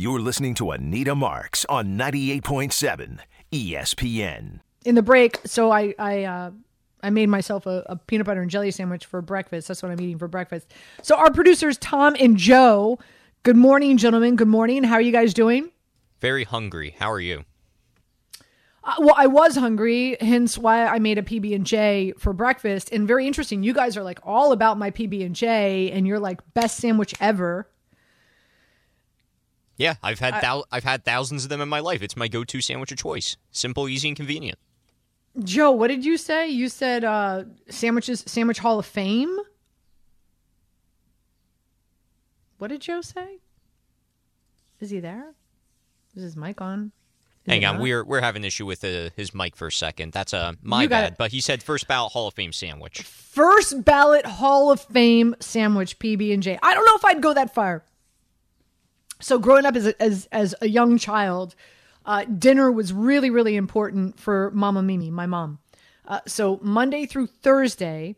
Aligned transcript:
You're 0.00 0.20
listening 0.20 0.54
to 0.54 0.70
Anita 0.70 1.16
Marks 1.16 1.64
on 1.68 1.98
98.7 1.98 3.18
ESPN. 3.50 4.60
In 4.84 4.94
the 4.94 5.02
break, 5.02 5.40
so 5.44 5.72
I 5.72 5.92
I 5.98 6.22
uh, 6.22 6.50
I 7.02 7.10
made 7.10 7.28
myself 7.28 7.66
a, 7.66 7.82
a, 7.86 7.96
peanut 7.96 8.24
butter 8.24 8.40
and 8.40 8.48
jelly 8.48 8.70
sandwich 8.70 9.06
for 9.06 9.20
breakfast. 9.20 9.66
That's 9.66 9.82
what 9.82 9.90
I'm 9.90 10.00
eating 10.00 10.16
for 10.16 10.28
breakfast. 10.28 10.72
So 11.02 11.16
our 11.16 11.32
producers 11.32 11.78
Tom 11.78 12.14
and 12.20 12.36
Joe. 12.36 13.00
Good 13.42 13.56
morning, 13.56 13.96
gentlemen. 13.96 14.36
Good 14.36 14.46
morning. 14.46 14.84
How 14.84 14.94
are 14.94 15.00
you 15.00 15.10
guys 15.10 15.34
doing? 15.34 15.72
Very 16.20 16.44
hungry. 16.44 16.94
How 17.00 17.10
are 17.10 17.18
you? 17.18 17.44
Uh, 18.84 18.94
well, 19.00 19.16
I 19.18 19.26
was 19.26 19.56
hungry, 19.56 20.16
hence 20.20 20.56
why 20.56 20.86
I 20.86 21.00
made 21.00 21.18
a 21.18 21.22
PB 21.22 21.56
and 21.56 21.66
J 21.66 22.12
for 22.18 22.32
breakfast. 22.32 22.90
And 22.92 23.08
very 23.08 23.26
interesting, 23.26 23.64
you 23.64 23.74
guys 23.74 23.96
are 23.96 24.04
like 24.04 24.20
all 24.22 24.52
about 24.52 24.78
my 24.78 24.92
PB 24.92 25.26
and 25.26 25.34
J, 25.34 25.90
and 25.90 26.06
you're 26.06 26.20
like 26.20 26.38
best 26.54 26.76
sandwich 26.76 27.16
ever. 27.20 27.68
Yeah, 29.78 29.94
I've 30.02 30.18
had 30.18 30.42
thou- 30.42 30.64
I've 30.70 30.84
had 30.84 31.04
thousands 31.04 31.44
of 31.44 31.50
them 31.50 31.60
in 31.60 31.68
my 31.68 31.80
life. 31.80 32.02
It's 32.02 32.16
my 32.16 32.28
go-to 32.28 32.60
sandwich 32.60 32.92
of 32.92 32.98
choice. 32.98 33.36
Simple, 33.52 33.88
easy, 33.88 34.08
and 34.08 34.16
convenient. 34.16 34.58
Joe, 35.44 35.70
what 35.70 35.86
did 35.88 36.04
you 36.04 36.16
say? 36.16 36.48
You 36.48 36.68
said 36.68 37.04
uh, 37.04 37.44
sandwiches, 37.70 38.24
sandwich 38.26 38.58
Hall 38.58 38.80
of 38.80 38.86
Fame. 38.86 39.38
What 42.58 42.68
did 42.68 42.80
Joe 42.80 43.00
say? 43.02 43.38
Is 44.80 44.90
he 44.90 44.98
there? 44.98 45.34
Is 46.16 46.22
his 46.24 46.36
mic 46.36 46.60
on? 46.60 46.90
Is 47.46 47.52
Hang 47.52 47.64
on, 47.64 47.74
not? 47.76 47.82
we're 47.82 48.04
we're 48.04 48.20
having 48.20 48.42
an 48.42 48.46
issue 48.46 48.66
with 48.66 48.82
uh, 48.82 49.10
his 49.16 49.32
mic 49.32 49.54
for 49.54 49.68
a 49.68 49.72
second. 49.72 50.12
That's 50.12 50.34
uh, 50.34 50.54
my 50.60 50.88
bad. 50.88 51.12
It. 51.12 51.18
But 51.18 51.30
he 51.30 51.40
said 51.40 51.62
first 51.62 51.86
ballot 51.86 52.12
Hall 52.12 52.26
of 52.26 52.34
Fame 52.34 52.52
sandwich. 52.52 53.02
First 53.02 53.84
ballot 53.84 54.26
Hall 54.26 54.72
of 54.72 54.80
Fame 54.80 55.36
sandwich, 55.38 55.98
PB 56.00 56.34
and 56.34 56.42
J. 56.42 56.58
I 56.62 56.74
don't 56.74 56.84
know 56.84 56.96
if 56.96 57.04
I'd 57.04 57.22
go 57.22 57.32
that 57.34 57.54
far. 57.54 57.84
So 59.20 59.38
growing 59.38 59.66
up 59.66 59.76
as 59.76 59.86
a, 59.86 60.02
as 60.02 60.28
as 60.30 60.54
a 60.60 60.68
young 60.68 60.98
child, 60.98 61.54
uh, 62.06 62.24
dinner 62.24 62.70
was 62.70 62.92
really 62.92 63.30
really 63.30 63.56
important 63.56 64.18
for 64.18 64.50
Mama 64.52 64.82
Mimi, 64.82 65.10
my 65.10 65.26
mom. 65.26 65.58
Uh, 66.06 66.20
so 66.26 66.58
Monday 66.62 67.04
through 67.04 67.26
Thursday, 67.26 68.16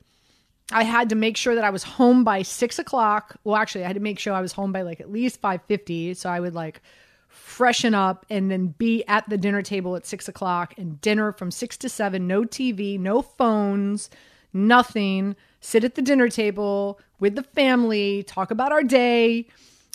I 0.72 0.84
had 0.84 1.08
to 1.08 1.14
make 1.14 1.36
sure 1.36 1.54
that 1.54 1.64
I 1.64 1.70
was 1.70 1.82
home 1.82 2.22
by 2.22 2.42
six 2.42 2.78
o'clock. 2.78 3.36
Well, 3.44 3.56
actually, 3.56 3.84
I 3.84 3.88
had 3.88 3.96
to 3.96 4.00
make 4.00 4.18
sure 4.18 4.32
I 4.32 4.40
was 4.40 4.52
home 4.52 4.72
by 4.72 4.82
like 4.82 5.00
at 5.00 5.10
least 5.10 5.40
five 5.40 5.62
fifty. 5.66 6.14
So 6.14 6.28
I 6.28 6.40
would 6.40 6.54
like 6.54 6.82
freshen 7.28 7.94
up 7.94 8.26
and 8.28 8.50
then 8.50 8.68
be 8.78 9.04
at 9.06 9.28
the 9.28 9.38
dinner 9.38 9.62
table 9.62 9.96
at 9.96 10.04
six 10.04 10.28
o'clock 10.28 10.74
and 10.76 11.00
dinner 11.00 11.32
from 11.32 11.50
six 11.50 11.76
to 11.78 11.88
seven. 11.88 12.26
No 12.26 12.42
TV, 12.42 12.98
no 12.98 13.22
phones, 13.22 14.10
nothing. 14.52 15.34
Sit 15.60 15.84
at 15.84 15.94
the 15.94 16.02
dinner 16.02 16.28
table 16.28 17.00
with 17.18 17.36
the 17.36 17.42
family, 17.42 18.22
talk 18.22 18.50
about 18.50 18.72
our 18.72 18.82
day 18.82 19.46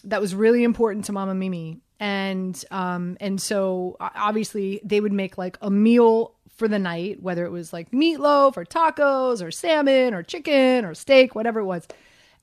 that 0.05 0.21
was 0.21 0.35
really 0.35 0.63
important 0.63 1.05
to 1.05 1.11
Mama 1.11 1.35
Mimi. 1.35 1.81
And 1.99 2.61
um 2.71 3.17
and 3.21 3.41
so 3.41 3.95
obviously 3.99 4.81
they 4.83 4.99
would 4.99 5.13
make 5.13 5.37
like 5.37 5.57
a 5.61 5.69
meal 5.69 6.33
for 6.55 6.67
the 6.67 6.79
night, 6.79 7.21
whether 7.21 7.45
it 7.45 7.51
was 7.51 7.73
like 7.73 7.91
meatloaf 7.91 8.57
or 8.57 8.65
tacos 8.65 9.45
or 9.45 9.51
salmon 9.51 10.13
or 10.13 10.23
chicken 10.23 10.85
or 10.85 10.93
steak, 10.93 11.35
whatever 11.35 11.59
it 11.59 11.65
was. 11.65 11.87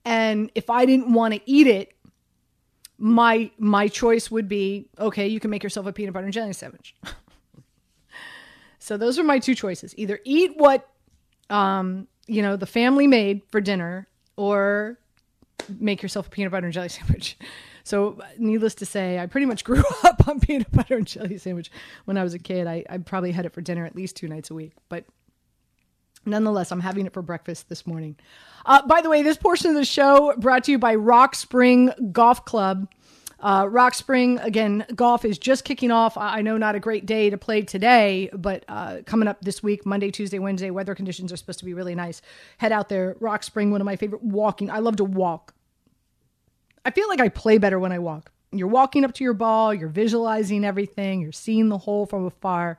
And 0.04 0.50
if 0.54 0.70
I 0.70 0.84
didn't 0.84 1.12
want 1.12 1.34
to 1.34 1.40
eat 1.46 1.66
it, 1.66 1.94
my 2.98 3.50
my 3.58 3.88
choice 3.88 4.30
would 4.30 4.48
be 4.48 4.88
okay, 4.98 5.26
you 5.28 5.40
can 5.40 5.50
make 5.50 5.62
yourself 5.62 5.86
a 5.86 5.92
peanut 5.92 6.14
butter 6.14 6.24
and 6.24 6.32
jelly 6.32 6.52
sandwich. 6.52 6.94
so 8.78 8.96
those 8.96 9.18
are 9.18 9.24
my 9.24 9.38
two 9.38 9.54
choices. 9.54 9.94
Either 9.96 10.20
eat 10.24 10.52
what 10.56 10.88
um, 11.50 12.08
you 12.26 12.42
know, 12.42 12.56
the 12.56 12.66
family 12.66 13.06
made 13.06 13.42
for 13.50 13.60
dinner 13.60 14.08
or 14.36 14.98
make 15.78 16.02
yourself 16.02 16.26
a 16.26 16.30
peanut 16.30 16.52
butter 16.52 16.66
and 16.66 16.74
jelly 16.74 16.88
sandwich. 16.88 17.36
So, 17.84 18.20
needless 18.38 18.76
to 18.76 18.86
say, 18.86 19.18
I 19.18 19.26
pretty 19.26 19.46
much 19.46 19.64
grew 19.64 19.82
up 20.04 20.28
on 20.28 20.38
peanut 20.38 20.70
butter 20.70 20.96
and 20.96 21.04
jelly 21.04 21.36
sandwich 21.36 21.68
when 22.04 22.16
I 22.16 22.22
was 22.22 22.32
a 22.32 22.38
kid. 22.38 22.68
I, 22.68 22.84
I 22.88 22.98
probably 22.98 23.32
had 23.32 23.44
it 23.44 23.52
for 23.52 23.60
dinner 23.60 23.84
at 23.84 23.96
least 23.96 24.14
two 24.14 24.28
nights 24.28 24.50
a 24.50 24.54
week, 24.54 24.74
but 24.88 25.04
nonetheless, 26.24 26.70
I'm 26.70 26.78
having 26.78 27.06
it 27.06 27.12
for 27.12 27.22
breakfast 27.22 27.68
this 27.68 27.84
morning. 27.84 28.14
Uh, 28.64 28.86
by 28.86 29.00
the 29.00 29.10
way, 29.10 29.22
this 29.22 29.36
portion 29.36 29.70
of 29.70 29.76
the 29.76 29.84
show 29.84 30.32
brought 30.38 30.62
to 30.64 30.70
you 30.70 30.78
by 30.78 30.94
Rock 30.94 31.34
Spring 31.34 31.90
Golf 32.12 32.44
Club. 32.44 32.88
Uh, 33.42 33.66
Rock 33.68 33.94
Spring, 33.94 34.38
again, 34.38 34.86
golf 34.94 35.24
is 35.24 35.36
just 35.36 35.64
kicking 35.64 35.90
off. 35.90 36.16
I 36.16 36.42
know 36.42 36.56
not 36.56 36.76
a 36.76 36.80
great 36.80 37.06
day 37.06 37.28
to 37.28 37.36
play 37.36 37.62
today, 37.62 38.30
but 38.32 38.64
uh, 38.68 38.98
coming 39.04 39.26
up 39.26 39.40
this 39.40 39.64
week, 39.64 39.84
Monday, 39.84 40.12
Tuesday, 40.12 40.38
Wednesday, 40.38 40.70
weather 40.70 40.94
conditions 40.94 41.32
are 41.32 41.36
supposed 41.36 41.58
to 41.58 41.64
be 41.64 41.74
really 41.74 41.96
nice. 41.96 42.22
Head 42.58 42.70
out 42.70 42.88
there. 42.88 43.16
Rock 43.18 43.42
Spring, 43.42 43.72
one 43.72 43.80
of 43.80 43.84
my 43.84 43.96
favorite 43.96 44.22
walking. 44.22 44.70
I 44.70 44.78
love 44.78 44.96
to 44.96 45.04
walk. 45.04 45.54
I 46.84 46.92
feel 46.92 47.08
like 47.08 47.20
I 47.20 47.28
play 47.28 47.58
better 47.58 47.80
when 47.80 47.90
I 47.90 47.98
walk. 47.98 48.30
You're 48.52 48.68
walking 48.68 49.04
up 49.04 49.14
to 49.14 49.24
your 49.24 49.34
ball, 49.34 49.72
you're 49.72 49.88
visualizing 49.88 50.64
everything, 50.64 51.20
you're 51.22 51.32
seeing 51.32 51.68
the 51.68 51.78
hole 51.78 52.06
from 52.06 52.26
afar. 52.26 52.78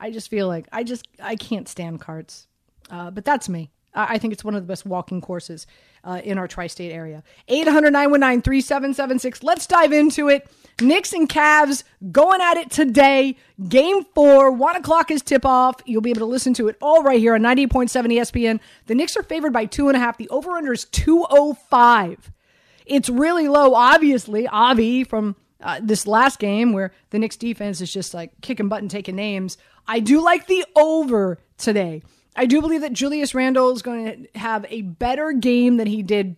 I 0.00 0.10
just 0.10 0.30
feel 0.30 0.48
like 0.48 0.66
I 0.72 0.84
just 0.84 1.06
I 1.22 1.36
can't 1.36 1.68
stand 1.68 2.00
carts, 2.00 2.48
uh, 2.90 3.10
but 3.10 3.24
that's 3.24 3.48
me. 3.48 3.70
I 3.94 4.18
think 4.18 4.32
it's 4.32 4.44
one 4.44 4.54
of 4.54 4.62
the 4.62 4.66
best 4.66 4.86
walking 4.86 5.20
courses 5.20 5.66
uh, 6.04 6.20
in 6.24 6.38
our 6.38 6.48
tri-state 6.48 6.92
area. 6.92 7.22
800-919-3776. 7.48 9.42
Let's 9.42 9.66
dive 9.66 9.92
into 9.92 10.28
it. 10.28 10.48
Knicks 10.80 11.12
and 11.12 11.28
Cavs 11.28 11.84
going 12.10 12.40
at 12.40 12.56
it 12.56 12.70
today. 12.70 13.36
Game 13.68 14.04
four, 14.14 14.50
one 14.50 14.76
o'clock 14.76 15.10
is 15.10 15.20
tip 15.20 15.44
off. 15.44 15.76
You'll 15.84 16.00
be 16.00 16.10
able 16.10 16.20
to 16.20 16.26
listen 16.26 16.54
to 16.54 16.68
it 16.68 16.76
all 16.80 17.02
right 17.02 17.18
here 17.18 17.34
on 17.34 17.42
98.7 17.42 17.90
ESPN. 17.90 18.60
The 18.86 18.94
Knicks 18.94 19.16
are 19.16 19.22
favored 19.22 19.52
by 19.52 19.66
two 19.66 19.88
and 19.88 19.96
a 19.96 20.00
half. 20.00 20.16
The 20.16 20.28
over-under 20.30 20.72
is 20.72 20.86
205. 20.86 22.32
It's 22.86 23.08
really 23.08 23.48
low, 23.48 23.74
obviously, 23.74 24.48
Avi 24.48 25.04
from 25.04 25.36
uh, 25.60 25.80
this 25.82 26.06
last 26.06 26.38
game 26.38 26.72
where 26.72 26.92
the 27.10 27.18
Knicks 27.18 27.36
defense 27.36 27.80
is 27.80 27.92
just 27.92 28.14
like 28.14 28.32
kicking 28.40 28.68
butt 28.68 28.82
and 28.82 28.90
taking 28.90 29.16
names. 29.16 29.58
I 29.86 30.00
do 30.00 30.20
like 30.20 30.46
the 30.46 30.64
over 30.74 31.38
today. 31.58 32.02
I 32.34 32.46
do 32.46 32.60
believe 32.60 32.80
that 32.80 32.92
Julius 32.92 33.34
Randle 33.34 33.70
is 33.70 33.82
going 33.82 34.26
to 34.32 34.38
have 34.38 34.64
a 34.68 34.82
better 34.82 35.32
game 35.32 35.76
than 35.76 35.86
he 35.86 36.02
did 36.02 36.36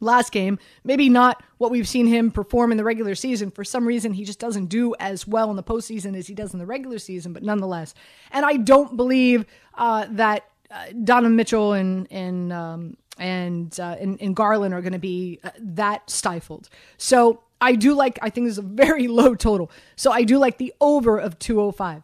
last 0.00 0.32
game. 0.32 0.58
Maybe 0.84 1.08
not 1.08 1.42
what 1.58 1.70
we've 1.70 1.88
seen 1.88 2.06
him 2.06 2.30
perform 2.30 2.72
in 2.72 2.78
the 2.78 2.84
regular 2.84 3.14
season. 3.14 3.50
For 3.50 3.64
some 3.64 3.86
reason, 3.86 4.12
he 4.12 4.24
just 4.24 4.38
doesn't 4.38 4.66
do 4.66 4.94
as 4.98 5.26
well 5.26 5.50
in 5.50 5.56
the 5.56 5.62
postseason 5.62 6.16
as 6.16 6.26
he 6.26 6.34
does 6.34 6.52
in 6.52 6.58
the 6.58 6.66
regular 6.66 6.98
season, 6.98 7.32
but 7.32 7.42
nonetheless. 7.42 7.94
And 8.30 8.44
I 8.44 8.56
don't 8.56 8.96
believe 8.96 9.44
uh, 9.74 10.06
that 10.10 10.44
uh, 10.70 11.20
Mitchell 11.28 11.72
and, 11.72 12.10
and 12.10 12.52
um, 12.52 12.96
and 13.18 13.78
uh, 13.80 13.96
and, 13.98 14.20
and 14.20 14.34
Garland 14.36 14.74
are 14.74 14.80
going 14.80 14.92
to 14.92 14.98
be 14.98 15.40
uh, 15.42 15.50
that 15.58 16.08
stifled. 16.08 16.68
So 16.96 17.42
I 17.60 17.74
do 17.74 17.94
like. 17.94 18.18
I 18.22 18.30
think 18.30 18.46
this 18.46 18.52
is 18.52 18.58
a 18.58 18.62
very 18.62 19.08
low 19.08 19.34
total. 19.34 19.70
So 19.96 20.12
I 20.12 20.22
do 20.24 20.38
like 20.38 20.58
the 20.58 20.72
over 20.80 21.18
of 21.18 21.38
two 21.38 21.56
hundred 21.56 21.68
oh 21.68 21.72
five. 21.72 22.02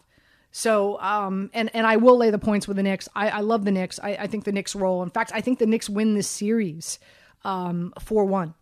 So 0.57 1.01
um 1.01 1.51
and 1.53 1.69
and 1.75 1.85
I 1.85 1.97
will 1.97 2.17
lay 2.17 2.31
the 2.31 2.39
points 2.39 2.69
with 2.69 2.77
the 2.77 2.85
Knicks. 2.85 3.09
I, 3.17 3.29
I 3.29 3.41
love 3.41 3.65
the 3.65 3.73
Knicks. 3.73 3.99
I, 4.01 4.11
I 4.11 4.27
think 4.29 4.45
the 4.45 4.53
Knicks 4.53 4.77
roll. 4.77 5.03
In 5.03 5.11
fact, 5.11 5.33
I 5.35 5.41
think 5.41 5.59
the 5.59 5.67
Knicks 5.67 5.91
win 5.91 6.15
this 6.15 6.29
series 6.29 7.01
um 7.43 7.93
four 7.99 8.25
one. 8.25 8.55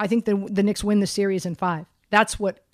I 0.00 0.06
think 0.06 0.24
the 0.24 0.36
the 0.50 0.62
Knicks 0.62 0.82
win 0.82 1.00
the 1.00 1.06
series 1.06 1.44
in 1.44 1.54
five. 1.54 1.84
That's 2.08 2.40
what 2.40 2.64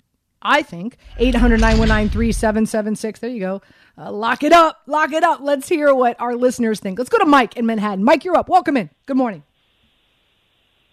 I 0.41 0.63
think. 0.63 0.95
800 1.17 1.59
3776 1.59 3.19
There 3.19 3.29
you 3.29 3.41
go. 3.41 3.61
Uh, 3.97 4.09
lock 4.09 4.41
it 4.41 4.53
up. 4.53 4.79
Lock 4.87 5.11
it 5.11 5.23
up. 5.23 5.41
Let's 5.41 5.67
hear 5.67 5.93
what 5.93 6.19
our 6.21 6.33
listeners 6.37 6.79
think. 6.79 6.97
Let's 6.97 7.09
go 7.09 7.17
to 7.17 7.25
Mike 7.25 7.57
in 7.57 7.65
Manhattan. 7.65 8.05
Mike, 8.05 8.23
you're 8.23 8.37
up. 8.37 8.47
Welcome 8.47 8.77
in. 8.77 8.89
Good 9.05 9.17
morning. 9.17 9.43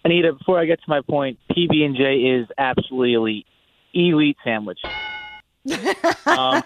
Anita, 0.04 0.32
before 0.32 0.58
I 0.58 0.64
get 0.64 0.80
to 0.80 0.88
my 0.88 1.00
point, 1.08 1.38
PB 1.52 1.84
and 1.84 1.96
J 1.96 2.16
is 2.40 2.48
absolutely 2.58 3.46
elite 3.94 4.36
sandwich. 4.42 4.80
Um, 6.26 6.62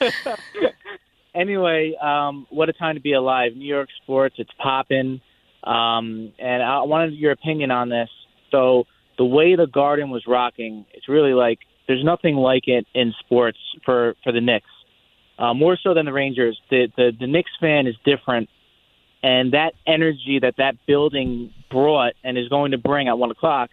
anyway, 1.34 1.94
um, 2.00 2.46
what 2.50 2.68
a 2.68 2.72
time 2.72 2.96
to 2.96 3.00
be 3.00 3.12
alive! 3.12 3.52
New 3.54 3.66
York 3.66 3.88
sports, 4.02 4.36
it's 4.38 4.50
popping, 4.62 5.20
um, 5.64 6.32
and 6.38 6.62
I 6.62 6.82
wanted 6.82 7.14
your 7.14 7.32
opinion 7.32 7.70
on 7.70 7.88
this. 7.88 8.08
So 8.50 8.84
the 9.18 9.24
way 9.24 9.56
the 9.56 9.66
Garden 9.66 10.10
was 10.10 10.24
rocking, 10.26 10.86
it's 10.92 11.08
really 11.08 11.34
like 11.34 11.58
there's 11.86 12.04
nothing 12.04 12.36
like 12.36 12.66
it 12.66 12.86
in 12.94 13.14
sports 13.20 13.58
for 13.84 14.14
for 14.24 14.32
the 14.32 14.40
Knicks 14.40 14.66
uh, 15.38 15.54
more 15.54 15.78
so 15.82 15.94
than 15.94 16.06
the 16.06 16.12
Rangers. 16.12 16.60
The, 16.70 16.88
the 16.96 17.12
the 17.18 17.26
Knicks 17.26 17.52
fan 17.60 17.86
is 17.86 17.94
different, 18.04 18.48
and 19.22 19.52
that 19.52 19.72
energy 19.86 20.38
that 20.42 20.54
that 20.58 20.74
building 20.86 21.52
brought 21.70 22.14
and 22.24 22.38
is 22.38 22.48
going 22.48 22.72
to 22.72 22.78
bring 22.78 23.08
at 23.08 23.18
one 23.18 23.30
o'clock 23.30 23.70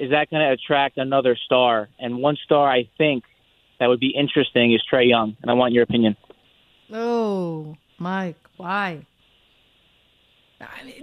is 0.00 0.10
that 0.10 0.30
going 0.30 0.40
to 0.40 0.50
attract 0.50 0.96
another 0.96 1.36
star? 1.44 1.90
And 1.98 2.16
one 2.18 2.36
star 2.42 2.68
I 2.68 2.88
think 2.96 3.22
that 3.80 3.88
would 3.88 3.98
be 3.98 4.10
interesting 4.10 4.72
is 4.72 4.82
Trae 4.90 5.08
Young, 5.08 5.36
and 5.42 5.50
I 5.50 5.54
want 5.54 5.72
your 5.72 5.82
opinion. 5.82 6.16
Oh, 6.92 7.76
Mike, 7.98 8.36
why? 8.56 9.06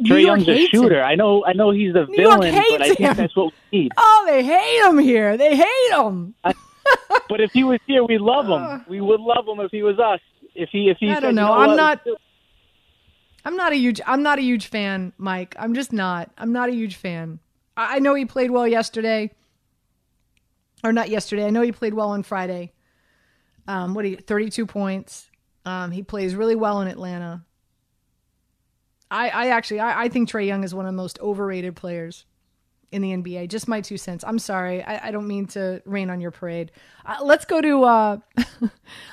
Trae 0.04 0.24
Young's 0.24 0.48
a 0.48 0.68
shooter. 0.68 1.00
Him. 1.00 1.06
I 1.06 1.16
know. 1.16 1.44
I 1.44 1.54
know 1.54 1.72
he's 1.72 1.94
the 1.94 2.06
New 2.06 2.16
villain, 2.16 2.54
but 2.54 2.82
I 2.82 2.94
think 2.94 3.18
that's 3.18 3.36
what 3.36 3.54
we 3.72 3.80
need. 3.80 3.92
Oh, 3.98 4.26
they 4.28 4.44
hate 4.44 4.84
him 4.86 5.00
here. 5.00 5.38
They 5.38 5.56
hate 5.56 5.92
him. 5.92 6.36
but 6.44 7.42
if 7.42 7.52
he 7.52 7.64
was 7.64 7.80
here, 7.88 8.04
we'd 8.04 8.22
love 8.22 8.46
him. 8.46 8.52
Uh, 8.64 8.80
we 8.88 9.02
would 9.02 9.20
love 9.20 9.48
him 9.48 9.60
if 9.60 9.72
he 9.72 9.82
was 9.82 9.98
us. 10.00 10.20
If 10.54 10.70
he, 10.70 10.90
if 10.90 10.98
he. 11.00 11.10
I 11.10 11.16
said, 11.16 11.20
don't 11.22 11.36
know. 11.36 11.44
You 11.44 11.48
know 11.48 11.62
I'm 11.62 11.70
what? 11.70 12.06
not. 12.06 12.08
I'm 13.46 13.56
not 13.56 13.72
a 13.72 13.76
huge. 13.76 14.00
I'm 14.06 14.22
not 14.22 14.38
a 14.38 14.42
huge 14.44 14.68
fan, 14.68 15.14
Mike. 15.18 15.56
I'm 15.58 15.74
just 15.74 15.92
not. 15.92 16.30
I'm 16.38 16.54
not 16.54 16.70
a 16.70 16.74
huge 16.74 16.96
fan. 16.96 17.40
I, 17.76 17.96
I 17.96 18.00
know 18.00 18.14
he 18.14 18.26
played 18.26 18.52
well 18.52 18.68
yesterday, 18.68 19.32
or 20.88 20.94
not 20.94 21.10
yesterday. 21.10 21.46
I 21.46 21.50
know 21.50 21.62
he 21.62 21.72
played 21.72 21.94
well 21.94 22.10
on 22.10 22.24
Friday. 22.24 22.74
Um, 23.68 23.94
what 23.94 24.06
he 24.06 24.16
32 24.16 24.66
points. 24.66 25.30
Um, 25.66 25.92
he 25.92 26.02
plays 26.02 26.36
really 26.36 26.56
well 26.56 26.82
in 26.82 26.88
Atlanta. 26.88 27.44
I, 29.12 29.30
I 29.30 29.48
actually 29.48 29.82
I, 29.82 30.04
I 30.04 30.10
think 30.10 30.30
Trae 30.30 30.48
Young 30.48 30.64
is 30.64 30.74
one 30.74 30.86
of 30.86 30.94
the 30.94 30.98
most 30.98 31.20
overrated 31.20 31.76
players 31.76 32.26
in 32.92 33.02
the 33.02 33.12
NBA. 33.12 33.50
Just 33.50 33.68
my 33.68 33.82
two 33.82 33.98
cents. 33.98 34.24
I'm 34.26 34.40
sorry. 34.40 34.82
I, 34.84 35.10
I 35.10 35.12
don't 35.12 35.28
mean 35.28 35.46
to 35.48 35.82
rain 35.86 36.10
on 36.10 36.22
your 36.22 36.32
parade. 36.32 36.72
Uh, 37.06 37.18
let's 37.22 37.46
go 37.46 37.62
to 37.62 37.84
uh, 37.84 38.18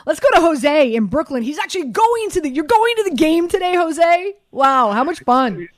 let's 0.06 0.20
go 0.20 0.30
to 0.34 0.40
Jose 0.40 0.94
in 0.94 1.06
Brooklyn. 1.06 1.42
He's 1.42 1.58
actually 1.58 1.86
going 1.86 2.30
to 2.30 2.40
the. 2.40 2.50
You're 2.50 2.64
going 2.64 2.94
to 2.96 3.10
the 3.10 3.16
game 3.16 3.48
today, 3.48 3.74
Jose. 3.74 4.34
Wow, 4.50 4.92
how 4.92 5.04
much 5.04 5.20
fun! 5.20 5.68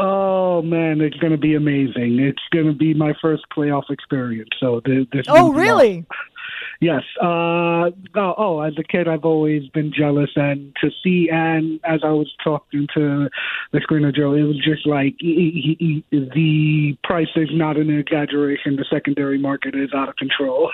Oh 0.00 0.62
man, 0.62 1.00
it's 1.00 1.16
going 1.16 1.32
to 1.32 1.38
be 1.38 1.56
amazing. 1.56 2.20
It's 2.20 2.42
going 2.52 2.66
to 2.66 2.72
be 2.72 2.94
my 2.94 3.14
first 3.20 3.44
playoff 3.54 3.90
experience. 3.90 4.50
So 4.60 4.80
this. 4.84 5.26
Oh 5.28 5.52
really? 5.52 6.06
Yes. 6.80 7.02
Uh, 7.20 7.90
oh, 8.14 8.34
oh, 8.38 8.60
as 8.60 8.74
a 8.78 8.84
kid, 8.84 9.08
I've 9.08 9.24
always 9.24 9.68
been 9.70 9.92
jealous, 9.92 10.30
and 10.36 10.72
to 10.80 10.90
see, 11.02 11.28
and 11.28 11.80
as 11.82 12.00
I 12.04 12.10
was 12.10 12.32
talking 12.42 12.86
to 12.94 13.28
the 13.72 13.78
screener 13.78 14.14
Joe, 14.14 14.32
it 14.34 14.44
was 14.44 14.58
just 14.64 14.86
like 14.86 15.16
he, 15.18 15.76
he, 15.80 16.04
he, 16.10 16.20
the 16.20 16.96
price 17.02 17.26
is 17.34 17.48
not 17.50 17.76
an 17.76 17.90
exaggeration. 17.90 18.76
The 18.76 18.84
secondary 18.88 19.38
market 19.38 19.74
is 19.74 19.90
out 19.92 20.08
of 20.08 20.14
control. 20.16 20.70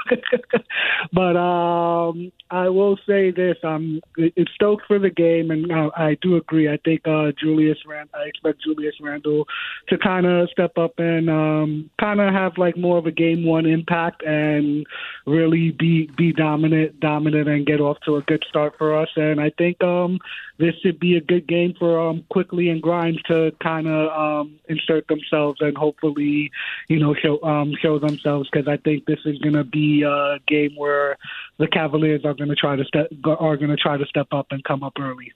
but 1.12 1.36
um, 1.38 2.30
I 2.50 2.68
will 2.68 2.98
say 3.06 3.30
this: 3.30 3.56
I'm 3.64 4.02
it's 4.18 4.52
stoked 4.54 4.86
for 4.86 4.98
the 4.98 5.10
game, 5.10 5.50
and 5.50 5.72
uh, 5.72 5.90
I 5.96 6.18
do 6.20 6.36
agree. 6.36 6.68
I 6.68 6.76
think 6.84 7.08
uh, 7.08 7.32
Julius 7.40 7.78
Rand, 7.86 8.10
I 8.12 8.24
expect 8.24 8.62
Julius 8.62 8.96
Randle 9.00 9.46
to 9.88 9.96
kind 9.96 10.26
of 10.26 10.50
step 10.50 10.76
up 10.76 10.98
and 10.98 11.30
um, 11.30 11.90
kind 11.98 12.20
of 12.20 12.30
have 12.34 12.58
like 12.58 12.76
more 12.76 12.98
of 12.98 13.06
a 13.06 13.10
game 13.10 13.46
one 13.46 13.64
impact 13.64 14.22
and 14.22 14.86
really 15.26 15.70
be 15.70 15.93
be 16.16 16.32
dominant, 16.32 17.00
dominant, 17.00 17.48
and 17.48 17.66
get 17.66 17.80
off 17.80 17.98
to 18.04 18.16
a 18.16 18.22
good 18.22 18.44
start 18.48 18.74
for 18.78 18.96
us. 18.96 19.08
And 19.16 19.40
I 19.40 19.50
think 19.56 19.82
um, 19.82 20.18
this 20.58 20.74
should 20.82 21.00
be 21.00 21.16
a 21.16 21.20
good 21.20 21.46
game 21.46 21.74
for 21.78 21.98
um, 21.98 22.24
Quickley 22.30 22.68
and 22.68 22.82
Grimes 22.82 23.20
to 23.22 23.52
kind 23.62 23.86
of 23.86 24.10
um, 24.10 24.60
insert 24.68 25.06
themselves 25.08 25.60
and 25.60 25.76
hopefully, 25.76 26.50
you 26.88 26.98
know, 26.98 27.14
show 27.14 27.42
um, 27.42 27.74
show 27.80 27.98
themselves 27.98 28.48
because 28.52 28.68
I 28.68 28.76
think 28.78 29.06
this 29.06 29.20
is 29.24 29.38
going 29.38 29.54
to 29.54 29.64
be 29.64 30.02
a 30.02 30.38
game 30.46 30.72
where 30.76 31.16
the 31.58 31.68
Cavaliers 31.68 32.24
are 32.24 32.34
going 32.34 32.50
to 32.50 32.56
try 32.56 32.76
to 32.76 32.84
step 32.84 33.08
are 33.24 33.56
going 33.56 33.70
to 33.70 33.76
try 33.76 33.96
to 33.96 34.06
step 34.06 34.28
up 34.32 34.46
and 34.50 34.62
come 34.64 34.82
up 34.82 34.94
early. 35.00 35.32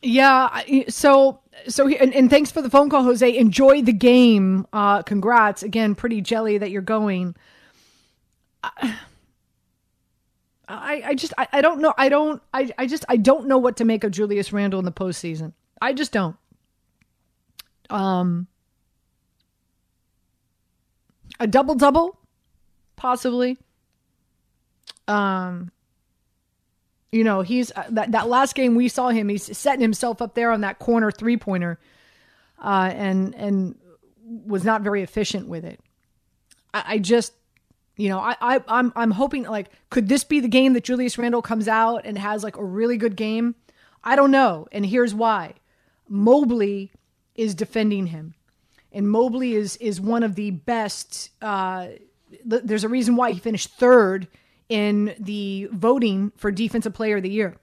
Yeah. 0.00 0.62
So, 0.88 1.40
so, 1.66 1.88
and, 1.88 2.14
and, 2.14 2.30
thanks 2.30 2.52
for 2.52 2.62
the 2.62 2.70
phone 2.70 2.88
call, 2.88 3.02
Jose. 3.02 3.36
Enjoy 3.36 3.82
the 3.82 3.92
game. 3.92 4.66
Uh, 4.72 5.02
congrats 5.02 5.62
again. 5.64 5.96
Pretty 5.96 6.20
jelly 6.20 6.58
that 6.58 6.70
you're 6.70 6.82
going. 6.82 7.34
I, 8.62 8.96
I 10.68 11.02
I 11.06 11.14
just 11.14 11.32
I, 11.38 11.48
I 11.52 11.60
don't 11.60 11.80
know 11.80 11.94
I 11.96 12.08
don't 12.08 12.42
I, 12.52 12.70
I 12.78 12.86
just 12.86 13.04
I 13.08 13.16
don't 13.16 13.46
know 13.46 13.58
what 13.58 13.76
to 13.78 13.84
make 13.84 14.04
of 14.04 14.12
Julius 14.12 14.52
Randle 14.52 14.78
in 14.78 14.84
the 14.84 14.92
postseason. 14.92 15.52
I 15.80 15.92
just 15.92 16.12
don't. 16.12 16.36
Um 17.90 18.46
a 21.40 21.46
double 21.46 21.74
double, 21.74 22.18
possibly. 22.96 23.56
Um 25.06 25.70
you 27.10 27.24
know, 27.24 27.40
he's 27.40 27.72
uh, 27.74 27.84
that 27.90 28.12
that 28.12 28.28
last 28.28 28.54
game 28.54 28.74
we 28.74 28.88
saw 28.88 29.08
him, 29.08 29.28
he's 29.28 29.56
setting 29.56 29.80
himself 29.80 30.20
up 30.20 30.34
there 30.34 30.50
on 30.50 30.60
that 30.60 30.78
corner 30.78 31.10
three 31.10 31.38
pointer, 31.38 31.78
uh, 32.62 32.90
and 32.92 33.34
and 33.34 33.76
was 34.22 34.62
not 34.62 34.82
very 34.82 35.02
efficient 35.02 35.48
with 35.48 35.64
it. 35.64 35.80
I, 36.74 36.84
I 36.86 36.98
just 36.98 37.32
you 37.98 38.08
know, 38.08 38.20
I, 38.20 38.36
I 38.40 38.60
I'm 38.68 38.92
I'm 38.96 39.10
hoping 39.10 39.42
like 39.42 39.70
could 39.90 40.08
this 40.08 40.22
be 40.24 40.38
the 40.40 40.48
game 40.48 40.72
that 40.72 40.84
Julius 40.84 41.18
Randle 41.18 41.42
comes 41.42 41.66
out 41.66 42.06
and 42.06 42.16
has 42.16 42.42
like 42.44 42.56
a 42.56 42.64
really 42.64 42.96
good 42.96 43.16
game? 43.16 43.56
I 44.02 44.16
don't 44.16 44.30
know, 44.30 44.68
and 44.72 44.86
here's 44.86 45.14
why. 45.14 45.54
Mobley 46.08 46.92
is 47.34 47.56
defending 47.56 48.06
him, 48.06 48.34
and 48.92 49.10
Mobley 49.10 49.54
is 49.54 49.76
is 49.78 50.00
one 50.00 50.22
of 50.22 50.36
the 50.36 50.52
best. 50.52 51.30
Uh, 51.42 51.88
th- 52.48 52.62
there's 52.64 52.84
a 52.84 52.88
reason 52.88 53.16
why 53.16 53.32
he 53.32 53.40
finished 53.40 53.70
third 53.74 54.28
in 54.68 55.14
the 55.18 55.68
voting 55.72 56.30
for 56.36 56.52
Defensive 56.52 56.94
Player 56.94 57.16
of 57.16 57.24
the 57.24 57.30
Year. 57.30 57.56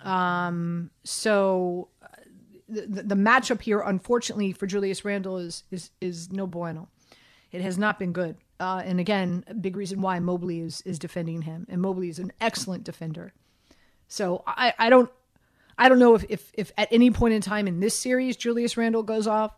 Um, 0.00 0.90
so 1.02 1.88
uh, 2.00 2.06
the, 2.68 3.02
the 3.02 3.14
matchup 3.16 3.60
here, 3.60 3.80
unfortunately 3.80 4.52
for 4.52 4.68
Julius 4.68 5.04
Randle, 5.04 5.38
is 5.38 5.64
is 5.72 5.90
is 6.00 6.30
no 6.30 6.46
bueno. 6.46 6.88
It 7.50 7.62
has 7.62 7.76
not 7.76 7.98
been 7.98 8.12
good. 8.12 8.36
Uh, 8.62 8.80
and 8.84 9.00
again, 9.00 9.42
a 9.48 9.54
big 9.54 9.76
reason 9.76 10.00
why 10.00 10.20
Mobley 10.20 10.60
is 10.60 10.82
is 10.82 10.96
defending 11.00 11.42
him, 11.42 11.66
and 11.68 11.82
Mobley 11.82 12.08
is 12.08 12.20
an 12.20 12.32
excellent 12.40 12.84
defender. 12.84 13.32
So 14.06 14.44
I, 14.46 14.72
I 14.78 14.88
don't 14.88 15.10
I 15.76 15.88
don't 15.88 15.98
know 15.98 16.14
if, 16.14 16.24
if 16.28 16.52
if 16.54 16.70
at 16.78 16.86
any 16.92 17.10
point 17.10 17.34
in 17.34 17.42
time 17.42 17.66
in 17.66 17.80
this 17.80 17.98
series 17.98 18.36
Julius 18.36 18.76
Randle 18.76 19.02
goes 19.02 19.26
off, 19.26 19.52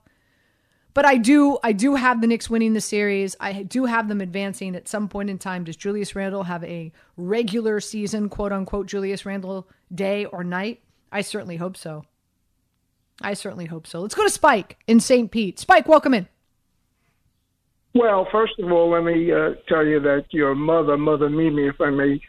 but 0.95 1.05
I 1.05 1.19
do 1.19 1.59
I 1.62 1.73
do 1.73 1.97
have 1.97 2.23
the 2.23 2.27
Knicks 2.27 2.49
winning 2.49 2.73
the 2.73 2.81
series. 2.81 3.37
I 3.41 3.65
do 3.65 3.85
have 3.85 4.09
them 4.09 4.23
advancing 4.23 4.75
at 4.75 4.89
some 4.89 5.09
point 5.09 5.29
in 5.29 5.37
time. 5.37 5.65
Does 5.65 5.77
Julius 5.77 6.17
Randle 6.17 6.45
have 6.45 6.65
a 6.65 6.91
regular 7.19 7.81
season 7.81 8.31
quote 8.31 8.53
unquote 8.53 8.87
Julius 8.87 9.27
Randle 9.27 9.69
day 9.95 10.25
or 10.25 10.43
night? 10.43 10.81
I 11.12 11.21
certainly 11.21 11.57
hope 11.57 11.77
so. 11.77 12.07
I 13.21 13.35
certainly 13.35 13.67
hope 13.67 13.87
so. 13.87 14.00
Let's 14.00 14.15
go 14.15 14.25
to 14.25 14.31
Spike 14.31 14.79
in 14.87 14.99
St. 14.99 15.31
Pete. 15.31 15.59
Spike, 15.59 15.87
welcome 15.87 16.15
in. 16.15 16.27
Well, 17.94 18.26
first 18.32 18.58
of 18.58 18.70
all, 18.73 18.91
let 18.91 19.05
me 19.05 19.32
uh, 19.32 19.50
tell 19.69 19.87
you 19.87 20.00
that 20.00 20.26
your 20.31 20.55
mother, 20.55 20.96
Mother 20.96 21.31
Mimi, 21.31 21.69
if 21.69 21.81
I 21.81 21.91
may 21.91 22.20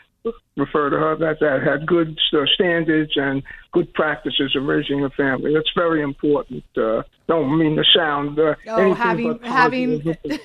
refer 0.56 0.90
to 0.90 0.98
her, 0.98 1.16
that 1.18 1.40
that 1.40 1.64
had 1.64 1.88
good 1.88 2.20
uh, 2.34 2.46
standards 2.54 3.14
and 3.16 3.44
good 3.72 3.92
practices 3.94 4.56
of 4.56 4.64
raising 4.64 5.04
a 5.04 5.10
family. 5.12 5.54
That's 5.54 5.72
very 5.76 6.02
important. 6.02 6.64
Uh, 6.78 7.04
don't 7.28 7.58
mean 7.58 7.76
to 7.76 7.84
sound 7.96 8.40
uh, 8.40 8.56
oh, 8.68 8.94
having 8.94 9.40
having 9.44 10.18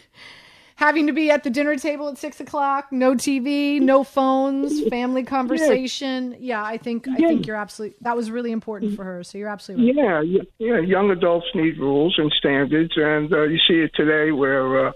having 0.77 1.07
to 1.07 1.13
be 1.13 1.31
at 1.31 1.45
the 1.45 1.51
dinner 1.51 1.77
table 1.77 2.09
at 2.09 2.17
six 2.17 2.41
o'clock, 2.41 2.91
no 2.91 3.15
TV, 3.15 3.79
no 3.79 4.03
phones, 4.03 4.89
family 4.89 5.23
conversation. 5.37 6.33
Yeah, 6.33 6.39
yeah 6.41 6.65
I 6.65 6.79
think 6.79 7.07
I 7.07 7.17
think 7.17 7.47
you're 7.47 7.57
absolutely 7.57 7.97
that 8.01 8.17
was 8.17 8.31
really 8.31 8.53
important 8.53 8.97
for 8.97 9.05
her. 9.05 9.23
So 9.23 9.37
you're 9.37 9.49
absolutely 9.49 9.93
right. 9.93 10.27
Yeah, 10.27 10.41
yeah. 10.59 10.81
Young 10.81 11.11
adults 11.11 11.47
need 11.55 11.79
rules 11.79 12.15
and 12.17 12.33
standards, 12.39 12.93
and 12.97 13.33
uh, 13.33 13.43
you 13.43 13.59
see 13.69 13.81
it 13.81 13.93
today 13.95 14.33
where. 14.33 14.89
Uh, 14.89 14.93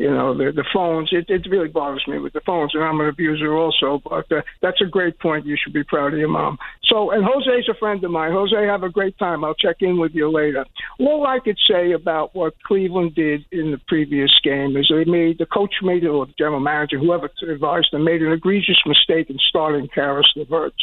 you 0.00 0.10
know 0.10 0.32
the 0.32 0.50
the 0.50 0.64
phones. 0.72 1.10
It 1.12 1.26
it 1.28 1.46
really 1.50 1.68
bothers 1.68 2.04
me 2.08 2.18
with 2.18 2.32
the 2.32 2.40
phones, 2.40 2.74
and 2.74 2.82
I'm 2.82 2.98
an 3.00 3.08
abuser 3.08 3.54
also. 3.54 4.00
But 4.02 4.32
uh, 4.32 4.40
that's 4.62 4.80
a 4.80 4.86
great 4.86 5.18
point. 5.18 5.44
You 5.44 5.56
should 5.62 5.74
be 5.74 5.84
proud 5.84 6.14
of 6.14 6.18
your 6.18 6.28
mom. 6.28 6.56
So, 6.84 7.10
and 7.10 7.22
Jose's 7.22 7.68
a 7.68 7.74
friend 7.74 8.02
of 8.02 8.10
mine. 8.10 8.32
Jose, 8.32 8.56
have 8.66 8.82
a 8.82 8.88
great 8.88 9.18
time. 9.18 9.44
I'll 9.44 9.54
check 9.54 9.76
in 9.80 10.00
with 10.00 10.12
you 10.14 10.32
later. 10.32 10.64
All 10.98 11.26
I 11.26 11.38
could 11.38 11.58
say 11.70 11.92
about 11.92 12.34
what 12.34 12.54
Cleveland 12.66 13.14
did 13.14 13.44
in 13.52 13.72
the 13.72 13.80
previous 13.88 14.32
game 14.42 14.74
is 14.76 14.90
they 14.90 15.04
made 15.04 15.36
the 15.38 15.46
coach 15.46 15.74
made 15.82 16.02
it, 16.02 16.08
or 16.08 16.24
the 16.24 16.34
general 16.38 16.60
manager, 16.60 16.98
whoever 16.98 17.28
advised 17.46 17.88
them, 17.92 18.04
made 18.04 18.22
an 18.22 18.32
egregious 18.32 18.80
mistake 18.86 19.28
in 19.28 19.36
starting 19.50 19.86
Caris 19.94 20.32
LeVert 20.34 20.74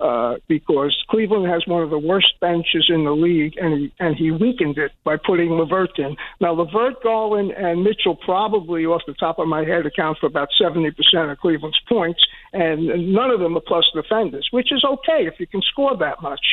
uh, 0.00 0.36
because 0.46 0.96
Cleveland 1.10 1.46
has 1.50 1.66
one 1.66 1.82
of 1.82 1.90
the 1.90 1.98
worst 1.98 2.32
benches 2.40 2.86
in 2.88 3.04
the 3.04 3.10
league, 3.10 3.54
and 3.56 3.74
he, 3.74 3.92
and 3.98 4.16
he 4.16 4.30
weakened 4.30 4.78
it 4.78 4.92
by 5.04 5.16
putting 5.16 5.50
LeVert 5.50 5.98
in. 5.98 6.16
Now, 6.40 6.52
LeVert, 6.52 7.02
Garland, 7.02 7.50
and 7.50 7.82
Mitchell 7.82 8.14
probably, 8.14 8.86
off 8.86 9.02
the 9.06 9.14
top 9.14 9.38
of 9.38 9.48
my 9.48 9.64
head, 9.64 9.86
account 9.86 10.18
for 10.18 10.26
about 10.26 10.48
70% 10.60 10.92
of 11.30 11.38
Cleveland's 11.38 11.80
points, 11.88 12.20
and 12.52 13.12
none 13.12 13.30
of 13.30 13.40
them 13.40 13.56
are 13.56 13.62
plus 13.66 13.86
defenders, 13.94 14.48
which 14.52 14.72
is 14.72 14.84
okay 14.84 15.26
if 15.26 15.34
you 15.40 15.46
can 15.46 15.62
score 15.62 15.96
that 15.96 16.22
much. 16.22 16.44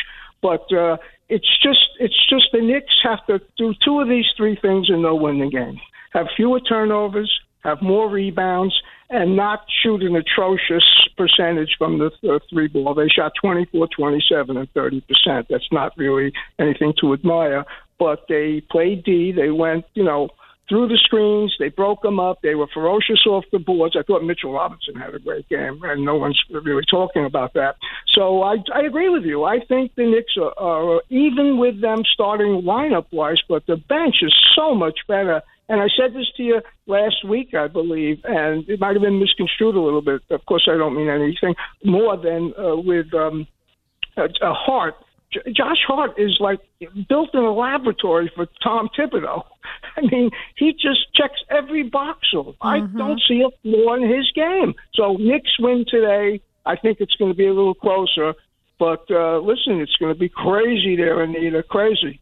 But 0.41 0.71
uh, 0.73 0.97
it's 1.29 1.47
just 1.63 1.79
it's 1.99 2.27
just 2.29 2.49
the 2.51 2.61
Knicks 2.61 2.93
have 3.03 3.25
to 3.27 3.39
do 3.57 3.73
two 3.83 3.99
of 3.99 4.07
these 4.07 4.25
three 4.37 4.57
things 4.61 4.89
and 4.89 5.03
they'll 5.03 5.17
win 5.17 5.39
the 5.39 5.49
game. 5.49 5.79
Have 6.13 6.27
fewer 6.35 6.59
turnovers, 6.59 7.31
have 7.65 7.81
more 7.81 8.10
rebounds, 8.10 8.74
and 9.10 9.36
not 9.36 9.65
shoot 9.84 10.01
an 10.01 10.15
atrocious 10.15 10.84
percentage 11.17 11.75
from 11.77 12.00
the 12.00 12.12
th- 12.22 12.41
three 12.50 12.67
ball. 12.67 12.93
They 12.93 13.07
shot 13.07 13.34
24, 13.41 13.88
27, 13.95 14.57
and 14.57 14.72
30 14.72 15.01
percent. 15.01 15.48
That's 15.50 15.67
not 15.72 15.93
really 15.98 16.31
anything 16.60 16.93
to 17.01 17.13
admire. 17.13 17.65
But 18.00 18.25
they 18.27 18.62
played 18.72 19.03
D. 19.03 19.31
They 19.31 19.51
went, 19.51 19.86
you 19.93 20.03
know, 20.03 20.29
through 20.67 20.88
the 20.88 20.98
screens. 21.03 21.55
They 21.60 21.69
broke 21.69 22.01
them 22.01 22.19
up. 22.19 22.41
They 22.41 22.55
were 22.55 22.67
ferocious 22.74 23.25
off 23.25 23.45
the 23.51 23.60
boards. 23.60 23.95
I 23.98 24.03
thought 24.03 24.24
Mitchell 24.24 24.53
Robinson 24.53 24.95
had 24.95 25.13
a 25.13 25.19
great 25.19 25.48
game, 25.50 25.79
and 25.84 26.03
no 26.03 26.15
one's 26.15 26.41
really 26.50 26.84
talking 26.89 27.25
about 27.25 27.53
that. 27.53 27.75
So 28.13 28.41
I, 28.41 28.57
I 28.74 28.81
agree 28.81 29.10
with 29.10 29.24
you. 29.24 29.43
I 29.43 29.60
think 29.60 29.93
the 29.95 30.05
Knicks 30.05 30.34
are, 30.38 30.57
are 30.57 31.01
even 31.10 31.57
with 31.57 31.81
them 31.81 32.00
starting 32.13 32.63
lineup 32.63 33.05
wise, 33.12 33.41
but 33.48 33.65
the 33.67 33.77
bench 33.77 34.15
is 34.22 34.34
so 34.55 34.74
much 34.74 35.00
better. 35.07 35.41
And 35.67 35.81
I 35.81 35.88
said 35.98 36.13
this 36.13 36.27
to 36.38 36.43
you 36.43 36.62
last 36.86 37.25
week, 37.27 37.53
I 37.55 37.67
believe, 37.67 38.19
and 38.24 38.67
it 38.69 38.79
might 38.79 38.93
have 38.93 39.01
been 39.01 39.19
misconstrued 39.19 39.75
a 39.75 39.81
little 39.81 40.01
bit. 40.01 40.22
Of 40.29 40.45
course, 40.45 40.67
I 40.72 40.77
don't 40.77 40.95
mean 40.95 41.10
anything 41.10 41.55
more 41.84 42.17
than 42.17 42.53
uh, 42.57 42.75
with 42.75 43.12
um, 43.13 43.48
a, 44.15 44.25
a 44.25 44.53
Hart 44.53 44.95
Josh 45.48 45.84
Hart 45.88 46.12
is 46.17 46.38
like 46.39 46.60
built 47.10 47.29
in 47.34 47.41
a 47.41 47.51
laboratory 47.51 48.31
for 48.36 48.48
Tom 48.63 48.89
Thibodeau. 48.98 49.43
I 49.98 50.01
mean, 50.01 50.29
he 50.55 50.74
just 50.74 51.13
checks 51.13 51.41
every 51.50 51.84
box 51.84 52.19
off. 52.34 52.55
Mm-hmm. 52.62 52.67
I 52.67 52.79
don't 52.98 53.22
see 53.27 53.41
a 53.41 53.50
flaw 53.62 53.95
in 53.95 54.03
his 54.10 54.31
game. 54.34 54.74
So 54.93 55.13
Knicks 55.13 55.51
win 55.60 55.86
today. 55.88 56.41
I 56.65 56.75
think 56.75 57.00
it's 57.00 57.15
going 57.15 57.31
to 57.31 57.38
be 57.38 57.48
a 57.48 57.53
little 57.53 57.75
closer. 57.75 58.34
But 58.79 59.05
uh, 59.10 59.39
listen, 59.39 59.79
it's 59.79 59.95
going 59.98 60.13
to 60.13 60.19
be 60.19 60.29
crazy 60.29 60.95
there, 60.95 61.22
Anita. 61.22 61.63
Crazy. 61.63 62.19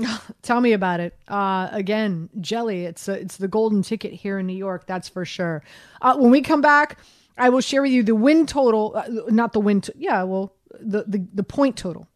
Tell 0.42 0.60
me 0.60 0.72
about 0.72 1.00
it. 1.00 1.16
Uh, 1.28 1.68
again, 1.72 2.28
jelly. 2.40 2.84
It's 2.84 3.08
a, 3.08 3.12
it's 3.12 3.36
the 3.36 3.48
golden 3.48 3.82
ticket 3.82 4.12
here 4.12 4.38
in 4.38 4.46
New 4.46 4.56
York. 4.56 4.86
That's 4.86 5.08
for 5.08 5.24
sure. 5.24 5.62
Uh, 6.00 6.16
when 6.16 6.30
we 6.30 6.40
come 6.42 6.60
back, 6.60 6.98
I 7.36 7.48
will 7.48 7.60
share 7.60 7.82
with 7.82 7.92
you 7.92 8.02
the 8.02 8.14
win 8.14 8.46
total. 8.46 8.92
Uh, 8.96 9.08
not 9.28 9.52
the 9.52 9.60
win. 9.60 9.80
T- 9.80 9.92
yeah, 9.96 10.22
well, 10.22 10.54
the, 10.78 11.04
the 11.06 11.26
the 11.34 11.42
point 11.42 11.76
total 11.76 12.06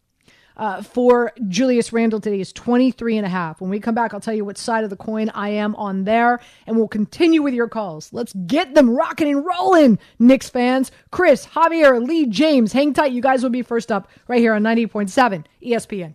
uh, 0.56 0.82
for 0.82 1.32
Julius 1.48 1.92
Randle 1.92 2.20
today 2.20 2.40
is 2.40 2.52
23 2.52 3.16
and 3.16 3.26
a 3.26 3.28
half. 3.28 3.60
When 3.60 3.70
we 3.70 3.80
come 3.80 3.94
back, 3.94 4.14
I'll 4.14 4.20
tell 4.20 4.34
you 4.34 4.44
what 4.44 4.58
side 4.58 4.84
of 4.84 4.90
the 4.90 4.96
coin 4.96 5.30
I 5.30 5.50
am 5.50 5.74
on 5.76 6.04
there, 6.04 6.40
and 6.66 6.76
we'll 6.76 6.88
continue 6.88 7.42
with 7.42 7.54
your 7.54 7.68
calls. 7.68 8.12
Let's 8.12 8.32
get 8.46 8.74
them 8.74 8.90
rocking 8.90 9.28
and 9.28 9.44
rolling, 9.44 9.98
Knicks 10.18 10.48
fans. 10.48 10.92
Chris, 11.10 11.46
Javier, 11.46 12.06
Lee, 12.06 12.26
James, 12.26 12.72
hang 12.72 12.92
tight. 12.92 13.12
You 13.12 13.22
guys 13.22 13.42
will 13.42 13.50
be 13.50 13.62
first 13.62 13.90
up 13.90 14.08
right 14.28 14.40
here 14.40 14.54
on 14.54 14.62
90.7 14.62 15.44
ESPN. 15.62 16.14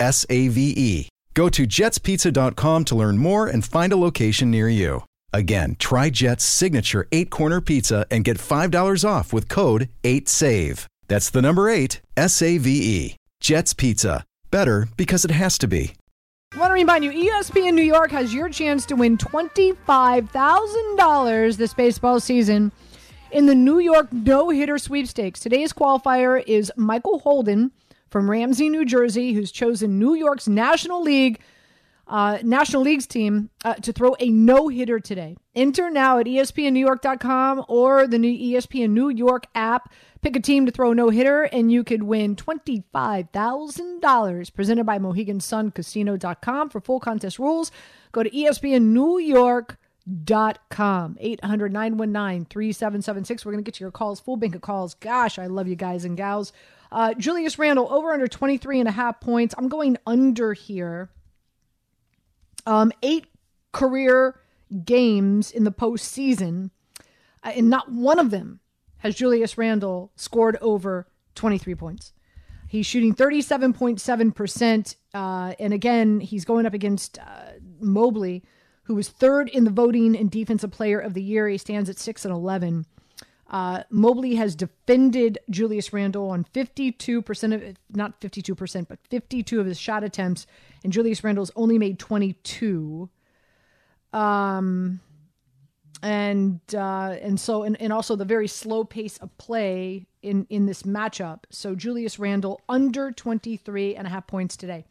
S 0.00 0.26
A 0.30 0.48
V 0.48 0.74
E. 0.76 1.08
Go 1.34 1.48
to 1.48 1.66
jetspizza.com 1.66 2.84
to 2.86 2.96
learn 2.96 3.18
more 3.18 3.46
and 3.46 3.64
find 3.64 3.92
a 3.92 3.96
location 3.96 4.50
near 4.50 4.68
you. 4.68 5.04
Again, 5.32 5.76
try 5.78 6.10
Jet's 6.10 6.44
signature 6.44 7.06
eight 7.12 7.30
corner 7.30 7.60
pizza 7.60 8.06
and 8.10 8.24
get 8.24 8.38
$5 8.38 9.08
off 9.08 9.32
with 9.32 9.48
code 9.48 9.88
8SAVE. 10.02 10.86
That's 11.06 11.30
the 11.30 11.42
number 11.42 11.68
eight, 11.68 12.00
S 12.16 12.42
A 12.42 12.58
V 12.58 12.70
E. 12.70 13.16
Jet's 13.40 13.72
Pizza. 13.72 14.24
Better 14.50 14.88
because 14.96 15.24
it 15.24 15.30
has 15.30 15.58
to 15.58 15.68
be. 15.68 15.92
I 16.54 16.58
want 16.58 16.70
to 16.70 16.74
remind 16.74 17.04
you 17.04 17.12
ESPN 17.12 17.74
New 17.74 17.82
York 17.82 18.10
has 18.10 18.32
your 18.32 18.48
chance 18.48 18.86
to 18.86 18.96
win 18.96 19.18
$25,000 19.18 21.56
this 21.56 21.74
baseball 21.74 22.20
season 22.20 22.72
in 23.30 23.44
the 23.44 23.54
New 23.54 23.78
York 23.78 24.10
no 24.12 24.48
hitter 24.48 24.78
sweepstakes. 24.78 25.40
Today's 25.40 25.74
qualifier 25.74 26.42
is 26.46 26.72
Michael 26.76 27.18
Holden 27.18 27.70
from 28.10 28.30
Ramsey, 28.30 28.68
New 28.68 28.84
Jersey, 28.84 29.32
who's 29.32 29.52
chosen 29.52 29.98
New 29.98 30.14
York's 30.14 30.48
National 30.48 31.02
League 31.02 31.40
uh, 32.08 32.38
National 32.42 32.82
League's 32.82 33.06
team 33.06 33.50
uh, 33.64 33.74
to 33.74 33.92
throw 33.92 34.16
a 34.18 34.28
no 34.30 34.66
hitter 34.68 34.98
today. 34.98 35.36
Enter 35.54 35.90
now 35.90 36.18
at 36.18 36.26
ESPNNewYork.com 36.26 37.66
or 37.68 38.06
the 38.06 38.18
new 38.18 38.32
ESPN 38.32 38.90
New 38.90 39.10
York 39.10 39.44
app. 39.54 39.92
Pick 40.20 40.34
a 40.34 40.40
team 40.40 40.66
to 40.66 40.72
throw 40.72 40.90
a 40.92 40.94
no 40.94 41.10
hitter, 41.10 41.42
and 41.44 41.70
you 41.70 41.84
could 41.84 42.02
win 42.02 42.34
$25,000 42.34 44.54
presented 44.54 44.84
by 44.84 44.98
Mohegan 44.98 45.40
Sun 45.40 45.70
Casino.com. 45.70 46.70
For 46.70 46.80
full 46.80 46.98
contest 46.98 47.38
rules, 47.38 47.70
go 48.12 48.22
to 48.22 48.30
ESPNNewYork.com. 48.30 51.16
800 51.20 51.72
919 51.72 52.46
3776. 52.46 53.44
We're 53.44 53.52
going 53.52 53.62
to 53.62 53.68
get 53.68 53.74
to 53.74 53.84
your 53.84 53.92
calls, 53.92 54.18
full 54.18 54.38
bank 54.38 54.56
of 54.56 54.62
calls. 54.62 54.94
Gosh, 54.94 55.38
I 55.38 55.46
love 55.46 55.68
you 55.68 55.76
guys 55.76 56.04
and 56.04 56.16
gals. 56.16 56.52
Uh, 56.90 57.14
Julius 57.14 57.58
Randle 57.58 57.92
over 57.92 58.12
under 58.12 58.28
23 58.28 58.80
and 58.80 58.88
a 58.88 58.92
half 58.92 59.20
points. 59.20 59.54
I'm 59.58 59.68
going 59.68 59.98
under 60.06 60.52
here. 60.52 61.10
Um, 62.66 62.92
eight 63.02 63.26
career 63.72 64.40
games 64.84 65.50
in 65.50 65.64
the 65.64 65.72
postseason, 65.72 66.70
uh, 67.42 67.52
and 67.54 67.70
not 67.70 67.90
one 67.90 68.18
of 68.18 68.30
them 68.30 68.60
has 68.98 69.14
Julius 69.14 69.56
Randle 69.56 70.12
scored 70.16 70.56
over 70.60 71.06
23 71.34 71.74
points. 71.74 72.12
He's 72.68 72.84
shooting 72.84 73.14
37.7%. 73.14 74.96
Uh, 75.14 75.54
and 75.58 75.72
again, 75.72 76.20
he's 76.20 76.44
going 76.44 76.66
up 76.66 76.74
against 76.74 77.18
uh, 77.18 77.52
Mobley, 77.80 78.44
who 78.82 78.94
was 78.94 79.08
third 79.08 79.48
in 79.48 79.64
the 79.64 79.70
voting 79.70 80.14
in 80.14 80.28
Defensive 80.28 80.70
Player 80.70 80.98
of 80.98 81.14
the 81.14 81.22
Year. 81.22 81.48
He 81.48 81.56
stands 81.56 81.88
at 81.88 81.98
6 81.98 82.24
and 82.26 82.34
11. 82.34 82.84
Uh, 83.48 83.82
Mobley 83.90 84.34
has 84.34 84.54
defended 84.54 85.38
Julius 85.48 85.92
Randle 85.92 86.28
on 86.30 86.44
52% 86.52 87.54
of 87.54 87.76
not 87.90 88.20
52%, 88.20 88.88
but 88.88 88.98
52 89.08 89.60
of 89.60 89.66
his 89.66 89.80
shot 89.80 90.04
attempts, 90.04 90.46
and 90.84 90.92
Julius 90.92 91.24
Randle's 91.24 91.50
only 91.56 91.78
made 91.78 91.98
22. 91.98 93.08
Um, 94.12 95.00
and 96.02 96.60
uh, 96.74 97.16
and 97.20 97.40
so 97.40 97.64
and, 97.64 97.80
and 97.80 97.92
also 97.92 98.14
the 98.16 98.24
very 98.24 98.46
slow 98.46 98.84
pace 98.84 99.18
of 99.18 99.36
play 99.38 100.06
in 100.22 100.46
in 100.48 100.66
this 100.66 100.82
matchup. 100.84 101.40
So 101.50 101.74
Julius 101.74 102.18
Randle 102.18 102.60
under 102.68 103.10
23 103.10 103.96
and 103.96 104.06
a 104.06 104.10
half 104.10 104.26
points 104.26 104.56
today. 104.56 104.84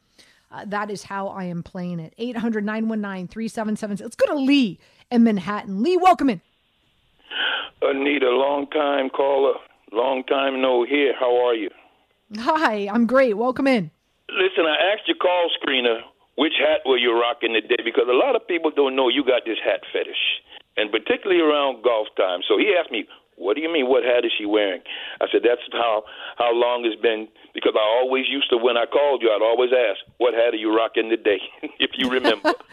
Uh, 0.49 0.65
that 0.65 0.89
is 0.89 1.03
how 1.03 1.27
I 1.27 1.45
am 1.45 1.61
playing 1.61 1.99
it. 1.99 2.13
800 2.17 2.65
919 2.65 3.27
3776. 3.27 4.01
Let's 4.01 4.15
go 4.15 4.33
to 4.33 4.39
Lee 4.39 4.79
in 5.11 5.23
Manhattan. 5.23 5.81
Lee, 5.83 5.97
welcome 5.97 6.29
in. 6.29 6.41
Uh, 7.81 7.89
Anita, 7.89 8.29
long 8.29 8.67
time 8.67 9.09
caller, 9.09 9.53
long 9.91 10.23
time 10.23 10.61
no 10.61 10.85
here. 10.85 11.13
How 11.19 11.47
are 11.47 11.55
you? 11.55 11.69
Hi, 12.37 12.89
I'm 12.91 13.05
great. 13.05 13.37
Welcome 13.37 13.67
in. 13.67 13.91
Listen, 14.29 14.65
I 14.65 14.93
asked 14.93 15.07
your 15.07 15.17
call 15.17 15.49
screener 15.61 16.01
which 16.37 16.53
hat 16.61 16.85
were 16.85 16.97
you 16.97 17.19
rocking 17.19 17.53
today 17.53 17.81
because 17.83 18.05
a 18.07 18.13
lot 18.13 18.35
of 18.35 18.47
people 18.47 18.69
don't 18.71 18.95
know 18.95 19.09
you 19.09 19.25
got 19.25 19.41
this 19.43 19.57
hat 19.65 19.81
fetish, 19.91 20.41
and 20.77 20.91
particularly 20.91 21.41
around 21.41 21.83
golf 21.83 22.07
time. 22.15 22.41
So 22.47 22.57
he 22.57 22.73
asked 22.77 22.91
me, 22.91 23.09
"What 23.35 23.55
do 23.55 23.61
you 23.61 23.73
mean? 23.73 23.89
What 23.89 24.03
hat 24.03 24.23
is 24.23 24.31
she 24.37 24.45
wearing?" 24.45 24.81
I 25.19 25.25
said, 25.31 25.41
"That's 25.43 25.61
how 25.73 26.05
how 26.37 26.53
long 26.53 26.85
it's 26.85 27.01
been." 27.01 27.27
Because 27.53 27.73
I 27.75 27.81
always 27.81 28.29
used 28.29 28.49
to, 28.51 28.57
when 28.57 28.77
I 28.77 28.85
called 28.85 29.23
you, 29.23 29.31
I'd 29.31 29.41
always 29.41 29.73
ask, 29.73 29.99
"What 30.17 30.35
hat 30.35 30.53
are 30.53 30.61
you 30.61 30.75
rocking 30.75 31.09
today?" 31.09 31.41
if 31.79 31.91
you 31.97 32.09
remember. 32.09 32.53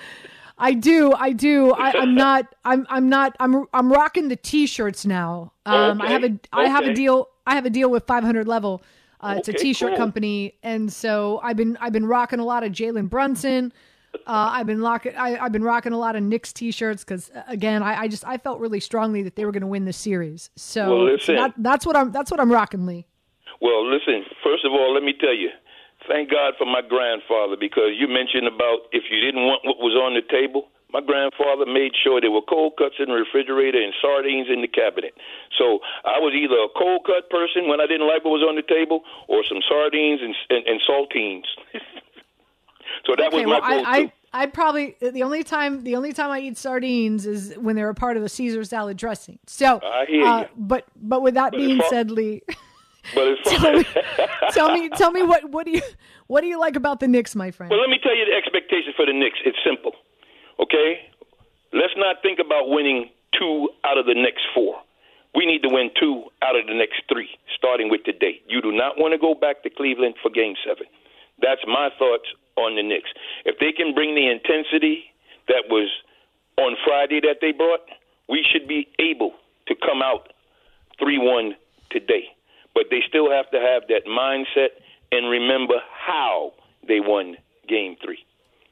I 0.57 0.73
do, 0.73 1.13
I 1.13 1.33
do. 1.33 1.73
I, 1.73 2.03
am 2.03 2.15
not. 2.25 2.55
I'm. 2.65 2.87
I'm 2.89 3.09
not. 3.09 3.37
I'm. 3.41 3.67
I'm 3.73 3.93
rocking 3.93 4.29
the 4.29 4.37
t-shirts 4.37 5.05
now. 5.05 5.53
Um, 5.67 6.01
okay. 6.01 6.09
I 6.09 6.13
have 6.13 6.25
a. 6.25 6.39
I 6.53 6.63
okay. 6.63 6.71
have 6.71 6.85
a 6.85 6.95
deal. 6.95 7.29
I 7.47 7.55
have 7.55 7.67
a 7.67 7.71
deal 7.71 7.91
with 7.91 8.07
500 8.07 8.47
level. 8.47 8.83
Uh, 9.21 9.31
okay, 9.31 9.39
it's 9.39 9.49
a 9.49 9.53
t-shirt 9.53 9.91
cool. 9.91 9.97
company, 9.97 10.55
and 10.63 10.93
so 10.93 11.41
I've 11.43 11.57
been. 11.57 11.77
I've 11.81 11.93
been 11.93 12.07
rocking 12.07 12.39
a 12.39 12.45
lot 12.45 12.63
of 12.63 12.73
Jalen 12.73 13.11
Brunson. 13.11 13.73
Uh, 14.15 14.51
I've 14.53 14.67
been 14.67 14.81
rocking. 14.81 15.17
I, 15.17 15.31
have 15.31 15.53
been 15.53 15.65
rocking 15.65 15.93
a 15.93 15.99
lot 15.99 16.15
of 16.15 16.23
Knicks 16.23 16.53
t-shirts 16.53 17.03
because 17.03 17.33
again, 17.49 17.83
I, 17.83 18.03
I, 18.03 18.09
just 18.09 18.25
I 18.25 18.39
felt 18.39 18.61
really 18.61 18.79
strongly 18.79 19.23
that 19.23 19.35
they 19.35 19.45
were 19.45 19.51
going 19.51 19.63
to 19.63 19.67
win 19.67 19.87
this 19.87 19.97
series. 19.97 20.51
So, 20.57 20.89
well, 20.89 21.13
listen, 21.13 21.35
that, 21.35 21.55
that's 21.59 21.85
what 21.85 21.97
I'm. 21.97 22.13
That's 22.13 22.31
what 22.31 22.39
I'm 22.39 22.53
rocking, 22.53 22.87
Lee. 22.87 23.07
Well, 23.61 23.91
listen. 23.91 24.25
First 24.43 24.65
of 24.65 24.73
all, 24.73 24.95
let 24.95 25.03
me 25.03 25.15
tell 25.19 25.35
you, 25.35 25.51
thank 26.09 26.31
God 26.31 26.55
for 26.59 26.67
my 26.67 26.83
grandfather 26.83 27.57
because 27.59 27.97
you 27.97 28.09
mentioned 28.09 28.47
about 28.47 28.89
if 28.93 29.05
you 29.11 29.21
didn't 29.21 29.45
want 29.47 29.65
what 29.65 29.79
was 29.79 29.95
on 29.95 30.15
the 30.15 30.23
table, 30.31 30.69
My 30.93 31.01
grandfather 31.01 31.67
made 31.67 31.91
sure 32.05 32.21
there 32.21 32.31
were 32.31 32.47
cold 32.49 32.75
cuts 32.79 32.95
in 33.03 33.07
the 33.11 33.15
refrigerator 33.19 33.83
and 33.83 33.93
sardines 34.01 34.47
in 34.49 34.63
the 34.63 34.69
cabinet. 34.69 35.13
So 35.59 35.81
I 36.05 36.21
was 36.21 36.33
either 36.39 36.55
a 36.55 36.69
cold 36.79 37.03
cut 37.05 37.29
person 37.31 37.67
when 37.67 37.81
I 37.81 37.87
didn't 37.91 38.07
like 38.07 38.23
what 38.25 38.31
was 38.31 38.47
on 38.49 38.55
the 38.55 38.63
table, 38.63 39.03
or 39.27 39.43
some 39.43 39.59
sardines 39.69 40.21
and 40.23 40.35
and, 40.51 40.63
and 40.71 40.81
saltines. 40.89 41.49
so 43.07 43.15
that 43.17 43.29
okay, 43.35 43.45
was 43.45 43.47
my 43.47 43.59
well, 43.59 43.83
I, 43.87 44.13
I 44.33 44.43
I 44.43 44.47
probably 44.47 44.95
the 45.01 45.23
only 45.25 45.43
time 45.43 45.83
the 45.83 45.97
only 45.97 46.13
time 46.13 46.31
I 46.31 46.39
eat 46.41 46.57
sardines 46.59 47.27
is 47.27 47.55
when 47.59 47.75
they're 47.77 47.89
a 47.89 47.95
part 47.95 48.17
of 48.17 48.23
a 48.23 48.29
Caesar 48.29 48.63
salad 48.65 48.97
dressing. 48.97 49.39
So, 49.47 49.81
I 49.83 50.07
hear 50.07 50.25
uh, 50.25 50.41
you. 50.43 50.47
but 50.57 50.85
but 50.95 51.23
with 51.23 51.35
that 51.35 51.53
But 51.53 51.59
being 51.59 51.79
far- 51.81 51.89
said, 51.89 52.11
Lee, 52.11 52.43
But 53.15 53.37
far 53.45 53.59
tell 53.59 53.73
me, 53.73 53.85
tell 54.51 54.71
me 54.73 54.89
tell 54.89 55.11
me 55.11 55.23
what 55.23 55.51
what 55.51 55.67
do 55.67 55.73
you 55.73 55.83
what 56.27 56.41
do 56.41 56.47
you 56.47 56.59
like 56.59 56.77
about 56.77 57.01
the 57.01 57.09
Knicks, 57.09 57.35
my 57.35 57.51
friend? 57.51 57.71
Well, 57.71 57.81
let 57.81 57.91
me 57.91 57.99
tell 58.03 58.17
you 58.17 58.25
the 58.25 58.37
expectation 58.37 58.93
for 58.97 59.05
the 59.05 59.13
Knicks. 59.13 59.39
It's 59.45 59.59
simple. 59.65 59.93
Okay? 60.59 61.11
Let's 61.73 61.95
not 61.97 62.23
think 62.23 62.39
about 62.39 62.69
winning 62.69 63.11
two 63.39 63.69
out 63.85 63.99
of 63.99 64.07
the 64.07 64.15
next 64.15 64.43
four. 64.55 64.81
We 65.35 65.47
need 65.47 65.63
to 65.63 65.69
win 65.69 65.91
two 65.99 66.31
out 66.43 66.55
of 66.55 66.67
the 66.67 66.75
next 66.75 67.03
three, 67.11 67.29
starting 67.59 67.91
with 67.91 68.05
today. 68.05 68.41
You 68.47 68.63
do 68.63 68.71
not 68.71 68.97
want 68.97 69.13
to 69.13 69.19
go 69.19 69.35
back 69.35 69.65
to 69.65 69.71
Cleveland 69.71 70.15
for 70.23 70.31
game 70.31 70.55
seven. 70.65 70.87
That's 71.43 71.61
my 71.67 71.91
thoughts 71.99 72.31
on 72.57 72.77
the 72.77 72.83
Knicks. 72.83 73.11
If 73.45 73.59
they 73.59 73.73
can 73.73 73.95
bring 73.95 74.15
the 74.15 74.31
intensity 74.31 75.11
that 75.49 75.67
was 75.69 75.91
on 76.57 76.77
Friday 76.87 77.21
that 77.21 77.39
they 77.41 77.51
brought, 77.51 77.83
we 78.29 78.47
should 78.47 78.69
be 78.69 78.87
able 79.01 79.33
to 79.67 79.75
come 79.75 80.03
out 80.03 80.33
3 80.99 81.19
1 81.19 81.55
today. 81.91 82.31
But 82.75 82.85
they 82.91 83.03
still 83.09 83.31
have 83.31 83.51
to 83.51 83.59
have 83.59 83.85
that 83.89 84.05
mindset 84.07 84.71
and 85.13 85.31
remember 85.31 85.75
how 85.93 86.53
they 86.87 87.01
won 87.01 87.37
game 87.69 87.97
three. 88.05 88.25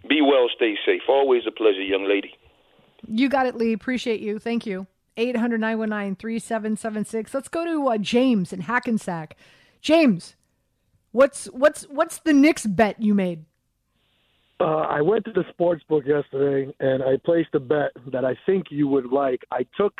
Be 0.09 0.21
well, 0.21 0.49
stay 0.54 0.76
safe. 0.85 1.02
Always 1.09 1.42
a 1.47 1.52
pleasure, 1.52 1.82
young 1.82 2.09
lady. 2.09 2.35
You 3.06 3.28
got 3.28 3.47
it, 3.47 3.56
Lee. 3.56 3.73
Appreciate 3.73 4.21
you. 4.21 4.38
Thank 4.38 4.66
you. 4.66 4.87
800 5.16 5.61
919 5.61 6.16
3776. 6.16 7.35
Let's 7.35 7.49
go 7.49 7.64
to 7.64 7.88
uh, 7.88 7.99
James 7.99 8.52
in 8.52 8.62
Hackensack. 8.62 9.37
James, 9.80 10.37
what's 11.12 11.47
what's 11.47 11.82
what's 11.85 12.18
the 12.18 12.32
Knicks 12.32 12.66
bet 12.66 13.00
you 13.00 13.14
made? 13.14 13.44
Uh, 14.61 14.87
I 14.88 15.00
went 15.00 15.25
to 15.25 15.32
the 15.32 15.44
sports 15.50 15.82
book 15.88 16.04
yesterday 16.06 16.73
and 16.78 17.02
I 17.02 17.16
placed 17.25 17.54
a 17.54 17.61
bet 17.61 17.90
that 18.12 18.25
I 18.25 18.37
think 18.47 18.66
you 18.71 18.87
would 18.88 19.06
like. 19.06 19.42
I 19.50 19.66
took 19.76 19.94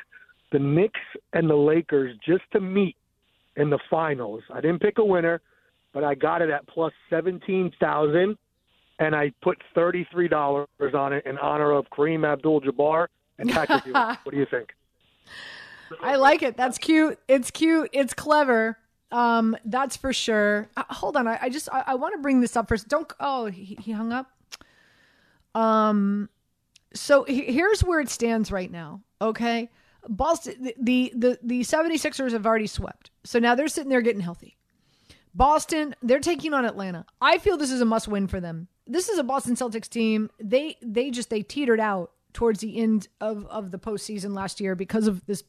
the 0.52 0.61
Knicks 0.61 1.00
and 1.32 1.50
the 1.50 1.56
Lakers 1.56 2.16
just 2.25 2.44
to 2.52 2.61
meet 2.61 2.97
in 3.56 3.71
the 3.71 3.78
finals. 3.90 4.42
I 4.52 4.61
didn't 4.61 4.80
pick 4.80 4.99
a 4.99 5.04
winner, 5.04 5.40
but 5.92 6.04
I 6.04 6.14
got 6.14 6.42
it 6.42 6.50
at 6.50 6.66
plus 6.66 6.92
seventeen 7.11 7.73
thousand, 7.80 8.37
and 8.99 9.14
I 9.14 9.32
put 9.42 9.59
thirty 9.75 10.06
three 10.11 10.28
dollars 10.28 10.68
on 10.94 11.12
it 11.12 11.26
in 11.26 11.38
honor 11.38 11.73
of 11.73 11.87
Kareem 11.90 12.26
Abdul-Jabbar 12.26 13.09
and 13.38 13.50
Patrick 13.50 13.87
Ewing. 13.87 13.97
What 14.23 14.32
do 14.32 14.37
you 14.38 14.47
think? 14.50 14.71
I 16.02 16.16
like 16.16 16.42
it. 16.42 16.56
That's 16.56 16.78
cute. 16.78 17.18
It's 17.28 17.50
cute. 17.50 17.90
It's 17.92 18.14
clever. 18.14 18.78
Um, 19.11 19.56
that's 19.66 19.97
for 19.97 20.12
sure. 20.14 20.71
Uh, 20.75 20.85
hold 20.88 21.16
on. 21.18 21.28
I, 21.28 21.38
I 21.42 21.49
just 21.50 21.68
I, 21.71 21.85
I 21.88 21.94
want 21.97 22.14
to 22.14 22.23
bring 22.23 22.40
this 22.40 22.56
up 22.56 22.68
first. 22.68 22.88
Don't. 22.88 23.12
Oh, 23.21 23.47
he, 23.47 23.76
he 23.80 23.92
hung 23.92 24.12
up. 24.12 24.30
Um, 25.54 26.30
so 26.94 27.25
he, 27.25 27.42
here's 27.52 27.82
where 27.85 28.00
it 28.00 28.09
stands 28.09 28.50
right 28.50 28.71
now. 28.71 29.02
Okay, 29.21 29.71
Boston. 30.09 30.54
The, 30.62 30.75
the 30.78 31.12
the 31.14 31.38
the 31.42 31.61
76ers 31.61 32.32
have 32.32 32.47
already 32.47 32.66
swept. 32.66 33.11
So 33.25 33.38
now 33.38 33.54
they're 33.54 33.68
sitting 33.68 33.90
there 33.90 34.02
getting 34.02 34.23
healthy. 34.23 34.56
Boston, 35.35 35.94
they're 36.02 36.21
taking 36.21 36.52
on 36.52 36.64
Atlanta. 36.64 37.06
I 37.21 37.38
feel 37.38 37.56
this 37.56 37.71
is 37.71 37.80
a 37.80 37.87
must 37.87 38.09
win 38.09 38.26
for 38.26 38.40
them. 38.40 38.68
This 38.87 39.09
is 39.09 39.18
a 39.18 39.25
Boston 39.25 39.54
Celtics 39.54 39.88
team. 39.88 40.30
They 40.40 40.76
they 40.82 41.11
just 41.11 41.30
they 41.30 41.42
teetered 41.42 41.80
out 41.80 42.12
towards 42.32 42.61
the 42.61 42.78
end 42.78 43.09
of 43.21 43.47
of 43.47 43.71
the 43.71 43.78
postseason 43.78 44.35
last 44.35 44.61
year 44.61 44.75
because 44.75 45.06
of 45.06 45.25
this 45.26 45.44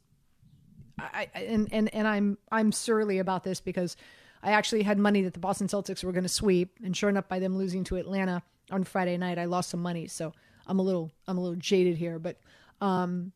I, 1.00 1.27
and, 1.33 1.67
and 1.72 1.93
and 1.93 2.07
I'm 2.07 2.38
I'm 2.51 2.72
surly 2.72 3.19
about 3.19 3.43
this 3.43 3.60
because 3.60 3.98
I 4.41 4.51
actually 4.51 4.83
had 4.83 4.98
money 4.98 5.22
that 5.24 5.33
the 5.33 5.39
Boston 5.39 5.67
Celtics 5.67 6.03
were 6.03 6.11
going 6.11 6.24
to 6.24 6.29
sweep, 6.29 6.77
and 6.83 6.96
sure 6.96 7.09
enough, 7.09 7.27
by 7.27 7.39
them 7.39 7.57
losing 7.57 7.83
to 7.85 7.96
Atlanta 7.96 8.44
on 8.72 8.83
Friday 8.83 9.18
night, 9.18 9.39
I 9.39 9.46
lost 9.46 9.70
some 9.70 9.81
money. 9.81 10.07
So 10.07 10.33
I'm 10.68 10.79
a 10.79 10.83
little 10.83 11.11
I'm 11.27 11.37
a 11.37 11.42
little 11.42 11.55
jaded 11.55 11.98
here, 11.98 12.20
but 12.20 12.39
um, 12.81 13.31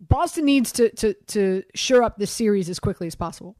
Boston 0.00 0.44
needs 0.44 0.72
to 0.72 0.90
to 0.96 1.14
to 1.28 1.62
shore 1.74 2.02
up 2.02 2.18
this 2.18 2.30
series 2.30 2.68
as 2.68 2.78
quickly 2.78 3.06
as 3.06 3.14
possible 3.14 3.56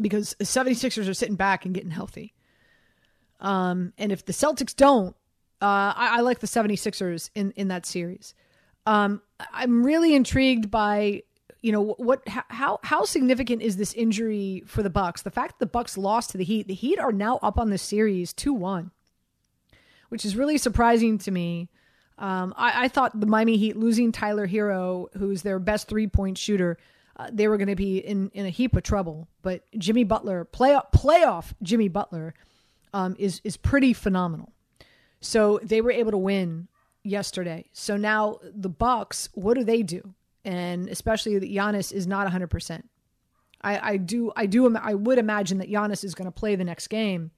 because 0.00 0.34
the 0.38 0.44
76ers 0.44 1.08
are 1.08 1.14
sitting 1.14 1.36
back 1.36 1.64
and 1.64 1.74
getting 1.74 1.90
healthy. 1.90 2.34
Um, 3.40 3.92
and 3.98 4.12
if 4.12 4.24
the 4.24 4.32
Celtics 4.32 4.74
don't, 4.74 5.14
uh, 5.60 5.92
I, 5.96 6.18
I 6.18 6.20
like 6.20 6.38
the 6.40 6.46
76ers 6.46 7.30
in, 7.34 7.52
in 7.52 7.68
that 7.68 7.86
series. 7.86 8.34
Um, 8.86 9.22
I'm 9.52 9.84
really 9.84 10.14
intrigued 10.14 10.70
by, 10.70 11.22
you 11.60 11.72
know, 11.72 11.94
what, 11.98 12.22
how, 12.26 12.78
how 12.82 13.04
significant 13.04 13.62
is 13.62 13.76
this 13.76 13.92
injury 13.94 14.62
for 14.66 14.82
the 14.82 14.90
Bucks? 14.90 15.22
The 15.22 15.30
fact 15.30 15.58
that 15.58 15.66
the 15.66 15.70
Bucks 15.70 15.98
lost 15.98 16.30
to 16.30 16.38
the 16.38 16.44
Heat, 16.44 16.68
the 16.68 16.74
Heat 16.74 16.98
are 16.98 17.12
now 17.12 17.38
up 17.42 17.58
on 17.58 17.70
the 17.70 17.78
series 17.78 18.32
2 18.32 18.52
1, 18.52 18.90
which 20.08 20.24
is 20.24 20.36
really 20.36 20.58
surprising 20.58 21.18
to 21.18 21.30
me. 21.30 21.68
Um, 22.22 22.54
I, 22.56 22.84
I 22.84 22.88
thought 22.88 23.18
the 23.18 23.26
Miami 23.26 23.56
Heat 23.56 23.76
losing 23.76 24.12
Tyler 24.12 24.46
Herro, 24.46 25.08
who's 25.18 25.42
their 25.42 25.58
best 25.58 25.88
three 25.88 26.06
point 26.06 26.38
shooter, 26.38 26.78
uh, 27.16 27.28
they 27.32 27.48
were 27.48 27.58
going 27.58 27.68
to 27.68 27.76
be 27.76 27.98
in, 27.98 28.30
in 28.32 28.46
a 28.46 28.50
heap 28.50 28.76
of 28.76 28.84
trouble. 28.84 29.28
But 29.42 29.64
Jimmy 29.76 30.04
Butler, 30.04 30.46
playoff, 30.50 30.92
playoff 30.92 31.52
Jimmy 31.62 31.88
Butler, 31.88 32.34
um, 32.94 33.16
is 33.18 33.40
is 33.42 33.56
pretty 33.56 33.92
phenomenal. 33.92 34.52
So 35.20 35.60
they 35.62 35.80
were 35.80 35.90
able 35.90 36.12
to 36.12 36.18
win 36.18 36.68
yesterday. 37.02 37.66
So 37.72 37.96
now 37.96 38.38
the 38.42 38.68
Bucks, 38.68 39.28
what 39.34 39.54
do 39.54 39.64
they 39.64 39.82
do? 39.82 40.14
And 40.44 40.88
especially 40.88 41.38
that 41.38 41.50
Giannis 41.50 41.92
is 41.92 42.06
not 42.06 42.30
100%. 42.30 42.82
I, 43.62 43.92
I 43.92 43.96
do 43.96 44.32
I 44.36 44.46
do 44.46 44.74
I 44.76 44.94
would 44.94 45.18
imagine 45.18 45.58
that 45.58 45.70
Giannis 45.70 46.04
is 46.04 46.14
going 46.14 46.26
to 46.26 46.32
play 46.32 46.56
the 46.56 46.64
next 46.64 46.88
game. 46.88 47.30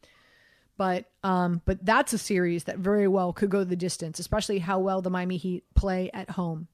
But 0.77 1.07
um 1.23 1.63
but 1.65 1.85
that's 1.85 2.13
a 2.13 2.19
series 2.19 2.65
that 2.65 2.79
very 2.79 3.09
well 3.09 3.33
could 3.33 3.51
go 3.51 3.65
the 3.65 3.77
distance, 3.77 4.19
especially 4.19 4.59
how 4.59 4.79
well 4.79 5.03
the 5.03 5.11
Miami 5.11 5.37
Heat 5.37 5.65
play 5.75 6.11
at 6.13 6.31
home. 6.31 6.69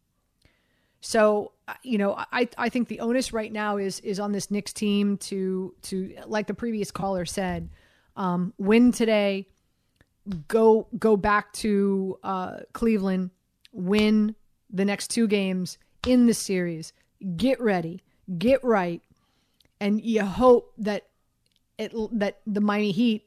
So 1.01 1.53
uh, 1.69 1.75
you 1.83 1.99
know, 1.99 2.15
I 2.33 2.49
I 2.59 2.69
think 2.69 2.89
the 2.89 3.01
onus 3.01 3.33
right 3.33 3.53
now 3.53 3.77
is 3.77 4.01
is 4.01 4.21
on 4.21 4.33
this 4.33 4.51
Knicks 4.51 4.73
team 4.73 5.17
to 5.19 5.75
to 5.83 6.15
like 6.27 6.47
the 6.47 6.55
previous 6.55 6.91
caller 6.91 7.25
said, 7.25 7.71
um, 8.17 8.53
win 8.59 8.93
today, 8.93 9.49
go 10.49 10.87
go 10.99 11.17
back 11.17 11.53
to 11.55 12.19
uh, 12.23 12.57
Cleveland, 12.73 13.31
win 13.73 14.35
the 14.69 14.85
next 14.85 15.09
two 15.09 15.27
games 15.27 15.79
in 16.07 16.27
the 16.27 16.35
series, 16.35 16.93
get 17.37 17.61
ready, 17.61 18.03
get 18.39 18.63
right, 18.65 19.03
and 19.81 20.01
you 20.03 20.25
hope 20.25 20.73
that 20.79 21.07
it 21.79 21.93
that 22.19 22.41
the 22.47 22.61
Miami 22.61 22.93
Heat 22.93 23.27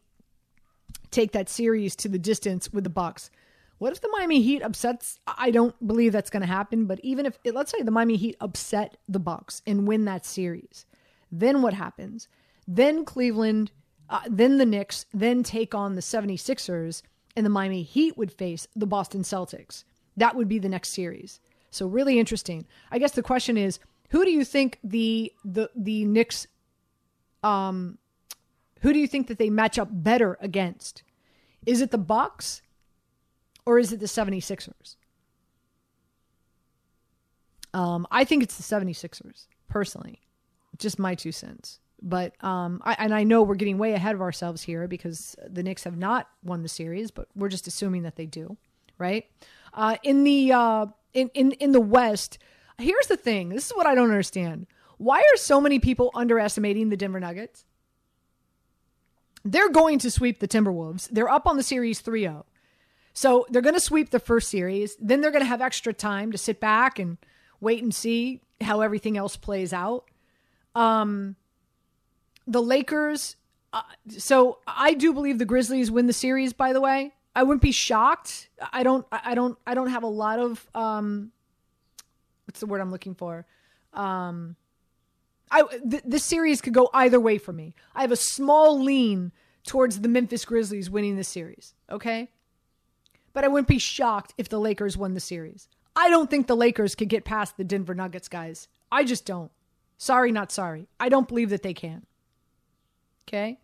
take 1.13 1.31
that 1.31 1.49
series 1.49 1.95
to 1.97 2.09
the 2.09 2.19
distance 2.19 2.71
with 2.73 2.83
the 2.83 2.89
Bucks. 2.89 3.29
What 3.77 3.91
if 3.91 4.01
the 4.01 4.09
Miami 4.11 4.41
Heat 4.41 4.61
upsets? 4.61 5.19
I 5.27 5.51
don't 5.51 5.75
believe 5.85 6.11
that's 6.11 6.29
going 6.29 6.41
to 6.41 6.47
happen. 6.47 6.85
But 6.85 6.99
even 7.03 7.25
if, 7.25 7.37
let's 7.45 7.71
say, 7.71 7.81
the 7.81 7.91
Miami 7.91 8.17
Heat 8.17 8.35
upset 8.39 8.97
the 9.07 9.19
Bucks 9.19 9.61
and 9.65 9.87
win 9.87 10.05
that 10.05 10.25
series, 10.25 10.85
then 11.31 11.61
what 11.61 11.73
happens? 11.73 12.27
Then 12.67 13.05
Cleveland, 13.05 13.71
uh, 14.09 14.21
then 14.29 14.57
the 14.57 14.65
Knicks, 14.65 15.05
then 15.13 15.43
take 15.43 15.75
on 15.75 15.95
the 15.95 16.01
76ers, 16.01 17.01
and 17.35 17.45
the 17.45 17.49
Miami 17.49 17.83
Heat 17.83 18.17
would 18.17 18.31
face 18.31 18.67
the 18.75 18.85
Boston 18.85 19.23
Celtics. 19.23 19.83
That 20.15 20.35
would 20.35 20.47
be 20.47 20.59
the 20.59 20.69
next 20.69 20.89
series. 20.89 21.39
So 21.71 21.87
really 21.87 22.19
interesting. 22.19 22.65
I 22.91 22.99
guess 22.99 23.13
the 23.13 23.23
question 23.23 23.57
is, 23.57 23.79
who 24.09 24.23
do 24.23 24.31
you 24.31 24.45
think 24.45 24.79
the 24.83 25.33
the 25.43 25.71
the 25.75 26.05
Knicks 26.05 26.45
um 27.41 27.97
who 28.83 28.91
do 28.91 28.99
you 28.99 29.07
think 29.07 29.27
that 29.27 29.37
they 29.37 29.49
match 29.49 29.79
up 29.79 29.87
better 29.91 30.37
against? 30.41 31.03
Is 31.65 31.81
it 31.81 31.91
the 31.91 31.97
Bucks 31.97 32.61
or 33.65 33.79
is 33.79 33.93
it 33.93 34.01
the 34.01 34.05
76ers? 34.05 34.97
Um, 37.73 38.05
I 38.11 38.25
think 38.25 38.43
it's 38.43 38.57
the 38.57 38.63
76ers, 38.63 39.47
personally. 39.69 40.19
Just 40.77 40.99
my 40.99 41.15
two 41.15 41.31
cents. 41.31 41.79
But 42.01 42.33
um, 42.43 42.81
I, 42.83 42.97
and 42.99 43.13
I 43.13 43.23
know 43.23 43.41
we're 43.41 43.55
getting 43.55 43.77
way 43.77 43.93
ahead 43.93 44.15
of 44.15 44.21
ourselves 44.21 44.61
here 44.61 44.85
because 44.89 45.37
the 45.47 45.63
Knicks 45.63 45.85
have 45.85 45.97
not 45.97 46.27
won 46.43 46.61
the 46.61 46.67
series, 46.67 47.09
but 47.09 47.29
we're 47.35 47.47
just 47.47 47.67
assuming 47.67 48.03
that 48.03 48.17
they 48.17 48.25
do, 48.25 48.57
right? 48.97 49.25
Uh, 49.73 49.95
in 50.03 50.25
the 50.25 50.51
uh, 50.51 50.87
in, 51.13 51.29
in 51.33 51.53
in 51.53 51.71
the 51.71 51.79
West, 51.79 52.37
here's 52.77 53.07
the 53.07 53.15
thing. 53.15 53.49
This 53.49 53.67
is 53.67 53.71
what 53.71 53.87
I 53.87 53.95
don't 53.95 54.09
understand. 54.09 54.67
Why 54.97 55.19
are 55.19 55.37
so 55.37 55.61
many 55.61 55.79
people 55.79 56.11
underestimating 56.13 56.89
the 56.89 56.97
Denver 56.97 57.21
Nuggets? 57.21 57.63
They're 59.45 59.69
going 59.69 59.99
to 59.99 60.11
sweep 60.11 60.39
the 60.39 60.47
Timberwolves. 60.47 61.09
They're 61.09 61.29
up 61.29 61.47
on 61.47 61.57
the 61.57 61.63
series 61.63 61.99
3 61.99 62.21
0. 62.21 62.45
So 63.13 63.45
they're 63.49 63.61
going 63.61 63.75
to 63.75 63.79
sweep 63.79 64.09
the 64.09 64.19
first 64.19 64.49
series. 64.49 64.95
Then 64.99 65.21
they're 65.21 65.31
going 65.31 65.43
to 65.43 65.47
have 65.47 65.61
extra 65.61 65.93
time 65.93 66.31
to 66.31 66.37
sit 66.37 66.59
back 66.59 66.97
and 66.97 67.17
wait 67.59 67.83
and 67.83 67.93
see 67.93 68.41
how 68.61 68.81
everything 68.81 69.17
else 69.17 69.35
plays 69.35 69.73
out. 69.73 70.05
Um, 70.75 71.35
the 72.47 72.61
Lakers. 72.61 73.35
Uh, 73.71 73.81
so 74.07 74.59
I 74.67 74.93
do 74.93 75.13
believe 75.13 75.39
the 75.39 75.45
Grizzlies 75.45 75.91
win 75.91 76.07
the 76.07 76.13
series, 76.13 76.53
by 76.53 76.73
the 76.73 76.81
way. 76.81 77.13
I 77.35 77.43
wouldn't 77.43 77.61
be 77.61 77.71
shocked. 77.71 78.49
I 78.71 78.83
don't. 78.83 79.05
I 79.11 79.33
don't. 79.33 79.57
I 79.65 79.73
don't 79.73 79.89
have 79.89 80.03
a 80.03 80.07
lot 80.07 80.39
of 80.39 80.67
um. 80.75 81.31
What's 82.45 82.59
the 82.59 82.67
word 82.67 82.81
I'm 82.81 82.91
looking 82.91 83.15
for? 83.15 83.45
Um. 83.93 84.55
I 85.53 85.63
th- 85.89 86.03
this 86.03 86.25
series 86.25 86.61
could 86.61 86.73
go 86.73 86.89
either 86.93 87.19
way 87.19 87.37
for 87.37 87.53
me. 87.53 87.75
I 87.93 88.01
have 88.01 88.11
a 88.11 88.17
small 88.17 88.81
lean 88.81 89.31
towards 89.63 90.01
the 90.01 90.09
Memphis 90.09 90.45
Grizzlies 90.45 90.89
winning 90.89 91.15
the 91.15 91.23
series. 91.23 91.75
Okay. 91.89 92.29
But 93.33 93.43
I 93.43 93.47
wouldn't 93.47 93.67
be 93.67 93.77
shocked 93.79 94.33
if 94.37 94.49
the 94.49 94.59
Lakers 94.59 94.97
won 94.97 95.13
the 95.13 95.19
series. 95.19 95.69
I 95.95 96.09
don't 96.09 96.29
think 96.29 96.47
the 96.47 96.55
Lakers 96.55 96.95
could 96.95 97.07
get 97.07 97.23
past 97.23 97.55
the 97.55 97.63
Denver 97.63 97.93
Nuggets, 97.93 98.27
guys. 98.27 98.67
I 98.91 99.03
just 99.03 99.25
don't. 99.25 99.51
Sorry, 99.97 100.31
not 100.31 100.51
sorry. 100.51 100.87
I 100.99 101.07
don't 101.07 101.27
believe 101.27 101.51
that 101.51 101.61
they 101.61 101.73
can. 101.73 102.05
Okay. 103.27 103.59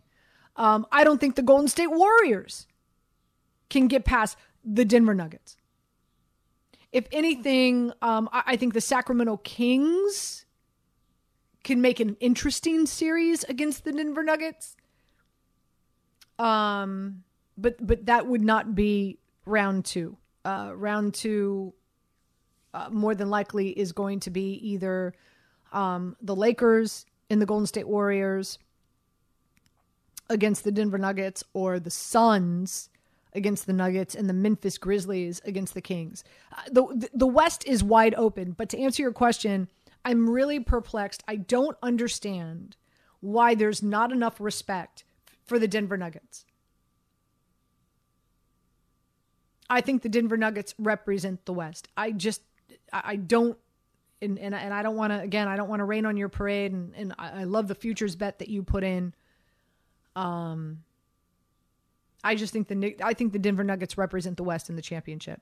Um, 0.56 0.86
I 0.92 1.02
don't 1.02 1.18
think 1.20 1.34
the 1.34 1.42
Golden 1.42 1.68
State 1.68 1.90
Warriors 1.90 2.68
can 3.68 3.88
get 3.88 4.04
past 4.04 4.36
the 4.64 4.84
Denver 4.84 5.14
Nuggets. 5.14 5.56
If 6.92 7.06
anything, 7.12 7.92
um, 8.00 8.28
I, 8.32 8.42
I 8.46 8.56
think 8.56 8.74
the 8.74 8.80
Sacramento 8.80 9.38
Kings 9.38 10.46
can 11.62 11.80
make 11.80 12.00
an 12.00 12.16
interesting 12.20 12.86
series 12.86 13.44
against 13.44 13.84
the 13.84 13.92
Denver 13.92 14.22
Nuggets. 14.22 14.76
Um, 16.38 17.22
but 17.58 17.84
but 17.86 18.06
that 18.06 18.26
would 18.26 18.42
not 18.42 18.74
be 18.74 19.18
round 19.44 19.84
two. 19.84 20.16
Uh, 20.44 20.72
round 20.74 21.12
two, 21.12 21.74
uh, 22.72 22.88
more 22.90 23.14
than 23.14 23.28
likely, 23.28 23.68
is 23.70 23.92
going 23.92 24.20
to 24.20 24.30
be 24.30 24.54
either 24.54 25.12
um, 25.72 26.16
the 26.22 26.34
Lakers 26.34 27.04
and 27.28 27.42
the 27.42 27.46
Golden 27.46 27.66
State 27.66 27.86
Warriors 27.86 28.58
against 30.30 30.64
the 30.64 30.72
Denver 30.72 30.96
Nuggets 30.96 31.44
or 31.52 31.78
the 31.78 31.90
Suns 31.90 32.88
against 33.34 33.66
the 33.66 33.72
Nuggets 33.72 34.14
and 34.14 34.28
the 34.28 34.34
Memphis 34.34 34.78
Grizzlies 34.78 35.40
against 35.44 35.74
the 35.74 35.82
Kings. 35.82 36.24
Uh, 36.52 36.62
the 36.72 37.08
the 37.12 37.26
West 37.26 37.66
is 37.66 37.84
wide 37.84 38.14
open, 38.16 38.52
but 38.52 38.68
to 38.70 38.78
answer 38.78 39.02
your 39.02 39.12
question, 39.12 39.68
I'm 40.04 40.30
really 40.30 40.60
perplexed. 40.60 41.22
I 41.28 41.36
don't 41.36 41.76
understand 41.82 42.76
why 43.20 43.54
there's 43.54 43.82
not 43.82 44.12
enough 44.12 44.40
respect 44.40 45.04
for 45.44 45.58
the 45.58 45.68
Denver 45.68 45.96
Nuggets. 45.96 46.46
I 49.68 49.80
think 49.80 50.02
the 50.02 50.08
Denver 50.08 50.36
Nuggets 50.36 50.74
represent 50.78 51.44
the 51.44 51.52
West. 51.52 51.88
I 51.96 52.10
just 52.10 52.42
I 52.92 53.16
don't 53.16 53.56
and 54.20 54.38
and, 54.38 54.54
and 54.54 54.74
I 54.74 54.82
don't 54.82 54.96
want 54.96 55.12
to 55.12 55.20
again 55.20 55.48
I 55.48 55.56
don't 55.56 55.68
want 55.68 55.80
to 55.80 55.84
rain 55.84 56.06
on 56.06 56.16
your 56.16 56.28
parade 56.28 56.72
and 56.72 56.92
and 56.96 57.14
I, 57.18 57.42
I 57.42 57.44
love 57.44 57.68
the 57.68 57.74
futures 57.74 58.16
bet 58.16 58.40
that 58.40 58.48
you 58.48 58.62
put 58.62 58.82
in. 58.82 59.14
Um 60.16 60.82
I 62.24 62.34
just 62.34 62.52
think 62.52 62.68
the 62.68 62.96
I 63.02 63.14
think 63.14 63.32
the 63.32 63.38
Denver 63.38 63.64
Nuggets 63.64 63.96
represent 63.96 64.36
the 64.36 64.42
West 64.42 64.68
in 64.70 64.76
the 64.76 64.82
championship. 64.82 65.40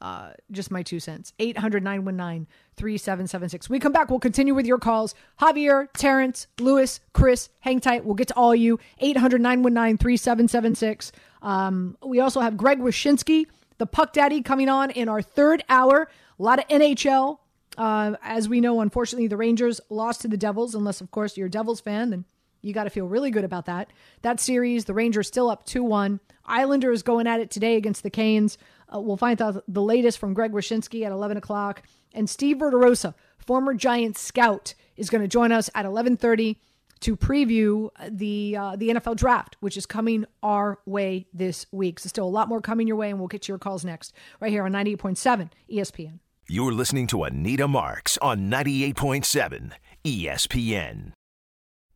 Uh, 0.00 0.32
just 0.50 0.70
my 0.70 0.82
two 0.82 1.00
cents. 1.00 1.32
800 1.38 1.82
919 1.82 2.46
3776. 2.76 3.70
We 3.70 3.78
come 3.78 3.92
back. 3.92 4.10
We'll 4.10 4.20
continue 4.20 4.54
with 4.54 4.66
your 4.66 4.78
calls. 4.78 5.14
Javier, 5.40 5.88
Terrence, 5.94 6.46
Lewis, 6.60 7.00
Chris, 7.14 7.48
hang 7.60 7.80
tight. 7.80 8.04
We'll 8.04 8.14
get 8.14 8.28
to 8.28 8.34
all 8.34 8.54
you. 8.54 8.78
800 8.98 9.40
919 9.40 9.96
3776. 9.96 11.12
Um, 11.40 11.96
we 12.04 12.20
also 12.20 12.40
have 12.40 12.56
Greg 12.56 12.80
Wyshynski, 12.80 13.46
the 13.78 13.86
Puck 13.86 14.12
Daddy, 14.12 14.42
coming 14.42 14.68
on 14.68 14.90
in 14.90 15.08
our 15.08 15.22
third 15.22 15.64
hour. 15.68 16.10
A 16.38 16.42
lot 16.42 16.58
of 16.58 16.68
NHL. 16.68 17.38
Uh, 17.78 18.16
as 18.22 18.48
we 18.48 18.60
know, 18.60 18.80
unfortunately, 18.80 19.28
the 19.28 19.36
Rangers 19.36 19.80
lost 19.90 20.22
to 20.22 20.28
the 20.28 20.36
Devils, 20.36 20.74
unless, 20.74 21.00
of 21.00 21.10
course, 21.10 21.36
you're 21.36 21.46
a 21.46 21.50
Devils 21.50 21.80
fan, 21.80 22.08
then 22.08 22.24
you 22.62 22.72
got 22.72 22.84
to 22.84 22.90
feel 22.90 23.06
really 23.06 23.30
good 23.30 23.44
about 23.44 23.66
that. 23.66 23.92
That 24.22 24.40
series, 24.40 24.86
the 24.86 24.94
Rangers 24.94 25.28
still 25.28 25.48
up 25.50 25.64
2 25.66 25.84
1. 25.84 26.20
Islanders 26.46 27.02
going 27.02 27.26
at 27.26 27.40
it 27.40 27.50
today 27.50 27.76
against 27.76 28.02
the 28.02 28.10
Canes. 28.10 28.58
Uh, 28.92 29.00
we'll 29.00 29.16
find 29.16 29.40
out 29.42 29.62
the 29.68 29.82
latest 29.82 30.18
from 30.18 30.34
Greg 30.34 30.52
Wyshynski 30.52 31.04
at 31.04 31.12
11 31.12 31.36
o'clock. 31.36 31.82
And 32.12 32.28
Steve 32.30 32.58
Verderosa, 32.58 33.14
former 33.38 33.74
Giants 33.74 34.20
scout, 34.20 34.74
is 34.96 35.10
going 35.10 35.22
to 35.22 35.28
join 35.28 35.52
us 35.52 35.68
at 35.74 35.84
1130 35.84 36.58
to 37.00 37.16
preview 37.16 37.90
the 38.08 38.56
uh, 38.56 38.76
the 38.76 38.88
NFL 38.88 39.16
draft, 39.16 39.56
which 39.60 39.76
is 39.76 39.86
coming 39.86 40.24
our 40.42 40.78
way 40.86 41.26
this 41.32 41.66
week. 41.70 42.00
So 42.00 42.08
still 42.08 42.26
a 42.26 42.28
lot 42.28 42.48
more 42.48 42.60
coming 42.60 42.86
your 42.86 42.96
way, 42.96 43.10
and 43.10 43.18
we'll 43.18 43.28
get 43.28 43.42
to 43.42 43.52
your 43.52 43.58
calls 43.58 43.84
next, 43.84 44.12
right 44.40 44.50
here 44.50 44.64
on 44.64 44.72
98.7 44.72 45.50
ESPN. 45.70 46.20
You're 46.48 46.72
listening 46.72 47.06
to 47.08 47.24
Anita 47.24 47.66
Marks 47.66 48.16
on 48.18 48.48
98.7 48.50 49.72
ESPN. 50.04 51.12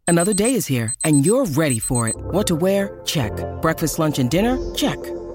Another 0.09 0.35
day 0.35 0.55
is 0.55 0.66
here, 0.66 0.92
and 1.05 1.24
you're 1.24 1.44
ready 1.46 1.79
for 1.79 2.09
it. 2.09 2.16
What 2.16 2.48
to 2.48 2.57
wear? 2.57 3.00
Check. 3.05 3.33
Breakfast, 3.62 4.00
lunch, 4.00 4.18
and 4.18 4.29
dinner? 4.29 4.59
Check. 4.74 4.98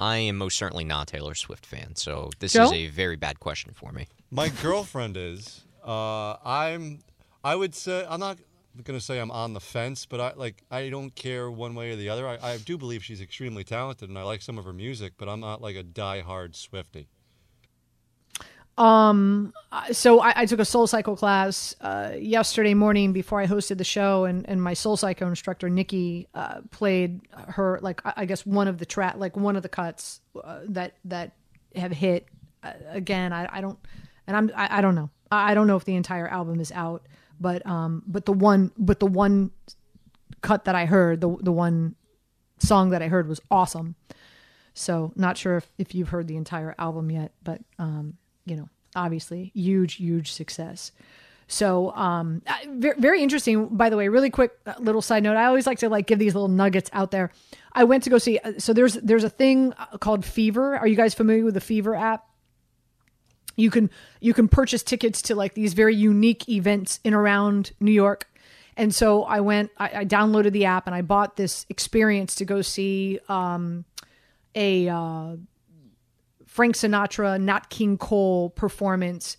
I 0.00 0.16
am 0.18 0.36
most 0.36 0.56
certainly 0.56 0.84
not 0.84 1.10
a 1.10 1.16
Taylor 1.16 1.34
Swift 1.34 1.64
fan, 1.64 1.96
so 1.96 2.30
this 2.38 2.52
Joe? 2.52 2.64
is 2.64 2.72
a 2.72 2.86
very 2.88 3.16
bad 3.16 3.40
question 3.40 3.72
for 3.74 3.92
me. 3.92 4.08
My 4.30 4.48
girlfriend 4.48 5.16
is. 5.16 5.64
Uh, 5.84 6.36
I'm. 6.44 7.00
I 7.42 7.54
would 7.54 7.74
say 7.74 8.04
I'm 8.08 8.20
not 8.20 8.38
going 8.82 8.98
to 8.98 9.04
say 9.04 9.18
I'm 9.18 9.30
on 9.30 9.54
the 9.54 9.60
fence, 9.60 10.04
but 10.04 10.20
I 10.20 10.32
like 10.36 10.62
I 10.70 10.88
don't 10.90 11.14
care 11.14 11.50
one 11.50 11.74
way 11.74 11.92
or 11.92 11.96
the 11.96 12.08
other. 12.08 12.26
I, 12.28 12.38
I 12.42 12.56
do 12.58 12.76
believe 12.76 13.02
she's 13.04 13.20
extremely 13.20 13.64
talented, 13.64 14.08
and 14.08 14.18
I 14.18 14.22
like 14.22 14.42
some 14.42 14.58
of 14.58 14.64
her 14.64 14.72
music, 14.72 15.14
but 15.16 15.28
I'm 15.28 15.40
not 15.40 15.62
like 15.62 15.76
a 15.76 15.82
die-hard 15.82 16.56
Swifty. 16.56 17.08
Um, 18.78 19.54
so 19.92 20.20
I, 20.20 20.42
I 20.42 20.46
took 20.46 20.58
a 20.58 20.64
SoulCycle 20.64 21.16
class 21.16 21.74
uh, 21.80 22.12
yesterday 22.18 22.74
morning 22.74 23.12
before 23.12 23.40
I 23.40 23.46
hosted 23.46 23.78
the 23.78 23.84
show, 23.84 24.24
and, 24.24 24.46
and 24.48 24.62
my 24.62 24.74
SoulCycle 24.74 25.26
instructor 25.26 25.70
Nikki 25.70 26.28
uh, 26.34 26.60
played 26.70 27.20
her 27.32 27.78
like 27.80 28.02
I, 28.04 28.26
guess 28.26 28.44
one 28.44 28.68
of 28.68 28.78
the 28.78 28.84
track 28.84 29.14
like 29.16 29.36
one 29.36 29.56
of 29.56 29.62
the 29.62 29.68
cuts 29.70 30.20
uh, 30.42 30.60
that 30.68 30.94
that 31.06 31.32
have 31.74 31.92
hit. 31.92 32.26
Uh, 32.62 32.72
again, 32.90 33.32
I, 33.32 33.48
I 33.50 33.60
don't, 33.60 33.78
and 34.26 34.36
I'm 34.36 34.50
I, 34.54 34.78
I 34.78 34.80
don't 34.82 34.94
know. 34.94 35.10
I 35.32 35.54
don't 35.54 35.66
know 35.66 35.76
if 35.76 35.84
the 35.84 35.96
entire 35.96 36.28
album 36.28 36.60
is 36.60 36.70
out, 36.72 37.06
but 37.40 37.66
um, 37.66 38.02
but 38.06 38.26
the 38.26 38.32
one 38.32 38.72
but 38.76 39.00
the 39.00 39.06
one 39.06 39.52
cut 40.42 40.66
that 40.66 40.74
I 40.74 40.84
heard, 40.84 41.22
the 41.22 41.34
the 41.40 41.52
one 41.52 41.94
song 42.58 42.90
that 42.90 43.00
I 43.00 43.08
heard 43.08 43.26
was 43.26 43.40
awesome. 43.50 43.94
So 44.74 45.12
not 45.16 45.38
sure 45.38 45.56
if, 45.56 45.72
if 45.78 45.94
you've 45.94 46.10
heard 46.10 46.28
the 46.28 46.36
entire 46.36 46.74
album 46.78 47.10
yet, 47.10 47.32
but 47.42 47.62
um, 47.78 48.18
you 48.46 48.56
know, 48.56 48.68
obviously 48.94 49.50
huge, 49.54 49.94
huge 49.94 50.32
success. 50.32 50.92
So, 51.48 51.92
um, 51.94 52.42
very, 52.66 53.22
interesting. 53.22 53.68
By 53.68 53.88
the 53.88 53.96
way, 53.96 54.08
really 54.08 54.30
quick 54.30 54.50
uh, 54.66 54.74
little 54.80 55.02
side 55.02 55.22
note. 55.22 55.36
I 55.36 55.44
always 55.44 55.66
like 55.66 55.78
to 55.78 55.88
like 55.88 56.06
give 56.06 56.18
these 56.18 56.34
little 56.34 56.48
nuggets 56.48 56.90
out 56.92 57.12
there. 57.12 57.30
I 57.72 57.84
went 57.84 58.02
to 58.04 58.10
go 58.10 58.18
see. 58.18 58.38
uh, 58.38 58.54
So 58.58 58.72
there's 58.72 58.94
there's 58.94 59.22
a 59.22 59.30
thing 59.30 59.72
uh, 59.78 59.98
called 59.98 60.24
Fever. 60.24 60.76
Are 60.76 60.88
you 60.88 60.96
guys 60.96 61.14
familiar 61.14 61.44
with 61.44 61.54
the 61.54 61.60
Fever 61.60 61.94
app? 61.94 62.26
You 63.54 63.70
can 63.70 63.90
you 64.20 64.34
can 64.34 64.48
purchase 64.48 64.82
tickets 64.82 65.22
to 65.22 65.36
like 65.36 65.54
these 65.54 65.72
very 65.72 65.94
unique 65.94 66.48
events 66.48 66.98
in 67.04 67.14
around 67.14 67.72
New 67.78 67.92
York. 67.92 68.28
And 68.76 68.92
so 68.92 69.22
I 69.22 69.40
went. 69.40 69.70
I, 69.78 70.00
I 70.00 70.04
downloaded 70.04 70.50
the 70.52 70.64
app 70.64 70.86
and 70.86 70.96
I 70.96 71.02
bought 71.02 71.36
this 71.36 71.64
experience 71.68 72.34
to 72.36 72.44
go 72.44 72.60
see 72.60 73.20
um, 73.28 73.84
a. 74.54 74.88
Uh, 74.88 75.36
Frank 76.56 76.74
Sinatra, 76.74 77.38
Nat 77.38 77.68
King 77.68 77.98
Cole 77.98 78.48
performance 78.48 79.36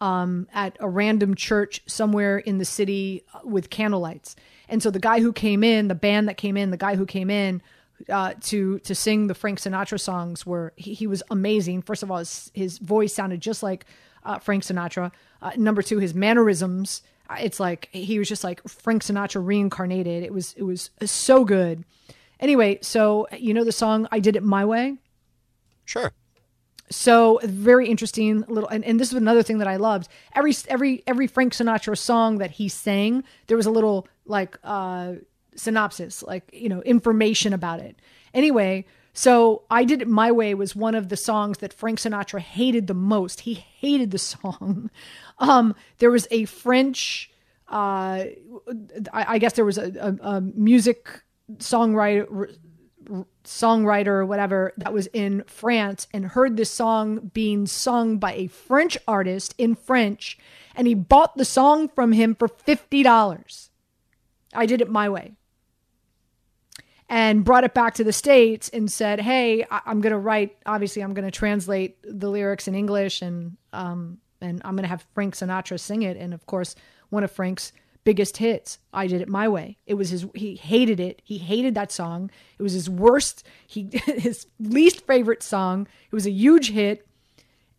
um, 0.00 0.46
at 0.54 0.76
a 0.78 0.88
random 0.88 1.34
church 1.34 1.82
somewhere 1.86 2.38
in 2.38 2.58
the 2.58 2.64
city 2.64 3.24
with 3.42 3.70
candlelights. 3.70 4.36
And 4.68 4.80
so 4.80 4.88
the 4.90 5.00
guy 5.00 5.18
who 5.20 5.32
came 5.32 5.64
in, 5.64 5.88
the 5.88 5.96
band 5.96 6.28
that 6.28 6.36
came 6.36 6.56
in, 6.56 6.70
the 6.70 6.76
guy 6.76 6.94
who 6.94 7.06
came 7.06 7.28
in 7.28 7.60
uh, 8.08 8.34
to 8.42 8.78
to 8.78 8.94
sing 8.94 9.26
the 9.26 9.34
Frank 9.34 9.58
Sinatra 9.58 9.98
songs 9.98 10.46
were 10.46 10.72
he, 10.76 10.94
he 10.94 11.06
was 11.08 11.24
amazing. 11.28 11.82
First 11.82 12.04
of 12.04 12.10
all, 12.10 12.18
his, 12.18 12.52
his 12.54 12.78
voice 12.78 13.12
sounded 13.12 13.40
just 13.40 13.62
like 13.64 13.84
uh, 14.24 14.38
Frank 14.38 14.62
Sinatra. 14.62 15.10
Uh, 15.42 15.50
number 15.56 15.82
two, 15.82 15.98
his 15.98 16.14
mannerisms. 16.14 17.02
uh, 17.28 17.36
It's 17.40 17.58
like 17.58 17.88
he 17.92 18.16
was 18.20 18.28
just 18.28 18.44
like 18.44 18.62
Frank 18.68 19.02
Sinatra 19.02 19.44
reincarnated. 19.44 20.22
It 20.22 20.32
was 20.32 20.54
it 20.56 20.62
was 20.62 20.90
so 21.04 21.44
good. 21.44 21.84
Anyway, 22.38 22.78
so 22.80 23.26
you 23.36 23.52
know 23.54 23.64
the 23.64 23.72
song 23.72 24.06
"I 24.12 24.20
Did 24.20 24.36
It 24.36 24.44
My 24.44 24.64
Way." 24.64 24.98
Sure. 25.84 26.12
So 26.90 27.38
very 27.44 27.88
interesting 27.88 28.44
little, 28.48 28.68
and, 28.68 28.84
and 28.84 28.98
this 28.98 29.08
is 29.08 29.14
another 29.14 29.44
thing 29.44 29.58
that 29.58 29.68
I 29.68 29.76
loved. 29.76 30.08
Every 30.34 30.52
every 30.68 31.02
every 31.06 31.28
Frank 31.28 31.52
Sinatra 31.52 31.96
song 31.96 32.38
that 32.38 32.52
he 32.52 32.68
sang, 32.68 33.22
there 33.46 33.56
was 33.56 33.66
a 33.66 33.70
little 33.70 34.08
like 34.26 34.58
uh, 34.64 35.14
synopsis, 35.54 36.22
like 36.24 36.50
you 36.52 36.68
know 36.68 36.82
information 36.82 37.52
about 37.52 37.80
it. 37.80 37.96
Anyway, 38.34 38.86
So 39.12 39.62
I 39.70 39.84
Did 39.84 40.02
It 40.02 40.08
My 40.08 40.32
Way 40.32 40.54
was 40.54 40.74
one 40.74 40.94
of 40.94 41.08
the 41.08 41.16
songs 41.16 41.58
that 41.58 41.72
Frank 41.72 41.98
Sinatra 42.00 42.40
hated 42.40 42.86
the 42.86 42.94
most. 42.94 43.40
He 43.40 43.54
hated 43.54 44.10
the 44.10 44.18
song. 44.18 44.90
Um, 45.42 45.74
there 46.00 46.10
was 46.10 46.28
a 46.30 46.44
French, 46.44 47.30
uh, 47.66 48.24
I, 48.24 49.24
I, 49.26 49.38
guess 49.38 49.54
there 49.54 49.64
was 49.64 49.78
a, 49.78 49.90
a, 49.98 50.32
a 50.34 50.40
music 50.42 51.22
songwriter 51.56 52.54
songwriter 53.44 54.06
or 54.08 54.26
whatever 54.26 54.72
that 54.76 54.92
was 54.92 55.06
in 55.08 55.44
France 55.46 56.06
and 56.12 56.24
heard 56.24 56.56
this 56.56 56.70
song 56.70 57.30
being 57.32 57.66
sung 57.66 58.18
by 58.18 58.34
a 58.34 58.46
French 58.46 58.96
artist 59.08 59.54
in 59.58 59.74
French 59.74 60.38
and 60.74 60.86
he 60.86 60.94
bought 60.94 61.36
the 61.36 61.44
song 61.44 61.88
from 61.88 62.12
him 62.12 62.34
for 62.34 62.48
$50. 62.48 63.68
I 64.54 64.66
did 64.66 64.80
it 64.80 64.90
my 64.90 65.08
way. 65.08 65.32
And 67.08 67.44
brought 67.44 67.64
it 67.64 67.74
back 67.74 67.94
to 67.94 68.04
the 68.04 68.12
States 68.12 68.68
and 68.68 68.90
said, 68.90 69.20
Hey, 69.20 69.64
I- 69.68 69.82
am 69.86 70.00
going 70.00 70.12
to 70.12 70.18
write, 70.18 70.56
obviously, 70.64 71.02
I'm 71.02 71.12
going 71.12 71.24
to 71.24 71.32
translate 71.32 71.96
the 72.04 72.30
lyrics 72.30 72.68
in 72.68 72.76
English 72.76 73.20
and, 73.20 73.56
um, 73.72 74.18
and 74.40 74.62
I'm 74.64 74.76
going 74.76 74.84
to 74.84 74.88
have 74.88 75.04
Frank 75.12 75.34
Sinatra 75.34 75.80
sing 75.80 76.02
it. 76.02 76.16
And 76.16 76.32
of 76.32 76.46
course, 76.46 76.76
one 77.08 77.24
of 77.24 77.32
Frank's 77.32 77.72
biggest 78.10 78.38
hits. 78.38 78.80
I 78.92 79.06
did 79.06 79.20
it 79.20 79.28
my 79.28 79.46
way. 79.46 79.76
It 79.86 79.94
was 79.94 80.10
his 80.10 80.26
he 80.34 80.56
hated 80.56 80.98
it. 80.98 81.22
He 81.24 81.38
hated 81.38 81.76
that 81.76 81.92
song. 81.92 82.28
It 82.58 82.62
was 82.64 82.72
his 82.72 82.90
worst, 82.90 83.46
he 83.68 83.88
his 84.04 84.48
least 84.58 85.06
favorite 85.06 85.44
song. 85.44 85.86
It 86.10 86.14
was 86.14 86.26
a 86.26 86.32
huge 86.32 86.72
hit. 86.72 87.06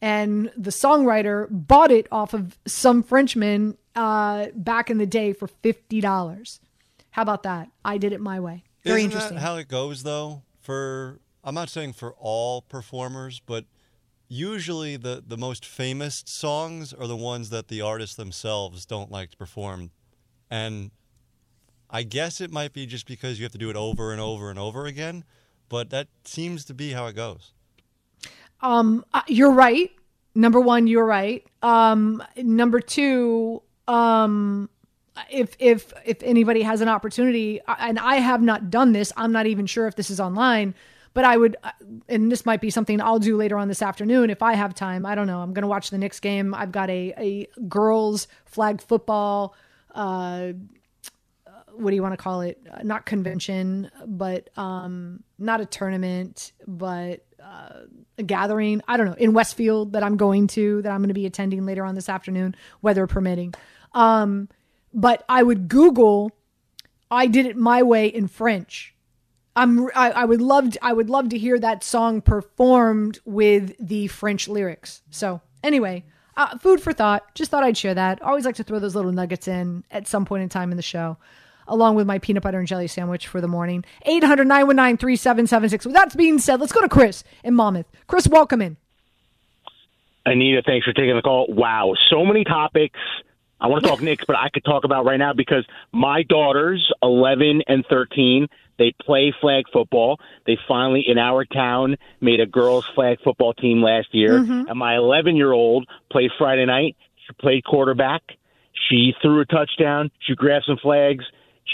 And 0.01 0.49
the 0.55 0.71
songwriter 0.71 1.47
bought 1.51 1.91
it 1.91 2.07
off 2.13 2.33
of 2.33 2.57
some 2.65 3.03
Frenchman 3.03 3.77
uh, 3.93 4.47
back 4.55 4.89
in 4.89 4.99
the 4.99 5.05
day 5.05 5.33
for 5.33 5.47
fifty 5.47 5.99
dollars. 5.99 6.61
How 7.09 7.23
about 7.23 7.43
that? 7.43 7.67
I 7.83 7.97
did 7.97 8.13
it 8.13 8.21
my 8.21 8.39
way. 8.39 8.63
Very 8.85 9.01
Isn't 9.01 9.11
interesting. 9.11 9.37
How 9.37 9.57
it 9.57 9.67
goes 9.67 10.03
though? 10.03 10.43
For 10.61 11.19
I'm 11.43 11.55
not 11.55 11.69
saying 11.69 11.93
for 11.93 12.13
all 12.17 12.61
performers, 12.61 13.41
but 13.45 13.65
usually 14.29 14.95
the 14.95 15.21
the 15.27 15.37
most 15.37 15.65
famous 15.65 16.23
songs 16.25 16.93
are 16.93 17.07
the 17.07 17.17
ones 17.17 17.49
that 17.49 17.67
the 17.67 17.81
artists 17.81 18.15
themselves 18.15 18.85
don't 18.85 19.11
like 19.11 19.31
to 19.31 19.37
perform 19.37 19.91
and 20.51 20.91
I 21.89 22.03
guess 22.03 22.41
it 22.41 22.51
might 22.51 22.73
be 22.73 22.85
just 22.85 23.07
because 23.07 23.39
you 23.39 23.45
have 23.45 23.53
to 23.53 23.57
do 23.57 23.69
it 23.69 23.75
over 23.75 24.11
and 24.11 24.21
over 24.21 24.49
and 24.49 24.59
over 24.59 24.85
again, 24.85 25.23
but 25.69 25.89
that 25.89 26.09
seems 26.25 26.65
to 26.65 26.73
be 26.73 26.91
how 26.91 27.07
it 27.07 27.15
goes. 27.15 27.53
Um, 28.61 29.03
uh, 29.13 29.21
you're 29.27 29.51
right. 29.51 29.89
Number 30.35 30.59
one, 30.59 30.85
you're 30.87 31.05
right. 31.05 31.45
Um, 31.63 32.21
number 32.37 32.79
two, 32.79 33.61
um, 33.87 34.69
if 35.29 35.55
if 35.59 35.91
if 36.05 36.21
anybody 36.23 36.61
has 36.61 36.81
an 36.81 36.87
opportunity, 36.87 37.59
and 37.67 37.97
I 37.99 38.15
have 38.15 38.41
not 38.41 38.69
done 38.69 38.91
this, 38.93 39.11
I'm 39.17 39.31
not 39.31 39.45
even 39.47 39.65
sure 39.65 39.87
if 39.87 39.95
this 39.95 40.09
is 40.09 40.19
online. 40.19 40.75
But 41.13 41.25
I 41.25 41.35
would, 41.35 41.57
uh, 41.61 41.71
and 42.07 42.31
this 42.31 42.45
might 42.45 42.61
be 42.61 42.69
something 42.69 43.01
I'll 43.01 43.19
do 43.19 43.35
later 43.35 43.57
on 43.57 43.67
this 43.67 43.81
afternoon 43.81 44.29
if 44.29 44.41
I 44.41 44.53
have 44.53 44.73
time. 44.73 45.05
I 45.05 45.13
don't 45.13 45.27
know. 45.27 45.41
I'm 45.41 45.51
going 45.51 45.63
to 45.63 45.67
watch 45.67 45.89
the 45.89 45.97
Knicks 45.97 46.21
game. 46.21 46.53
I've 46.53 46.71
got 46.71 46.89
a 46.89 47.13
a 47.17 47.47
girls 47.67 48.29
flag 48.45 48.81
football 48.81 49.53
uh, 49.93 50.53
what 51.73 51.89
do 51.89 51.95
you 51.95 52.01
want 52.01 52.13
to 52.13 52.17
call 52.17 52.41
it? 52.41 52.59
Uh, 52.71 52.79
not 52.83 53.05
convention, 53.05 53.89
but 54.05 54.49
um, 54.57 55.23
not 55.37 55.61
a 55.61 55.65
tournament, 55.65 56.51
but 56.67 57.25
uh, 57.43 57.81
a 58.17 58.23
gathering. 58.23 58.81
I 58.87 58.97
don't 58.97 59.07
know 59.07 59.13
in 59.13 59.33
Westfield 59.33 59.93
that 59.93 60.03
I'm 60.03 60.17
going 60.17 60.47
to 60.47 60.81
that 60.81 60.91
I'm 60.91 60.99
going 60.99 61.09
to 61.09 61.13
be 61.13 61.25
attending 61.25 61.65
later 61.65 61.85
on 61.85 61.95
this 61.95 62.09
afternoon, 62.09 62.55
weather 62.81 63.07
permitting. 63.07 63.53
Um, 63.93 64.49
but 64.93 65.23
I 65.27 65.43
would 65.43 65.67
Google. 65.67 66.31
I 67.09 67.27
did 67.27 67.45
it 67.45 67.57
my 67.57 67.83
way 67.83 68.07
in 68.07 68.27
French. 68.27 68.95
I'm. 69.55 69.87
I, 69.95 70.11
I 70.11 70.25
would 70.25 70.41
love. 70.41 70.71
To, 70.71 70.85
I 70.85 70.93
would 70.93 71.09
love 71.09 71.29
to 71.29 71.37
hear 71.37 71.59
that 71.59 71.83
song 71.83 72.21
performed 72.21 73.19
with 73.25 73.75
the 73.79 74.07
French 74.07 74.47
lyrics. 74.47 75.01
So 75.09 75.41
anyway, 75.63 76.05
uh, 76.37 76.57
food 76.57 76.81
for 76.81 76.93
thought. 76.93 77.33
Just 77.35 77.51
thought 77.51 77.63
I'd 77.63 77.77
share 77.77 77.93
that. 77.93 78.21
always 78.21 78.45
like 78.45 78.55
to 78.55 78.63
throw 78.63 78.79
those 78.79 78.95
little 78.95 79.11
nuggets 79.11 79.47
in 79.47 79.83
at 79.91 80.07
some 80.07 80.25
point 80.25 80.43
in 80.43 80.49
time 80.49 80.71
in 80.71 80.77
the 80.77 80.83
show, 80.83 81.17
along 81.67 81.95
with 81.95 82.07
my 82.07 82.19
peanut 82.19 82.43
butter 82.43 82.59
and 82.59 82.67
jelly 82.67 82.87
sandwich 82.87 83.27
for 83.27 83.41
the 83.41 83.47
morning. 83.47 83.83
800 84.05 84.45
919 84.45 84.97
3776. 84.97 85.85
With 85.85 85.95
that 85.95 86.17
being 86.17 86.39
said, 86.39 86.59
let's 86.59 86.71
go 86.71 86.81
to 86.81 86.89
Chris 86.89 87.23
in 87.43 87.53
Monmouth. 87.53 87.87
Chris, 88.07 88.27
welcome 88.27 88.61
in. 88.61 88.77
Anita, 90.25 90.61
thanks 90.65 90.85
for 90.85 90.93
taking 90.93 91.15
the 91.15 91.21
call. 91.21 91.47
Wow, 91.49 91.95
so 92.09 92.23
many 92.25 92.43
topics. 92.43 92.99
I 93.59 93.67
want 93.67 93.83
to 93.83 93.89
talk 93.89 94.01
Knicks, 94.01 94.23
but 94.25 94.35
I 94.35 94.49
could 94.49 94.63
talk 94.63 94.83
about 94.83 95.05
right 95.05 95.17
now 95.17 95.33
because 95.33 95.65
my 95.91 96.23
daughters, 96.23 96.91
11 97.01 97.63
and 97.67 97.85
13, 97.89 98.47
they 98.81 98.95
play 98.99 99.31
flag 99.39 99.65
football. 99.71 100.19
They 100.47 100.57
finally, 100.67 101.03
in 101.07 101.19
our 101.19 101.45
town, 101.45 101.97
made 102.19 102.39
a 102.39 102.47
girls' 102.47 102.85
flag 102.95 103.19
football 103.23 103.53
team 103.53 103.83
last 103.83 104.07
year. 104.11 104.39
Mm-hmm. 104.39 104.69
And 104.69 104.79
my 104.79 104.95
11 104.95 105.35
year 105.35 105.51
old 105.51 105.87
played 106.11 106.31
Friday 106.39 106.65
night. 106.65 106.97
She 107.27 107.33
played 107.39 107.63
quarterback. 107.63 108.23
She 108.89 109.13
threw 109.21 109.39
a 109.41 109.45
touchdown. 109.45 110.09
She 110.19 110.33
grabbed 110.33 110.65
some 110.65 110.77
flags. 110.81 111.23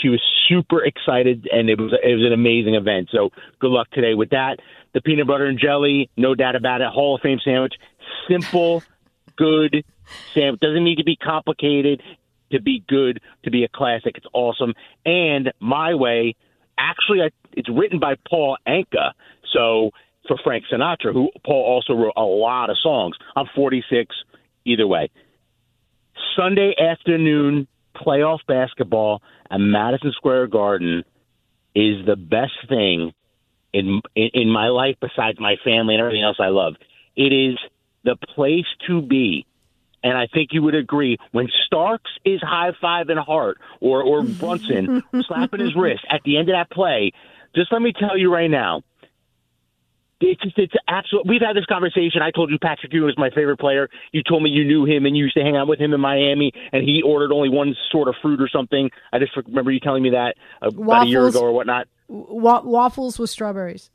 She 0.01 0.09
was 0.09 0.21
super 0.49 0.83
excited, 0.83 1.47
and 1.49 1.69
it 1.69 1.79
was 1.79 1.93
it 2.03 2.13
was 2.13 2.25
an 2.25 2.33
amazing 2.33 2.75
event. 2.75 3.07
So 3.11 3.29
good 3.59 3.71
luck 3.71 3.89
today 3.91 4.13
with 4.13 4.31
that. 4.31 4.59
The 4.93 4.99
peanut 4.99 5.27
butter 5.27 5.45
and 5.45 5.57
jelly, 5.57 6.09
no 6.17 6.35
doubt 6.35 6.57
about 6.57 6.81
it. 6.81 6.89
Hall 6.89 7.15
of 7.15 7.21
Fame 7.21 7.39
sandwich, 7.43 7.75
simple, 8.29 8.83
good 9.37 9.85
sandwich. 10.33 10.59
Doesn't 10.59 10.83
need 10.83 10.97
to 10.97 11.05
be 11.05 11.15
complicated 11.15 12.03
to 12.51 12.61
be 12.61 12.83
good, 12.87 13.21
to 13.43 13.51
be 13.51 13.63
a 13.63 13.67
classic. 13.67 14.15
It's 14.15 14.25
awesome. 14.33 14.73
And 15.05 15.51
my 15.59 15.95
way, 15.95 16.35
actually, 16.77 17.19
it's 17.53 17.69
written 17.69 17.99
by 17.99 18.15
Paul 18.29 18.57
Anka. 18.67 19.11
So 19.53 19.91
for 20.27 20.37
Frank 20.43 20.65
Sinatra, 20.71 21.13
who 21.13 21.29
Paul 21.45 21.63
also 21.63 21.93
wrote 21.93 22.13
a 22.17 22.21
lot 22.21 22.69
of 22.69 22.77
songs. 22.81 23.15
I'm 23.35 23.47
46. 23.55 24.15
Either 24.65 24.85
way, 24.85 25.09
Sunday 26.35 26.73
afternoon 26.77 27.67
playoff 27.95 28.39
basketball 28.47 29.21
at 29.49 29.59
Madison 29.59 30.11
Square 30.11 30.47
Garden 30.47 31.03
is 31.73 32.05
the 32.05 32.17
best 32.17 32.51
thing 32.67 33.13
in, 33.73 34.01
in 34.15 34.29
in 34.33 34.49
my 34.49 34.67
life 34.67 34.95
besides 34.99 35.39
my 35.39 35.55
family 35.63 35.95
and 35.95 36.01
everything 36.01 36.23
else 36.23 36.37
I 36.39 36.49
love. 36.49 36.75
It 37.15 37.31
is 37.31 37.57
the 38.03 38.17
place 38.35 38.65
to 38.87 39.01
be 39.01 39.45
and 40.07 40.17
I 40.17 40.27
think 40.33 40.49
you 40.53 40.61
would 40.61 40.75
agree 40.75 41.17
when 41.31 41.49
Starks 41.65 42.11
is 42.23 42.41
high 42.41 42.71
fiving 42.81 43.17
Hart 43.23 43.57
or 43.81 44.01
or 44.01 44.23
Brunson 44.39 45.03
slapping 45.27 45.59
his 45.59 45.75
wrist 45.75 46.05
at 46.09 46.21
the 46.23 46.37
end 46.37 46.47
of 46.49 46.53
that 46.53 46.71
play. 46.71 47.11
Just 47.53 47.73
let 47.73 47.81
me 47.81 47.91
tell 47.91 48.17
you 48.17 48.31
right 48.31 48.49
now, 48.49 48.83
it's 50.21 50.41
just, 50.41 50.57
it's 50.57 50.73
absolute. 50.87 51.27
We've 51.27 51.41
had 51.41 51.57
this 51.57 51.65
conversation. 51.65 52.21
I 52.21 52.31
told 52.31 52.51
you 52.51 52.57
Patrick 52.57 52.93
Ewing 52.93 53.05
was 53.05 53.17
my 53.17 53.29
favorite 53.31 53.57
player. 53.57 53.89
You 54.13 54.23
told 54.23 54.43
me 54.43 54.49
you 54.49 54.63
knew 54.63 54.85
him 54.85 55.05
and 55.05 55.15
you 55.17 55.25
used 55.25 55.35
to 55.35 55.43
hang 55.43 55.57
out 55.57 55.67
with 55.67 55.79
him 55.79 55.93
in 55.93 55.99
Miami, 55.99 56.53
and 56.71 56.83
he 56.83 57.01
ordered 57.05 57.33
only 57.33 57.49
one 57.49 57.75
sort 57.91 58.07
of 58.07 58.15
fruit 58.21 58.41
or 58.41 58.47
something. 58.47 58.89
I 59.11 59.19
just 59.19 59.35
remember 59.35 59.71
you 59.71 59.81
telling 59.81 60.03
me 60.03 60.11
that 60.11 60.35
uh, 60.61 60.67
about 60.67 60.85
waffles, 60.85 61.07
a 61.07 61.09
year 61.09 61.27
ago 61.27 61.41
or 61.41 61.51
whatnot. 61.51 61.87
Wa- 62.07 62.61
waffles 62.61 63.19
with 63.19 63.29
strawberries. 63.29 63.89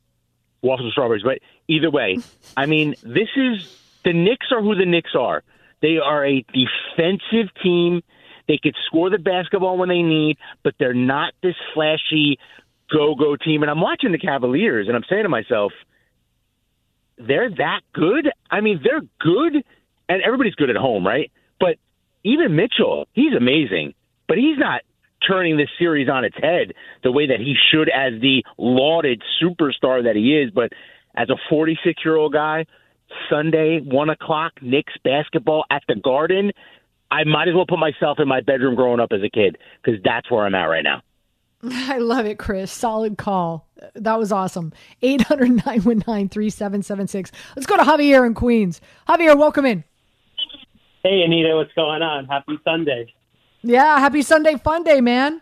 Waffles 0.60 0.84
with 0.86 0.92
strawberries. 0.92 1.22
But 1.22 1.38
either 1.68 1.90
way, 1.90 2.18
I 2.56 2.66
mean, 2.66 2.96
this 3.02 3.28
is 3.34 3.78
the 4.04 4.12
Knicks 4.12 4.46
are 4.52 4.60
who 4.60 4.74
the 4.74 4.86
Knicks 4.86 5.14
are. 5.18 5.42
They 5.82 5.98
are 6.02 6.24
a 6.24 6.44
defensive 6.52 7.52
team. 7.62 8.02
They 8.48 8.58
could 8.62 8.74
score 8.86 9.10
the 9.10 9.18
basketball 9.18 9.76
when 9.76 9.88
they 9.88 10.02
need, 10.02 10.38
but 10.64 10.74
they're 10.78 10.94
not 10.94 11.34
this 11.42 11.56
flashy 11.74 12.38
go 12.90 13.14
go 13.14 13.36
team. 13.36 13.62
And 13.62 13.70
I'm 13.70 13.80
watching 13.80 14.12
the 14.12 14.18
Cavaliers, 14.18 14.86
and 14.86 14.96
I'm 14.96 15.04
saying 15.10 15.24
to 15.24 15.28
myself, 15.28 15.72
they're 17.18 17.50
that 17.50 17.80
good. 17.92 18.30
I 18.50 18.60
mean, 18.60 18.80
they're 18.82 19.02
good, 19.20 19.64
and 20.08 20.22
everybody's 20.22 20.54
good 20.54 20.70
at 20.70 20.76
home, 20.76 21.06
right? 21.06 21.30
But 21.60 21.76
even 22.24 22.56
Mitchell, 22.56 23.06
he's 23.12 23.34
amazing, 23.36 23.94
but 24.28 24.38
he's 24.38 24.58
not 24.58 24.82
turning 25.26 25.56
this 25.56 25.68
series 25.78 26.08
on 26.08 26.24
its 26.24 26.36
head 26.36 26.74
the 27.04 27.12
way 27.12 27.28
that 27.28 27.38
he 27.38 27.54
should 27.70 27.88
as 27.88 28.20
the 28.20 28.42
lauded 28.58 29.22
superstar 29.40 30.04
that 30.04 30.16
he 30.16 30.36
is. 30.36 30.50
But 30.50 30.72
as 31.16 31.30
a 31.30 31.36
46 31.48 32.04
year 32.04 32.16
old 32.16 32.32
guy 32.32 32.66
Sunday, 33.30 33.80
one 33.80 34.10
o'clock, 34.10 34.52
Knicks 34.60 34.94
basketball 35.04 35.64
at 35.70 35.82
the 35.88 35.94
Garden. 35.96 36.52
I 37.10 37.24
might 37.24 37.48
as 37.48 37.54
well 37.54 37.66
put 37.66 37.78
myself 37.78 38.18
in 38.20 38.28
my 38.28 38.40
bedroom 38.40 38.74
growing 38.74 39.00
up 39.00 39.12
as 39.12 39.22
a 39.22 39.28
kid 39.28 39.58
because 39.82 40.00
that's 40.02 40.30
where 40.30 40.46
I'm 40.46 40.54
at 40.54 40.64
right 40.64 40.84
now. 40.84 41.02
I 41.70 41.98
love 41.98 42.26
it, 42.26 42.38
Chris. 42.38 42.72
Solid 42.72 43.18
call. 43.18 43.68
That 43.94 44.18
was 44.18 44.32
awesome. 44.32 44.72
800 45.02 45.50
919 45.50 46.28
3776. 46.28 47.32
Let's 47.56 47.66
go 47.66 47.76
to 47.76 47.82
Javier 47.82 48.26
in 48.26 48.34
Queens. 48.34 48.80
Javier, 49.08 49.38
welcome 49.38 49.66
in. 49.66 49.84
Hey, 51.02 51.22
Anita, 51.22 51.54
what's 51.56 51.72
going 51.74 52.02
on? 52.02 52.26
Happy 52.26 52.58
Sunday. 52.64 53.12
Yeah, 53.62 53.98
happy 53.98 54.22
Sunday 54.22 54.56
fun 54.56 54.82
day, 54.82 55.00
man. 55.00 55.40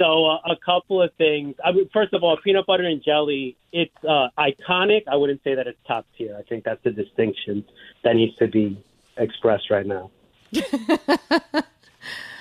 So 0.00 0.24
uh, 0.26 0.38
a 0.50 0.56
couple 0.64 1.02
of 1.02 1.12
things. 1.18 1.56
I 1.62 1.72
mean, 1.72 1.88
first 1.92 2.14
of 2.14 2.22
all, 2.22 2.38
peanut 2.42 2.66
butter 2.66 2.84
and 2.84 3.04
jelly. 3.04 3.56
It's 3.70 3.94
uh, 4.02 4.28
iconic. 4.38 5.02
I 5.06 5.16
wouldn't 5.16 5.44
say 5.44 5.54
that 5.54 5.66
it's 5.66 5.78
top 5.86 6.06
tier. 6.16 6.34
I 6.38 6.42
think 6.42 6.64
that's 6.64 6.82
the 6.82 6.90
distinction 6.90 7.64
that 8.02 8.16
needs 8.16 8.34
to 8.36 8.48
be 8.48 8.82
expressed 9.16 9.70
right 9.70 9.86
now. 9.86 10.10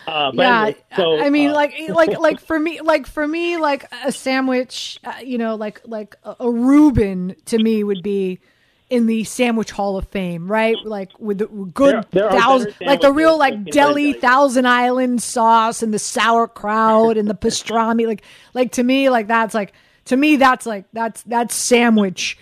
Uh, 0.07 0.31
yeah, 0.33 0.63
anyway, 0.63 0.83
so, 0.95 1.19
I 1.21 1.29
mean, 1.29 1.51
uh, 1.51 1.53
like, 1.53 1.73
like, 1.89 2.17
like 2.17 2.39
for 2.39 2.57
me, 2.57 2.81
like 2.81 3.05
for 3.05 3.27
me, 3.27 3.57
like 3.57 3.85
a 4.03 4.11
sandwich, 4.11 4.99
uh, 5.03 5.13
you 5.23 5.37
know, 5.37 5.53
like, 5.53 5.81
like 5.85 6.15
a, 6.23 6.35
a 6.39 6.51
Reuben 6.51 7.35
to 7.45 7.59
me 7.59 7.83
would 7.83 8.01
be 8.01 8.39
in 8.89 9.05
the 9.05 9.23
sandwich 9.23 9.71
Hall 9.71 9.97
of 9.97 10.07
Fame, 10.07 10.51
right? 10.51 10.75
Like 10.83 11.11
with 11.19 11.37
the 11.39 11.47
good 11.47 12.05
There- 12.11 12.29
there 12.29 12.31
thousand, 12.31 12.73
like 12.81 13.01
the 13.01 13.11
real 13.13 13.37
like 13.37 13.65
deli. 13.65 14.13
Thousand 14.13 14.65
Island 14.67 15.21
sauce 15.21 15.83
and 15.83 15.93
the 15.93 15.99
sauerkraut 15.99 17.17
and 17.17 17.29
the 17.29 17.35
pastrami, 17.45 18.07
like, 18.07 18.23
like 18.53 18.71
to 18.73 18.83
me, 18.83 19.09
like 19.09 19.27
that's 19.27 19.53
like 19.53 19.73
to 20.05 20.17
me 20.17 20.37
that's 20.37 20.65
like 20.65 20.85
that's 20.93 21.21
that's 21.23 21.55
sandwich 21.55 22.37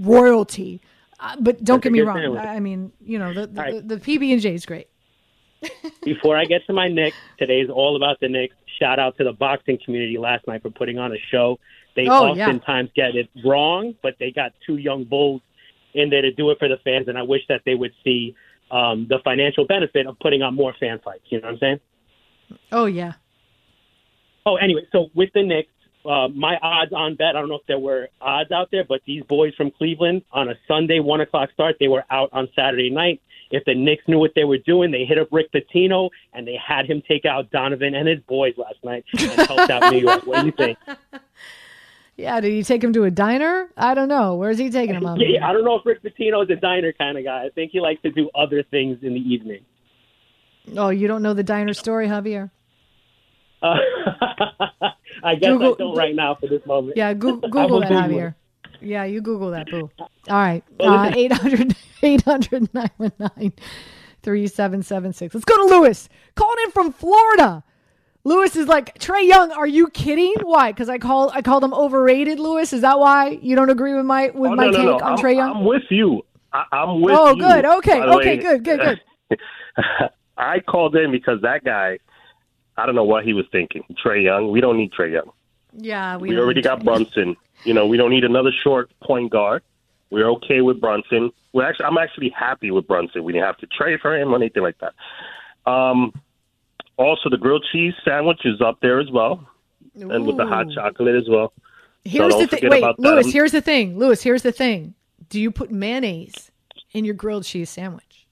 royalty. 0.00 0.80
Uh, 1.20 1.36
but 1.40 1.62
don't 1.62 1.76
That's 1.76 1.84
get 1.84 1.92
me 1.92 2.00
wrong. 2.00 2.18
sandwich. 2.18 2.42
I 2.42 2.60
mean, 2.60 2.92
you 3.00 3.18
know, 3.18 3.32
the 3.32 3.46
the, 3.46 3.60
right. 3.60 3.88
the 3.88 3.96
PB 3.96 4.32
and 4.32 4.42
J 4.42 4.54
is 4.54 4.66
great. 4.66 4.88
Before 6.02 6.36
I 6.36 6.44
get 6.44 6.66
to 6.66 6.72
my 6.72 6.88
Knicks, 6.88 7.16
today's 7.38 7.70
all 7.70 7.96
about 7.96 8.20
the 8.20 8.28
Knicks. 8.28 8.54
Shout 8.78 8.98
out 8.98 9.16
to 9.18 9.24
the 9.24 9.32
boxing 9.32 9.78
community 9.84 10.18
last 10.18 10.46
night 10.46 10.62
for 10.62 10.70
putting 10.70 10.98
on 10.98 11.12
a 11.12 11.18
show. 11.30 11.58
They 11.96 12.06
Oh, 12.08 12.34
yeah. 12.34 12.46
oftentimes 12.46 12.90
get 12.94 13.14
it 13.14 13.28
wrong, 13.44 13.94
but 14.02 14.14
they 14.18 14.30
got 14.30 14.52
two 14.66 14.76
young 14.76 15.04
bulls 15.04 15.40
in 15.94 16.10
there 16.10 16.22
to 16.22 16.32
do 16.32 16.50
it 16.50 16.58
for 16.58 16.68
the 16.68 16.76
fans, 16.78 17.06
and 17.08 17.16
I 17.16 17.22
wish 17.22 17.42
that 17.48 17.62
they 17.64 17.74
would 17.74 17.92
see 18.02 18.34
um, 18.70 19.06
the 19.08 19.18
financial 19.22 19.64
benefit 19.66 20.06
of 20.06 20.18
putting 20.18 20.42
on 20.42 20.54
more 20.54 20.74
fan 20.80 20.98
fights. 21.04 21.22
You 21.26 21.40
know 21.40 21.46
what 21.48 21.52
I'm 21.54 21.58
saying? 21.60 21.80
Oh 22.72 22.86
yeah. 22.86 23.12
Oh, 24.46 24.56
anyway, 24.56 24.82
so 24.92 25.10
with 25.14 25.30
the 25.34 25.42
Knicks, 25.42 25.70
uh, 26.04 26.28
my 26.28 26.56
odds 26.60 26.92
on 26.92 27.14
bet, 27.14 27.28
I 27.36 27.40
don't 27.40 27.48
know 27.48 27.54
if 27.56 27.66
there 27.66 27.78
were 27.78 28.08
odds 28.20 28.50
out 28.52 28.68
there, 28.70 28.84
but 28.84 29.00
these 29.06 29.22
boys 29.24 29.54
from 29.54 29.70
Cleveland 29.70 30.22
on 30.32 30.48
a 30.50 30.54
Sunday, 30.68 31.00
1 31.00 31.20
o'clock 31.22 31.50
start, 31.52 31.76
they 31.80 31.88
were 31.88 32.04
out 32.10 32.28
on 32.32 32.48
Saturday 32.54 32.90
night. 32.90 33.22
If 33.50 33.64
the 33.64 33.74
Knicks 33.74 34.02
knew 34.06 34.18
what 34.18 34.32
they 34.34 34.44
were 34.44 34.58
doing, 34.58 34.90
they 34.90 35.04
hit 35.06 35.18
up 35.18 35.28
Rick 35.30 35.50
Pitino 35.52 36.10
and 36.34 36.46
they 36.46 36.56
had 36.56 36.84
him 36.86 37.02
take 37.08 37.24
out 37.24 37.50
Donovan 37.50 37.94
and 37.94 38.06
his 38.08 38.20
boys 38.20 38.52
last 38.58 38.82
night 38.84 39.04
and 39.18 39.30
helped 39.48 39.70
out 39.70 39.92
New 39.92 40.00
York. 40.00 40.26
What 40.26 40.40
do 40.40 40.46
you 40.46 40.52
think? 40.52 40.76
Yeah, 42.16 42.40
did 42.40 42.52
he 42.52 42.62
take 42.62 42.82
him 42.82 42.92
to 42.92 43.04
a 43.04 43.10
diner? 43.10 43.68
I 43.76 43.94
don't 43.94 44.08
know. 44.08 44.36
Where's 44.36 44.58
he 44.58 44.70
taking 44.70 44.94
him? 44.94 45.16
Yeah, 45.18 45.48
I 45.48 45.52
don't 45.52 45.64
know 45.64 45.76
if 45.76 45.84
Rick 45.84 46.02
Pitino 46.02 46.44
is 46.44 46.50
a 46.50 46.54
diner 46.56 46.92
kind 46.92 47.18
of 47.18 47.24
guy. 47.24 47.44
I 47.44 47.48
think 47.50 47.72
he 47.72 47.80
likes 47.80 48.02
to 48.02 48.10
do 48.10 48.30
other 48.34 48.62
things 48.62 48.98
in 49.02 49.14
the 49.14 49.20
evening. 49.20 49.64
Oh, 50.76 50.90
you 50.90 51.08
don't 51.08 51.22
know 51.22 51.34
the 51.34 51.42
diner 51.42 51.74
story, 51.74 52.06
Javier? 52.06 52.50
Uh, 53.62 53.74
I 55.24 55.34
guess 55.34 55.48
Google- 55.50 55.74
I 55.74 55.76
don't 55.78 55.96
right 55.96 56.14
now 56.14 56.36
for 56.36 56.46
this 56.46 56.64
moment. 56.66 56.96
Yeah, 56.96 57.08
I 57.10 57.14
Google 57.14 57.40
that, 57.40 57.50
Google 57.50 57.80
Javier. 57.82 58.34
Yeah, 58.80 59.04
you 59.04 59.20
Google 59.20 59.50
that, 59.50 59.66
boo. 59.70 59.90
All 59.98 60.08
right. 60.28 60.62
Uh, 60.78 61.10
800 61.14 61.74
800 62.02 62.74
919 62.74 63.52
3776. 64.22 65.34
Let's 65.34 65.44
go 65.44 65.56
to 65.56 65.74
Lewis. 65.74 66.08
Calling 66.34 66.56
in 66.64 66.70
from 66.70 66.92
Florida. 66.92 67.64
Lewis 68.24 68.56
is 68.56 68.66
like, 68.66 68.98
Trae 68.98 69.26
Young, 69.26 69.52
are 69.52 69.66
you 69.66 69.88
kidding? 69.88 70.34
Why? 70.42 70.72
Because 70.72 70.88
I 70.88 70.98
called 70.98 71.32
I 71.34 71.42
called 71.42 71.62
him 71.62 71.74
overrated, 71.74 72.40
Lewis. 72.40 72.72
Is 72.72 72.80
that 72.80 72.98
why 72.98 73.38
you 73.42 73.54
don't 73.54 73.68
agree 73.70 73.94
with 73.94 74.06
my 74.06 74.30
with 74.30 74.52
Oh, 74.52 74.56
my 74.56 74.66
no, 74.66 74.72
take 74.72 74.84
no. 74.84 74.98
on 74.98 75.18
Trae 75.18 75.36
Young? 75.36 75.56
I'm 75.58 75.64
with 75.64 75.82
you. 75.90 76.22
I, 76.52 76.64
I'm 76.72 77.02
with 77.02 77.14
oh, 77.14 77.34
you. 77.34 77.42
good. 77.42 77.64
Okay. 77.64 78.02
Okay, 78.02 78.36
way. 78.36 78.36
good, 78.38 78.64
good, 78.64 79.00
good. 79.28 79.38
I 80.38 80.60
called 80.60 80.96
in 80.96 81.12
because 81.12 81.40
that 81.42 81.64
guy, 81.64 81.98
I 82.76 82.86
don't 82.86 82.94
know 82.94 83.04
what 83.04 83.24
he 83.24 83.34
was 83.34 83.44
thinking. 83.52 83.84
Trae 84.04 84.24
Young, 84.24 84.50
we 84.50 84.60
don't 84.60 84.78
need 84.78 84.92
Trae 84.92 85.12
Young. 85.12 85.30
Yeah, 85.76 86.16
we, 86.16 86.30
We, 86.30 86.38
already 86.38 86.62
got 86.62 86.84
Brunson. 86.84 87.36
You 87.64 87.74
know, 87.74 87.86
we 87.86 87.96
don't 87.96 88.10
need 88.10 88.24
another 88.24 88.52
short 88.62 88.90
point 89.02 89.30
guard. 89.30 89.62
We're 90.10 90.30
okay 90.32 90.60
with 90.60 90.80
Brunson. 90.80 91.30
We're 91.52 91.64
actually, 91.64 91.86
I'm 91.86 91.98
actually 91.98 92.30
happy 92.30 92.70
with 92.70 92.86
Brunson. 92.86 93.24
We 93.24 93.32
didn't 93.32 93.46
have 93.46 93.58
to 93.58 93.66
trade 93.66 94.00
for 94.00 94.16
him 94.16 94.32
or 94.32 94.36
anything 94.36 94.62
like 94.62 94.76
that. 94.78 95.70
Um, 95.70 96.12
also, 96.96 97.28
the 97.30 97.38
grilled 97.38 97.66
cheese 97.72 97.94
sandwich 98.04 98.40
is 98.44 98.60
up 98.60 98.78
there 98.80 99.00
as 99.00 99.10
well, 99.10 99.48
and 99.94 100.26
with 100.26 100.36
the 100.36 100.46
hot 100.46 100.66
chocolate 100.74 101.16
as 101.16 101.28
well. 101.28 101.52
Here's 102.04 102.32
so 102.32 102.40
the 102.40 102.46
thing. 102.46 102.70
Wait. 102.70 102.84
Lewis. 102.98 103.32
Here's 103.32 103.52
the 103.52 103.60
thing. 103.60 103.98
Lewis. 103.98 104.22
Here's 104.22 104.42
the 104.42 104.52
thing. 104.52 104.94
Do 105.28 105.40
you 105.40 105.50
put 105.50 105.70
mayonnaise 105.70 106.50
in 106.92 107.04
your 107.04 107.14
grilled 107.14 107.44
cheese 107.44 107.70
sandwich? 107.70 108.26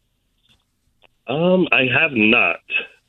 Um, 1.27 1.67
I 1.73 1.87
have 1.93 2.13
not. 2.13 2.61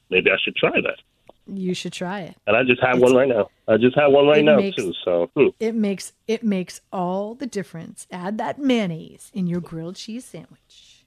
Maybe 0.09 0.29
I 0.31 0.37
should 0.43 0.55
try 0.55 0.71
that. 0.71 0.99
You 1.45 1.73
should 1.73 1.91
try 1.91 2.21
it. 2.21 2.37
And 2.47 2.55
I 2.55 2.63
just 2.63 2.81
had 2.81 2.99
one 2.99 3.13
right 3.13 3.27
now. 3.27 3.49
I 3.67 3.75
just 3.77 3.97
had 3.97 4.07
one 4.07 4.27
right 4.27 4.43
now 4.43 4.57
makes- 4.57 4.77
too. 4.77 4.93
So 5.03 5.29
hmm. 5.35 5.47
It 5.59 5.75
makes 5.75 6.13
it 6.27 6.43
makes 6.43 6.79
all 6.91 7.35
the 7.35 7.47
difference. 7.47 8.07
Add 8.11 8.37
that 8.37 8.59
mayonnaise 8.59 9.29
in 9.33 9.47
your 9.47 9.59
grilled 9.59 9.97
cheese 9.97 10.23
sandwich. 10.23 11.05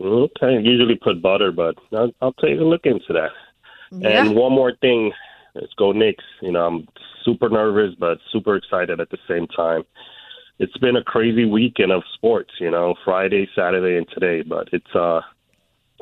okay. 0.00 0.58
Usually 0.62 0.94
put 0.94 1.20
butter, 1.20 1.52
but 1.52 1.74
I'll, 1.92 2.12
I'll 2.22 2.32
take 2.34 2.58
a 2.58 2.64
look 2.64 2.86
into 2.86 3.12
that. 3.12 3.30
Yeah. 3.92 4.24
And 4.24 4.34
one 4.34 4.52
more 4.52 4.74
thing. 4.80 5.12
Let's 5.54 5.74
go 5.74 5.92
Knicks. 5.92 6.24
You 6.40 6.52
know, 6.52 6.66
I'm 6.66 6.88
super 7.24 7.48
nervous, 7.48 7.94
but 7.98 8.18
super 8.32 8.56
excited 8.56 9.00
at 9.00 9.10
the 9.10 9.18
same 9.28 9.46
time. 9.48 9.82
It's 10.58 10.76
been 10.78 10.96
a 10.96 11.04
crazy 11.04 11.44
weekend 11.44 11.92
of 11.92 12.02
sports. 12.14 12.52
You 12.58 12.70
know, 12.70 12.94
Friday, 13.04 13.48
Saturday, 13.54 13.98
and 13.98 14.08
today. 14.08 14.42
But 14.42 14.68
it's 14.72 14.94
uh, 14.94 15.20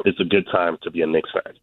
it's 0.04 0.20
a 0.20 0.24
good 0.24 0.46
time 0.50 0.78
to 0.82 0.90
be 0.90 1.02
a 1.02 1.06
Knicks 1.06 1.30
fan. 1.32 1.54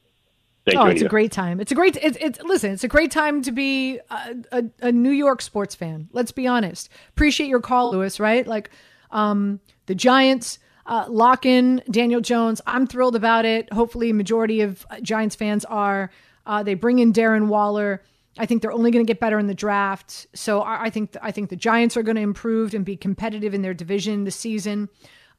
Thank 0.65 0.79
oh, 0.79 0.85
you. 0.85 0.91
it's 0.91 1.01
a 1.01 1.07
great 1.07 1.31
time. 1.31 1.61
It's 1.61 1.71
a 1.71 1.75
great. 1.75 1.95
It's, 1.95 2.17
it's 2.19 2.41
listen. 2.41 2.71
It's 2.71 2.83
a 2.83 2.89
great 2.89 3.11
time 3.11 3.41
to 3.43 3.51
be 3.53 3.99
a, 4.09 4.35
a, 4.51 4.63
a 4.81 4.91
New 4.91 5.11
York 5.11 5.41
sports 5.41 5.75
fan. 5.75 6.09
Let's 6.11 6.33
be 6.33 6.45
honest. 6.45 6.89
Appreciate 7.09 7.47
your 7.47 7.61
call, 7.61 7.91
Lewis. 7.91 8.19
Right? 8.19 8.45
Like, 8.45 8.69
um, 9.11 9.61
the 9.85 9.95
Giants 9.95 10.59
uh, 10.87 11.05
lock 11.09 11.45
in 11.45 11.83
Daniel 11.91 12.21
Jones. 12.21 12.61
I'm 12.65 12.87
thrilled 12.87 13.15
about 13.15 13.45
it. 13.45 13.71
Hopefully, 13.73 14.13
majority 14.13 14.61
of 14.61 14.85
Giants 15.01 15.35
fans 15.35 15.65
are. 15.65 16.09
Uh, 16.45 16.63
they 16.63 16.73
bring 16.73 16.99
in 16.99 17.11
Darren 17.11 17.47
Waller. 17.47 18.01
I 18.39 18.45
think 18.45 18.61
they're 18.61 18.71
only 18.71 18.91
going 18.91 19.05
to 19.05 19.07
get 19.07 19.19
better 19.19 19.37
in 19.37 19.47
the 19.47 19.53
draft. 19.53 20.27
So 20.33 20.61
I, 20.61 20.85
I 20.85 20.89
think 20.89 21.15
I 21.21 21.31
think 21.31 21.49
the 21.49 21.55
Giants 21.55 21.97
are 21.97 22.03
going 22.03 22.15
to 22.15 22.21
improve 22.21 22.73
and 22.73 22.85
be 22.85 22.95
competitive 22.95 23.53
in 23.53 23.61
their 23.61 23.73
division 23.73 24.23
this 24.23 24.35
season. 24.35 24.89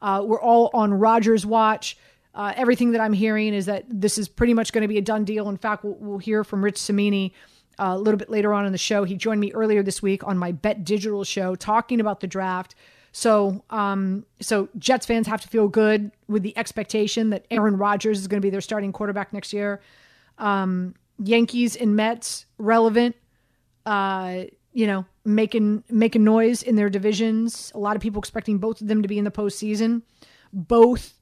Uh, 0.02 0.22
we're 0.24 0.40
all 0.40 0.70
on 0.74 0.92
Rodgers' 0.94 1.46
watch. 1.46 1.96
Uh, 2.34 2.52
everything 2.54 2.92
that 2.92 3.00
I'm 3.00 3.14
hearing 3.14 3.54
is 3.54 3.66
that 3.66 3.84
this 3.88 4.18
is 4.18 4.28
pretty 4.28 4.54
much 4.54 4.72
going 4.72 4.82
to 4.82 4.88
be 4.88 4.98
a 4.98 5.02
done 5.02 5.24
deal. 5.24 5.48
In 5.48 5.56
fact, 5.56 5.82
we'll, 5.82 5.96
we'll 5.98 6.18
hear 6.18 6.44
from 6.44 6.62
Rich 6.62 6.78
Cimini 6.78 7.32
uh, 7.78 7.94
a 7.94 7.98
little 7.98 8.18
bit 8.18 8.30
later 8.30 8.52
on 8.52 8.66
in 8.66 8.72
the 8.72 8.78
show. 8.78 9.04
He 9.04 9.16
joined 9.16 9.40
me 9.40 9.52
earlier 9.52 9.82
this 9.82 10.02
week 10.02 10.24
on 10.24 10.36
my 10.38 10.52
Bet 10.52 10.84
Digital 10.84 11.24
show 11.24 11.56
talking 11.56 12.00
about 12.00 12.20
the 12.20 12.26
draft. 12.26 12.74
So, 13.18 13.64
um, 13.68 14.24
so 14.40 14.68
Jets 14.78 15.04
fans 15.04 15.26
have 15.26 15.40
to 15.40 15.48
feel 15.48 15.66
good 15.66 16.12
with 16.28 16.44
the 16.44 16.56
expectation 16.56 17.30
that 17.30 17.46
Aaron 17.50 17.76
Rodgers 17.76 18.20
is 18.20 18.28
going 18.28 18.40
to 18.40 18.46
be 18.46 18.48
their 18.48 18.60
starting 18.60 18.92
quarterback 18.92 19.32
next 19.32 19.52
year. 19.52 19.80
Um, 20.38 20.94
Yankees 21.18 21.74
and 21.74 21.96
Mets 21.96 22.46
relevant. 22.58 23.16
Uh, 23.84 24.44
you 24.72 24.86
know, 24.86 25.04
making 25.24 25.82
making 25.90 26.22
noise 26.22 26.62
in 26.62 26.76
their 26.76 26.88
divisions. 26.88 27.72
A 27.74 27.78
lot 27.80 27.96
of 27.96 28.02
people 28.02 28.20
expecting 28.20 28.58
both 28.58 28.80
of 28.80 28.86
them 28.86 29.02
to 29.02 29.08
be 29.08 29.18
in 29.18 29.24
the 29.24 29.32
postseason. 29.32 30.02
Both 30.52 31.14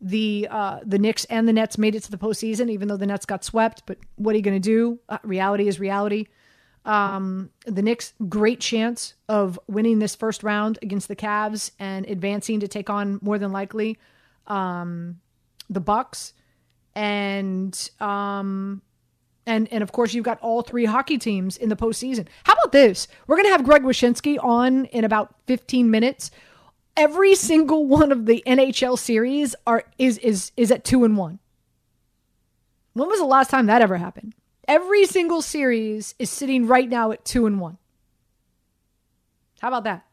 the 0.00 0.46
uh, 0.48 0.78
the 0.84 1.00
Knicks 1.00 1.24
and 1.24 1.48
the 1.48 1.52
Nets 1.52 1.76
made 1.76 1.96
it 1.96 2.04
to 2.04 2.12
the 2.12 2.16
postseason, 2.16 2.70
even 2.70 2.86
though 2.86 2.96
the 2.96 3.06
Nets 3.06 3.26
got 3.26 3.42
swept. 3.42 3.82
But 3.86 3.98
what 4.14 4.34
are 4.34 4.36
you 4.36 4.44
going 4.44 4.62
to 4.62 4.68
do? 4.68 5.00
Uh, 5.08 5.18
reality 5.24 5.66
is 5.66 5.80
reality. 5.80 6.26
Um, 6.84 7.50
the 7.66 7.82
Knicks 7.82 8.14
great 8.28 8.60
chance 8.60 9.14
of 9.28 9.60
winning 9.66 9.98
this 9.98 10.14
first 10.14 10.42
round 10.42 10.78
against 10.82 11.08
the 11.08 11.16
Cavs 11.16 11.72
and 11.78 12.06
advancing 12.06 12.60
to 12.60 12.68
take 12.68 12.88
on 12.88 13.18
more 13.22 13.38
than 13.38 13.52
likely 13.52 13.98
um, 14.46 15.20
the 15.68 15.80
Bucks 15.80 16.32
and 16.94 17.90
um, 18.00 18.82
and 19.46 19.68
and 19.72 19.82
of 19.82 19.92
course 19.92 20.14
you've 20.14 20.24
got 20.24 20.38
all 20.40 20.62
three 20.62 20.84
hockey 20.84 21.18
teams 21.18 21.56
in 21.56 21.68
the 21.68 21.76
postseason. 21.76 22.26
How 22.44 22.54
about 22.54 22.72
this? 22.72 23.08
We're 23.26 23.36
gonna 23.36 23.50
have 23.50 23.64
Greg 23.64 23.82
Wyshynski 23.82 24.42
on 24.42 24.86
in 24.86 25.04
about 25.04 25.34
15 25.46 25.90
minutes. 25.90 26.30
Every 26.96 27.34
single 27.34 27.86
one 27.86 28.12
of 28.12 28.26
the 28.26 28.42
NHL 28.46 28.98
series 28.98 29.54
are 29.66 29.84
is 29.98 30.18
is 30.18 30.52
is 30.56 30.70
at 30.70 30.84
two 30.84 31.04
and 31.04 31.16
one. 31.16 31.38
When 32.92 33.08
was 33.08 33.20
the 33.20 33.26
last 33.26 33.50
time 33.50 33.66
that 33.66 33.82
ever 33.82 33.96
happened? 33.96 34.34
Every 34.70 35.04
single 35.04 35.42
series 35.42 36.14
is 36.20 36.30
sitting 36.30 36.68
right 36.68 36.88
now 36.88 37.10
at 37.10 37.24
two 37.24 37.44
and 37.44 37.58
one. 37.58 37.76
How 39.60 39.66
about 39.66 39.82
that? 39.82 40.06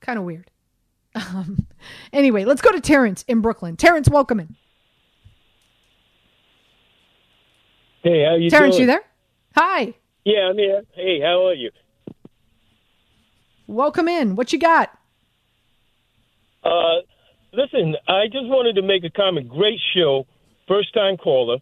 Kind 0.00 0.18
of 0.18 0.24
weird. 0.24 0.50
Um, 1.14 1.66
anyway, 2.10 2.46
let's 2.46 2.62
go 2.62 2.72
to 2.72 2.80
Terrence 2.80 3.26
in 3.28 3.42
Brooklyn. 3.42 3.76
Terrence, 3.76 4.08
welcome 4.08 4.40
in. 4.40 4.56
Hey, 8.02 8.24
how 8.24 8.36
you 8.36 8.48
Terrence, 8.48 8.76
doing? 8.76 8.88
you 8.88 8.94
there? 8.94 9.04
Hi. 9.54 9.94
Yeah, 10.24 10.48
I'm 10.48 10.56
here. 10.56 10.84
Hey, 10.94 11.20
how 11.20 11.48
are 11.48 11.54
you? 11.54 11.70
Welcome 13.66 14.08
in. 14.08 14.34
What 14.34 14.50
you 14.50 14.58
got? 14.58 14.96
Uh, 16.64 17.02
listen, 17.52 17.96
I 18.06 18.28
just 18.28 18.46
wanted 18.46 18.76
to 18.76 18.82
make 18.82 19.04
a 19.04 19.10
comment. 19.10 19.50
Great 19.50 19.80
show, 19.94 20.26
first 20.66 20.94
time 20.94 21.18
caller. 21.18 21.58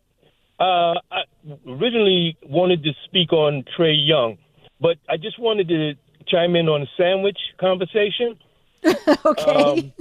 Uh, 0.58 0.94
I 1.10 1.22
originally 1.68 2.36
wanted 2.42 2.82
to 2.84 2.92
speak 3.04 3.32
on 3.32 3.64
Trae 3.76 3.94
Young, 3.96 4.38
but 4.80 4.96
I 5.08 5.16
just 5.16 5.38
wanted 5.38 5.68
to 5.68 5.94
chime 6.26 6.56
in 6.56 6.68
on 6.68 6.80
the 6.82 6.86
sandwich 6.96 7.38
conversation. 7.60 8.38
okay. 8.86 9.42
Um, 9.42 9.92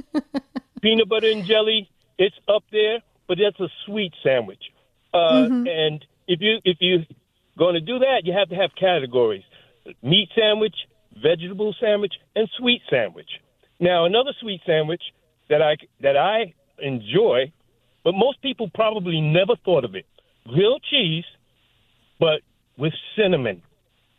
peanut 0.82 1.10
butter 1.10 1.30
and 1.30 1.46
jelly, 1.46 1.90
it's 2.18 2.36
up 2.48 2.64
there, 2.72 3.00
but 3.28 3.38
that's 3.42 3.60
a 3.60 3.70
sweet 3.86 4.14
sandwich. 4.24 4.62
Uh, 5.14 5.48
Mhm. 5.50 5.68
And 5.68 6.06
if 6.28 6.40
you 6.42 6.60
if 6.64 6.78
you're 6.80 7.06
going 7.58 7.76
to 7.76 7.82
do 7.82 8.00
that, 8.00 8.22
you 8.26 8.34
have 8.34 8.50
to 8.50 8.56
have 8.56 8.72
categories: 8.80 9.44
meat 10.02 10.30
sandwich, 10.36 10.76
vegetable 11.22 11.74
sandwich, 11.80 12.14
and 12.36 12.50
sweet 12.58 12.82
sandwich. 12.90 13.30
Now, 13.80 14.06
another 14.06 14.32
sweet 14.40 14.62
sandwich 14.66 15.04
that 15.50 15.62
I 15.62 15.76
that 16.02 16.18
I 16.18 16.54
enjoy, 16.80 17.52
but 18.04 18.14
most 18.14 18.42
people 18.42 18.70
probably 18.74 19.22
never 19.22 19.56
thought 19.64 19.84
of 19.86 19.96
it: 19.96 20.06
grilled 20.48 20.84
cheese, 20.90 21.26
but 22.20 22.42
with 22.78 22.94
cinnamon. 23.18 23.62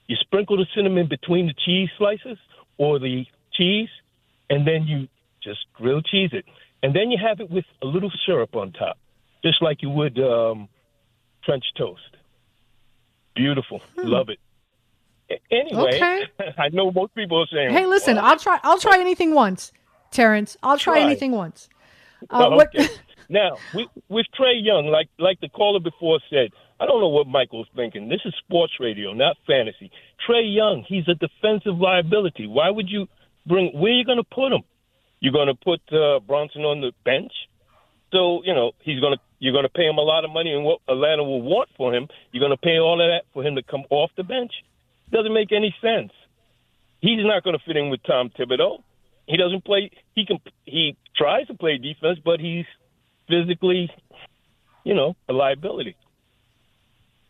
You 0.09 0.16
sprinkle 0.20 0.57
the 0.57 0.66
cinnamon 0.74 1.09
between 1.09 1.47
the 1.47 1.55
cheese 1.64 1.89
slices 1.99 2.39
or 2.79 2.99
the 2.99 3.24
cheese, 3.53 3.89
and 4.51 4.66
then 4.66 4.85
you 4.87 5.09
just 5.43 5.61
grill 5.74 6.01
cheese 6.03 6.31
it, 6.33 6.45
and 6.83 6.95
then 6.95 7.11
you 7.11 7.18
have 7.24 7.41
it 7.41 7.51
with 7.51 7.64
a 7.83 7.87
little 7.87 8.11
syrup 8.24 8.55
on 8.55 8.72
top, 8.72 8.99
just 9.45 9.61
like 9.62 9.83
you 9.83 9.91
would 9.91 10.18
um, 10.18 10.68
French 11.45 11.64
toast. 11.77 12.01
Beautiful, 13.35 13.81
love 13.97 14.29
it. 14.29 14.39
Anyway, 15.51 15.97
Okay. 15.97 16.22
I 16.59 16.68
know 16.68 16.91
most 16.93 17.14
people 17.14 17.41
are 17.43 17.47
saying, 17.53 17.70
Hey, 17.72 17.85
listen? 17.87 18.16
I'll 18.16 18.39
try. 18.39 18.61
I'll 18.62 18.79
try 18.79 18.99
anything 19.01 19.35
once, 19.35 19.72
Terrence. 20.12 20.57
I'll 20.62 20.79
try, 20.79 20.95
Try. 20.95 21.03
anything 21.05 21.33
once. 21.33 21.68
Oh, 22.31 22.53
Uh, 22.53 22.57
what? 22.57 22.72
now, 23.29 23.57
with, 23.74 23.89
with 24.09 24.27
Trae 24.39 24.62
Young, 24.62 24.87
like 24.87 25.09
like 25.18 25.41
the 25.41 25.49
caller 25.49 25.81
before 25.81 26.20
said, 26.31 26.51
I 26.79 26.87
don't 26.87 27.01
know 27.01 27.09
what 27.09 27.27
Michael's 27.27 27.68
thinking. 27.74 28.09
This 28.09 28.20
is 28.24 28.35
sports 28.45 28.74
radio, 28.79 29.12
not 29.12 29.37
fantasy. 29.47 29.91
Trae 30.27 30.55
Young, 30.55 30.85
he's 30.87 31.09
a 31.09 31.14
defensive 31.14 31.79
liability. 31.79 32.47
Why 32.47 32.70
would 32.70 32.89
you 32.89 33.09
bring? 33.47 33.72
Where 33.79 33.93
are 33.93 33.97
you 33.97 34.05
going 34.05 34.18
to 34.18 34.24
put 34.24 34.53
him? 34.53 34.62
You're 35.20 35.33
going 35.33 35.49
to 35.49 35.55
put 35.55 35.81
uh, 35.93 36.20
Brunson 36.20 36.62
on 36.62 36.81
the 36.81 36.93
bench. 37.05 37.33
So 38.12 38.43
you 38.45 38.55
know 38.55 38.72
he's 38.81 39.01
going 39.01 39.14
to 39.14 39.20
you're 39.39 39.53
going 39.53 39.64
to 39.64 39.70
pay 39.70 39.87
him 39.87 39.99
a 39.99 40.03
lot 40.03 40.24
of 40.24 40.31
money, 40.31 40.53
and 40.53 40.64
what 40.64 40.81
Atlanta 40.89 41.24
will 41.24 41.43
want 41.43 41.68
for 41.77 41.95
him, 41.95 42.09
you're 42.33 42.41
going 42.41 42.57
to 42.57 42.62
pay 42.62 42.79
all 42.79 43.01
of 43.01 43.09
that 43.09 43.24
for 43.35 43.43
him 43.43 43.57
to 43.57 43.62
come 43.62 43.85
off 43.91 44.11
the 44.16 44.22
bench. 44.22 44.53
Doesn't 45.12 45.35
make 45.35 45.53
any 45.53 45.74
sense. 45.81 46.12
He's 47.01 47.24
not 47.24 47.45
going 47.45 47.57
to 47.57 47.64
fit 47.64 47.77
in 47.77 47.91
with 47.91 48.03
Tom 48.05 48.31
Thibodeau. 48.31 48.83
He 49.27 49.37
doesn't 49.37 49.64
play. 49.64 49.91
He 50.14 50.24
can. 50.24 50.39
He 50.64 50.97
tries 51.16 51.47
to 51.49 51.55
play 51.55 51.79
defense, 51.79 52.18
but 52.24 52.41
he's 52.41 52.64
physically, 53.29 53.91
you 54.85 54.95
know, 54.95 55.16
a 55.29 55.33
liability. 55.33 55.97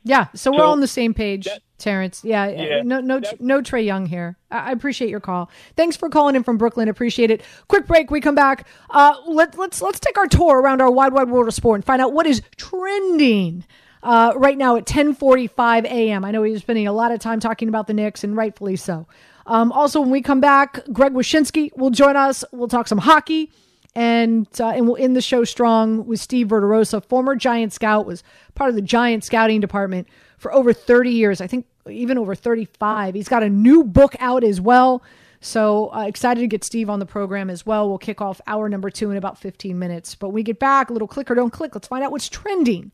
Yeah, 0.07 0.29
so 0.35 0.53
we're 0.53 0.63
all 0.63 0.71
on 0.71 0.79
the 0.79 0.87
same 0.87 1.15
page, 1.15 1.49
Terrence. 1.79 2.23
Yeah, 2.23 2.47
Yeah, 2.47 2.83
no, 2.85 3.01
no, 3.01 3.21
no 3.41 3.61
Trae 3.61 3.85
Young 3.85 4.07
here. 4.07 4.37
I 4.53 4.71
appreciate 4.71 5.11
your 5.11 5.19
call. 5.19 5.51
Thanks 5.75 5.97
for 5.97 6.09
calling 6.09 6.37
in 6.37 6.45
from 6.45 6.59
Brooklyn. 6.59 6.89
Appreciate 6.89 7.33
it. 7.33 7.43
Quick 7.67 7.89
break. 7.89 8.09
We 8.09 8.21
come 8.21 8.37
back. 8.37 8.69
Uh, 8.89 9.15
let, 9.27 9.59
let's 9.59 9.83
let's 9.83 9.99
take 9.99 10.17
our 10.17 10.29
tour 10.29 10.61
around 10.61 10.81
our 10.81 10.93
wide 10.93 11.13
wide 11.13 11.29
world 11.29 11.49
of 11.49 11.55
sport 11.55 11.79
and 11.79 11.85
find 11.85 12.01
out 12.01 12.13
what 12.13 12.25
is 12.25 12.41
trending. 12.57 13.65
Uh, 14.01 14.33
right 14.37 14.57
now 14.57 14.77
at 14.77 14.87
10:45 14.87 15.87
a.m. 15.87 16.25
I 16.25 16.31
know 16.31 16.43
we're 16.43 16.57
spending 16.61 16.87
a 16.87 16.93
lot 16.93 17.11
of 17.11 17.19
time 17.19 17.41
talking 17.41 17.69
about 17.69 17.89
the 17.89 17.95
Knicks, 17.95 18.23
and 18.23 18.37
rightfully 18.37 18.77
so. 18.77 19.09
Um, 19.45 19.73
also, 19.73 20.01
when 20.01 20.11
we 20.11 20.23
come 20.23 20.41
back, 20.41 20.85
Greg 20.93 21.15
Wyshynski 21.15 21.77
will 21.77 21.91
join 21.91 22.15
us. 22.15 22.45
We'll 22.53 22.69
talk 22.69 22.87
some 22.87 22.99
hockey 22.99 23.51
and 23.97 24.47
uh, 24.61 24.69
and 24.69 24.87
we'll 24.87 25.03
end 25.03 25.17
the 25.17 25.23
show 25.23 25.43
strong 25.43 26.07
with 26.07 26.21
Steve 26.21 26.49
Verderosa, 26.49 27.03
former 27.03 27.35
Giant 27.35 27.73
scout, 27.73 28.05
was 28.05 28.23
part 28.55 28.69
of 28.69 28.77
the 28.77 28.83
Giant 28.83 29.25
scouting 29.25 29.59
department 29.59 30.07
for 30.37 30.53
over 30.53 30.75
30 30.75 31.11
years. 31.11 31.41
I 31.41 31.47
think 31.47 31.67
even 31.89 32.19
over 32.19 32.35
35. 32.35 33.15
He's 33.15 33.29
got 33.29 33.43
a 33.43 33.49
new 33.49 33.83
book 33.83 34.15
out 34.21 34.45
as 34.45 34.61
well. 34.61 35.03
So 35.41 35.95
uh, 35.95 36.01
excited 36.07 36.43
to 36.43 36.47
get 36.47 36.63
Steve 36.63 36.91
on 36.91 36.99
the 36.99 37.07
program 37.07 37.49
as 37.49 37.65
well. 37.65 37.89
We'll 37.89 37.97
kick 37.97 38.21
off 38.21 38.39
hour 38.47 38.69
number 38.69 38.91
two 38.91 39.11
in 39.11 39.17
about 39.17 39.39
15 39.39 39.79
minutes. 39.79 40.15
But 40.15 40.29
we 40.29 40.43
get 40.43 40.59
back, 40.59 40.91
a 40.91 40.93
little 40.93 41.09
click 41.09 41.31
or 41.31 41.35
don't 41.35 41.53
click. 41.53 41.75
Let's 41.75 41.89
find 41.89 42.05
out 42.05 42.13
what's 42.13 42.29
trending 42.29 42.93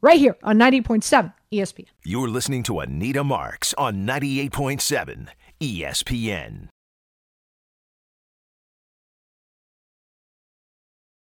right 0.00 0.18
here 0.18 0.36
on 0.42 0.58
90.7 0.58 1.34
ESPN. 1.52 1.86
You're 2.04 2.28
listening 2.28 2.62
to 2.64 2.80
Anita 2.80 3.22
Marks 3.22 3.74
on 3.74 4.06
98.7 4.06 5.28
ESPN. 5.60 6.68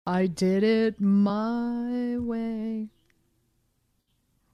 I 0.07 0.27
did 0.27 0.63
it 0.63 1.01
my 1.01 2.17
way. 2.19 2.89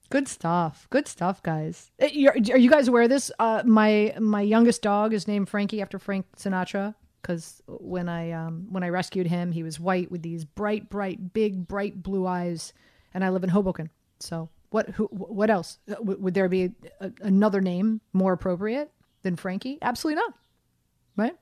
Good 0.10 0.28
stuff. 0.28 0.88
Good 0.90 1.08
stuff, 1.08 1.42
guys. 1.44 1.92
Eh, 2.00 2.10
you're- 2.14 2.40
you 2.62 2.70
guys 2.70 2.88
aware 2.88 3.04
of 3.04 3.10
this? 3.10 3.32
Uh, 3.40 3.64
my 3.66 4.14
my 4.20 4.42
youngest 4.42 4.82
dog 4.82 5.14
is 5.14 5.28
named 5.28 5.48
Frankie 5.50 5.82
after 5.82 5.98
Frank 6.00 6.26
Sinatra 6.38 6.96
because 7.22 7.62
when 7.68 8.10
I 8.10 8.32
um, 8.32 8.68
when 8.70 8.84
I 8.84 8.90
rescued 8.90 9.28
him, 9.28 9.52
he 9.52 9.64
was 9.64 9.80
white 9.80 10.12
with 10.12 10.22
these 10.22 10.44
bright, 10.44 10.90
bright, 10.90 11.34
big, 11.34 11.68
bright 11.68 12.02
blue 12.04 12.28
eyes, 12.28 12.74
and 13.14 13.24
I 13.24 13.30
live 13.30 13.44
in 13.44 13.50
Hoboken. 13.50 13.90
So 14.20 14.50
what? 14.70 14.90
Who? 14.92 15.06
What 15.12 15.50
else? 15.50 15.80
Uh, 15.90 15.96
w- 15.96 16.20
Would 16.20 16.34
there 16.34 16.50
be 16.50 16.64
a, 16.66 16.72
a, 17.00 17.12
another 17.22 17.62
name 17.62 18.02
more 18.14 18.34
appropriate 18.34 18.92
than 19.24 19.36
Frankie? 19.38 19.78
Absolutely 19.82 20.22
not. 20.22 20.34
Right? 21.16 21.36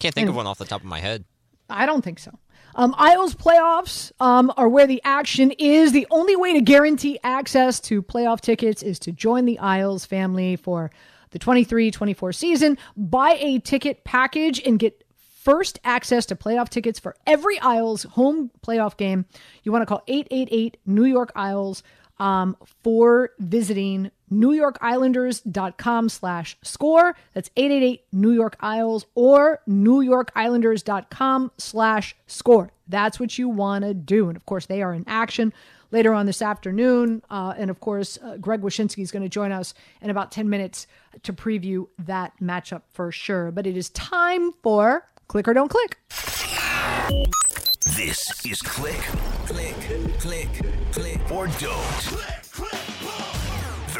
Can't 0.00 0.14
think 0.14 0.28
of 0.28 0.34
one 0.34 0.46
off 0.48 0.58
the 0.58 0.64
top 0.64 0.80
of 0.80 0.86
my 0.86 0.98
head. 0.98 1.24
I 1.68 1.86
don't 1.86 2.02
think 2.02 2.18
so. 2.18 2.38
Um, 2.74 2.94
Isles 2.96 3.34
playoffs 3.34 4.12
um, 4.18 4.52
are 4.56 4.68
where 4.68 4.86
the 4.86 5.02
action 5.04 5.50
is. 5.52 5.92
The 5.92 6.06
only 6.10 6.36
way 6.36 6.54
to 6.54 6.60
guarantee 6.60 7.18
access 7.22 7.80
to 7.80 8.02
playoff 8.02 8.40
tickets 8.40 8.82
is 8.82 8.98
to 9.00 9.12
join 9.12 9.44
the 9.44 9.58
Isles 9.58 10.06
family 10.06 10.56
for 10.56 10.90
the 11.30 11.38
23 11.38 11.90
24 11.90 12.32
season. 12.32 12.78
Buy 12.96 13.36
a 13.40 13.58
ticket 13.58 14.04
package 14.04 14.60
and 14.64 14.78
get 14.78 15.04
first 15.42 15.80
access 15.84 16.24
to 16.26 16.36
playoff 16.36 16.68
tickets 16.68 16.98
for 16.98 17.16
every 17.26 17.58
Isles 17.60 18.04
home 18.04 18.50
playoff 18.66 18.96
game. 18.96 19.26
You 19.64 19.72
want 19.72 19.82
to 19.82 19.86
call 19.86 20.02
888 20.06 20.78
New 20.86 21.04
York 21.04 21.32
Isles 21.34 21.82
um, 22.18 22.56
for 22.82 23.30
visiting 23.38 24.10
newyorkislanders.com 24.32 26.08
slash 26.08 26.56
score. 26.62 27.14
That's 27.34 27.50
888 27.56 28.04
New 28.12 28.32
York 28.32 28.56
Isles 28.60 29.06
or 29.14 29.60
newyorkislanders.com 29.68 31.52
slash 31.58 32.16
score. 32.26 32.70
That's 32.88 33.20
what 33.20 33.38
you 33.38 33.48
want 33.48 33.84
to 33.84 33.94
do. 33.94 34.28
And 34.28 34.36
of 34.36 34.46
course, 34.46 34.66
they 34.66 34.82
are 34.82 34.92
in 34.92 35.04
action 35.06 35.52
later 35.90 36.12
on 36.12 36.26
this 36.26 36.42
afternoon. 36.42 37.22
Uh, 37.30 37.54
and 37.56 37.70
of 37.70 37.80
course, 37.80 38.18
uh, 38.22 38.36
Greg 38.38 38.62
Wyshynski 38.62 39.02
is 39.02 39.12
going 39.12 39.22
to 39.22 39.28
join 39.28 39.52
us 39.52 39.74
in 40.00 40.10
about 40.10 40.32
10 40.32 40.48
minutes 40.48 40.86
to 41.22 41.32
preview 41.32 41.86
that 41.98 42.32
matchup 42.40 42.82
for 42.92 43.12
sure. 43.12 43.50
But 43.50 43.66
it 43.66 43.76
is 43.76 43.90
time 43.90 44.52
for 44.62 45.06
Click 45.28 45.46
or 45.46 45.54
Don't 45.54 45.68
Click. 45.68 45.98
This 47.96 48.18
is 48.44 48.60
Click, 48.62 49.00
Click, 49.46 49.76
Click, 50.18 50.48
Click, 50.92 51.30
or 51.30 51.46
Don't. 51.46 52.81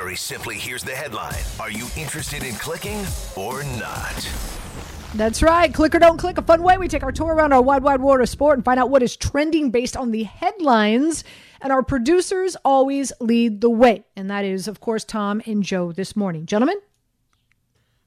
Very 0.02 0.16
simply, 0.16 0.56
here's 0.56 0.82
the 0.82 0.90
headline. 0.90 1.44
Are 1.60 1.70
you 1.70 1.86
interested 1.96 2.42
in 2.42 2.56
clicking 2.56 3.06
or 3.36 3.62
not? 3.78 4.28
That's 5.14 5.44
right. 5.44 5.72
Click 5.72 5.94
or 5.94 6.00
don't 6.00 6.16
click. 6.16 6.38
A 6.38 6.42
fun 6.42 6.64
way 6.64 6.76
we 6.76 6.88
take 6.88 7.04
our 7.04 7.12
tour 7.12 7.32
around 7.32 7.52
our 7.52 7.62
wide, 7.62 7.84
wide 7.84 8.00
world 8.00 8.20
of 8.20 8.28
sport 8.28 8.58
and 8.58 8.64
find 8.64 8.80
out 8.80 8.90
what 8.90 9.04
is 9.04 9.16
trending 9.16 9.70
based 9.70 9.96
on 9.96 10.10
the 10.10 10.24
headlines. 10.24 11.22
And 11.60 11.72
our 11.72 11.84
producers 11.84 12.56
always 12.64 13.12
lead 13.20 13.60
the 13.60 13.70
way. 13.70 14.02
And 14.16 14.28
that 14.28 14.44
is, 14.44 14.66
of 14.66 14.80
course, 14.80 15.04
Tom 15.04 15.40
and 15.46 15.62
Joe 15.62 15.92
this 15.92 16.16
morning. 16.16 16.46
Gentlemen? 16.46 16.80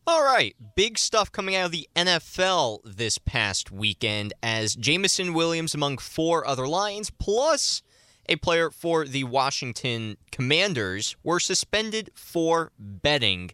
All 0.06 0.26
right, 0.26 0.54
big 0.76 1.00
stuff 1.00 1.32
coming 1.32 1.56
out 1.56 1.68
of 1.68 1.72
the 1.72 1.88
NFL 1.96 2.82
this 2.84 3.18
past 3.20 3.72
weekend 3.72 4.34
as 4.44 4.76
Jameson 4.76 5.34
Williams, 5.34 5.74
among 5.74 6.00
four 6.00 6.46
other 6.46 6.68
Lions, 6.68 7.10
plus 7.10 7.82
a 8.28 8.36
player 8.38 8.70
for 8.70 9.06
the 9.06 9.24
Washington 9.24 10.18
Commanders, 10.32 11.16
were 11.24 11.40
suspended 11.40 12.12
for 12.14 12.72
betting, 12.80 13.52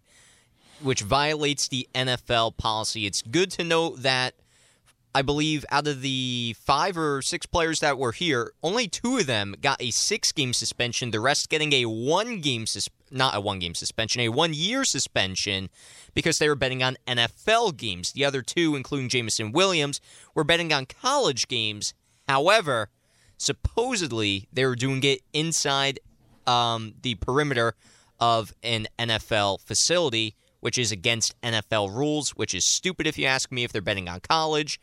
which 0.81 1.01
violates 1.01 1.67
the 1.67 1.87
NFL 1.93 2.57
policy. 2.57 3.05
It's 3.05 3.21
good 3.21 3.51
to 3.51 3.63
know 3.63 3.95
that 3.97 4.35
I 5.13 5.21
believe 5.21 5.65
out 5.69 5.87
of 5.87 6.01
the 6.01 6.55
five 6.57 6.97
or 6.97 7.21
six 7.21 7.45
players 7.45 7.81
that 7.81 7.97
were 7.97 8.13
here, 8.13 8.53
only 8.63 8.87
two 8.87 9.17
of 9.17 9.27
them 9.27 9.55
got 9.61 9.81
a 9.81 9.91
six 9.91 10.31
game 10.31 10.53
suspension, 10.53 11.11
the 11.11 11.19
rest 11.19 11.49
getting 11.49 11.73
a 11.73 11.85
one 11.85 12.39
game 12.39 12.65
sus- 12.65 12.89
not 13.09 13.35
a 13.35 13.41
one 13.41 13.59
game 13.59 13.75
suspension, 13.75 14.21
a 14.21 14.29
one 14.29 14.53
year 14.53 14.85
suspension 14.85 15.69
because 16.13 16.39
they 16.39 16.47
were 16.47 16.55
betting 16.55 16.81
on 16.81 16.95
NFL 17.05 17.75
games. 17.75 18.13
The 18.13 18.23
other 18.23 18.41
two, 18.41 18.75
including 18.75 19.09
Jameson 19.09 19.51
Williams, 19.51 19.99
were 20.33 20.45
betting 20.45 20.71
on 20.71 20.85
college 20.85 21.49
games. 21.49 21.93
However, 22.29 22.89
supposedly 23.41 24.47
they 24.53 24.65
were 24.65 24.75
doing 24.75 25.03
it 25.03 25.21
inside 25.33 25.99
um, 26.45 26.93
the 27.01 27.15
perimeter 27.15 27.73
of 28.19 28.53
an 28.61 28.87
NFL 28.99 29.61
facility, 29.61 30.35
which 30.59 30.77
is 30.77 30.91
against 30.91 31.39
NFL 31.41 31.93
rules, 31.95 32.31
which 32.31 32.53
is 32.53 32.63
stupid 32.63 33.07
if 33.07 33.17
you 33.17 33.25
ask 33.25 33.51
me 33.51 33.63
if 33.63 33.71
they're 33.71 33.81
betting 33.81 34.07
on 34.07 34.19
college. 34.19 34.79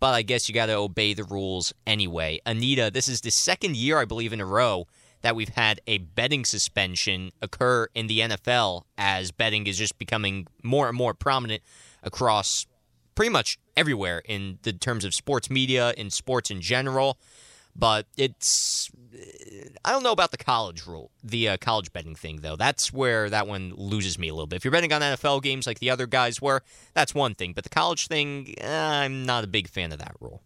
But 0.00 0.14
I 0.14 0.22
guess 0.22 0.48
you 0.48 0.54
got 0.54 0.66
to 0.66 0.74
obey 0.74 1.14
the 1.14 1.22
rules 1.24 1.72
anyway. 1.86 2.40
Anita, 2.44 2.90
this 2.92 3.06
is 3.06 3.20
the 3.20 3.30
second 3.30 3.76
year, 3.76 3.98
I 3.98 4.06
believe, 4.06 4.32
in 4.32 4.40
a 4.40 4.46
row 4.46 4.86
that 5.22 5.36
we've 5.36 5.50
had 5.50 5.80
a 5.86 5.98
betting 5.98 6.44
suspension 6.44 7.30
occur 7.40 7.86
in 7.94 8.08
the 8.08 8.20
NFL 8.20 8.84
as 8.98 9.30
betting 9.30 9.66
is 9.66 9.78
just 9.78 9.98
becoming 9.98 10.48
more 10.64 10.88
and 10.88 10.96
more 10.96 11.14
prominent 11.14 11.62
across 12.02 12.66
pretty 13.14 13.30
much 13.30 13.58
everywhere 13.76 14.22
in 14.24 14.58
the 14.62 14.72
terms 14.72 15.04
of 15.04 15.14
sports 15.14 15.50
media 15.50 15.92
and 15.96 16.12
sports 16.12 16.50
in 16.50 16.60
general. 16.60 17.18
But 17.76 18.06
it's 18.16 18.90
I 19.84 19.92
don't 19.92 20.02
know 20.02 20.12
about 20.12 20.30
the 20.30 20.36
college 20.36 20.86
rule, 20.86 21.10
the 21.22 21.50
uh, 21.50 21.56
college 21.58 21.92
betting 21.92 22.14
thing 22.14 22.40
though. 22.40 22.56
That's 22.56 22.92
where 22.92 23.30
that 23.30 23.46
one 23.46 23.72
loses 23.76 24.18
me 24.18 24.28
a 24.28 24.34
little 24.34 24.46
bit. 24.46 24.56
If 24.56 24.64
you're 24.64 24.72
betting 24.72 24.92
on 24.92 25.00
NFL 25.00 25.42
games 25.42 25.66
like 25.66 25.78
the 25.78 25.90
other 25.90 26.06
guys 26.06 26.40
were, 26.40 26.62
that's 26.94 27.14
one 27.14 27.34
thing. 27.34 27.52
But 27.52 27.64
the 27.64 27.70
college 27.70 28.06
thing, 28.06 28.54
eh, 28.58 29.02
I'm 29.02 29.24
not 29.24 29.44
a 29.44 29.46
big 29.46 29.68
fan 29.68 29.92
of 29.92 29.98
that 29.98 30.14
rule. 30.20 30.42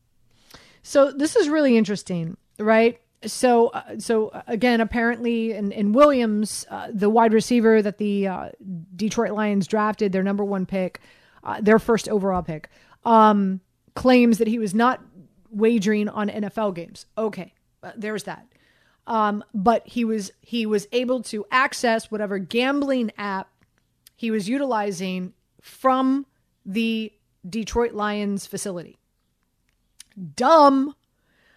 So 0.82 1.10
this 1.10 1.34
is 1.34 1.48
really 1.48 1.76
interesting, 1.76 2.36
right? 2.58 3.00
So, 3.26 3.68
uh, 3.68 3.98
so 3.98 4.28
uh, 4.28 4.42
again, 4.46 4.80
apparently, 4.80 5.52
in, 5.52 5.72
in 5.72 5.92
Williams, 5.92 6.66
uh, 6.70 6.88
the 6.92 7.08
wide 7.08 7.32
receiver 7.32 7.80
that 7.80 7.98
the 7.98 8.28
uh, 8.28 8.48
Detroit 8.94 9.32
Lions 9.32 9.66
drafted, 9.66 10.12
their 10.12 10.22
number 10.22 10.44
one 10.44 10.66
pick, 10.66 11.00
uh, 11.42 11.60
their 11.60 11.78
first 11.78 12.08
overall 12.08 12.42
pick, 12.42 12.68
um, 13.04 13.60
claims 13.94 14.38
that 14.38 14.48
he 14.48 14.58
was 14.58 14.74
not 14.74 15.00
wagering 15.54 16.08
on 16.08 16.28
NFL 16.28 16.74
games. 16.74 17.06
Okay, 17.16 17.52
uh, 17.82 17.92
there's 17.96 18.24
that. 18.24 18.46
Um, 19.06 19.44
but 19.52 19.86
he 19.86 20.04
was 20.04 20.32
he 20.40 20.66
was 20.66 20.86
able 20.92 21.22
to 21.24 21.44
access 21.50 22.10
whatever 22.10 22.38
gambling 22.38 23.10
app 23.18 23.50
he 24.16 24.30
was 24.30 24.48
utilizing 24.48 25.34
from 25.60 26.26
the 26.64 27.12
Detroit 27.48 27.92
Lions 27.92 28.46
facility. 28.46 28.98
Dumb. 30.36 30.94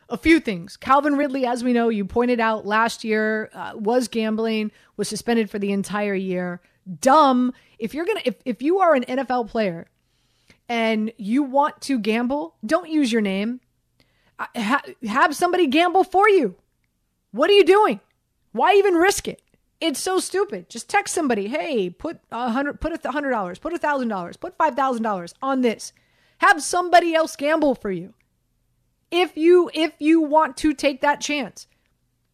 A 0.09 0.17
few 0.17 0.39
things. 0.39 0.77
Calvin 0.77 1.17
Ridley, 1.17 1.45
as 1.45 1.63
we 1.65 1.73
know, 1.73 1.89
you 1.89 2.05
pointed 2.05 2.39
out 2.39 2.65
last 2.65 3.03
year, 3.03 3.49
uh, 3.53 3.73
was 3.75 4.07
gambling, 4.07 4.71
was 4.95 5.09
suspended 5.09 5.49
for 5.49 5.59
the 5.59 5.73
entire 5.73 6.15
year. 6.15 6.61
Dumb. 7.01 7.53
If 7.77 7.93
you're 7.93 8.05
gonna, 8.05 8.21
if 8.23 8.35
if 8.45 8.61
you 8.61 8.79
are 8.79 8.95
an 8.95 9.03
NFL 9.03 9.49
player 9.49 9.87
and 10.69 11.11
you 11.17 11.43
want 11.43 11.81
to 11.81 11.99
gamble, 11.99 12.55
don't 12.65 12.89
use 12.89 13.11
your 13.11 13.21
name. 13.21 13.59
Ha- 14.39 14.83
have 15.07 15.35
somebody 15.35 15.67
gamble 15.67 16.03
for 16.03 16.29
you. 16.29 16.55
What 17.31 17.49
are 17.49 17.53
you 17.53 17.63
doing? 17.63 17.99
Why 18.51 18.73
even 18.75 18.95
risk 18.95 19.27
it? 19.27 19.41
It's 19.79 19.99
so 19.99 20.19
stupid. 20.19 20.69
Just 20.69 20.89
text 20.89 21.13
somebody, 21.13 21.47
hey, 21.47 21.89
put 21.89 22.19
a 22.31 22.49
hundred, 22.49 22.79
put 22.81 23.05
a 23.05 23.11
hundred 23.11 23.31
dollars, 23.31 23.59
put 23.59 23.73
a 23.73 23.77
thousand 23.77 24.07
dollars, 24.07 24.37
put 24.37 24.57
five 24.57 24.75
thousand 24.75 25.03
dollars 25.03 25.33
on 25.41 25.61
this. 25.61 25.93
Have 26.39 26.63
somebody 26.63 27.13
else 27.13 27.35
gamble 27.35 27.75
for 27.75 27.91
you 27.91 28.13
if 29.11 29.37
you 29.37 29.69
if 29.73 29.93
you 29.99 30.21
want 30.21 30.57
to 30.57 30.73
take 30.73 31.01
that 31.01 31.21
chance 31.21 31.67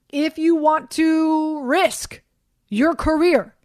if 0.10 0.38
you 0.38 0.56
want 0.56 0.90
to 0.92 1.62
risk 1.64 2.22
your 2.68 2.96
career 2.96 3.56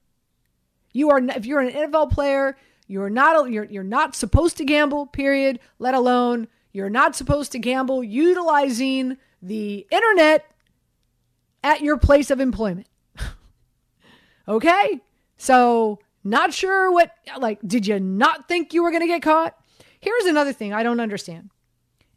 you 0.93 1.11
are 1.11 1.19
if 1.19 1.47
you're 1.47 1.61
an 1.61 1.73
NFL 1.73 2.11
player 2.11 2.57
you're 2.87 3.11
not 3.11 3.51
you're 3.51 3.65
you're 3.65 3.83
not 3.83 4.15
supposed 4.15 4.57
to 4.59 4.65
gamble 4.65 5.07
period 5.07 5.59
let 5.79 5.95
alone 5.95 6.49
you're 6.73 6.91
not 6.91 7.17
supposed 7.17 7.53
to 7.53 7.59
gamble 7.59 8.03
utilizing 8.03 9.17
the 9.43 9.87
internet 9.91 10.45
at 11.63 11.81
your 11.81 11.97
place 11.97 12.31
of 12.31 12.41
employment 12.41 12.87
okay 14.49 15.01
so 15.37 15.99
not 16.25 16.53
sure 16.53 16.93
what 16.93 17.13
like 17.39 17.59
did 17.67 17.87
you 17.87 17.99
not 17.99 18.49
think 18.49 18.73
you 18.73 18.83
were 18.83 18.91
going 18.91 19.03
to 19.03 19.07
get 19.07 19.23
caught 19.23 19.55
here's 20.01 20.25
another 20.25 20.53
thing 20.53 20.73
i 20.73 20.83
don't 20.83 21.01
understand 21.01 21.51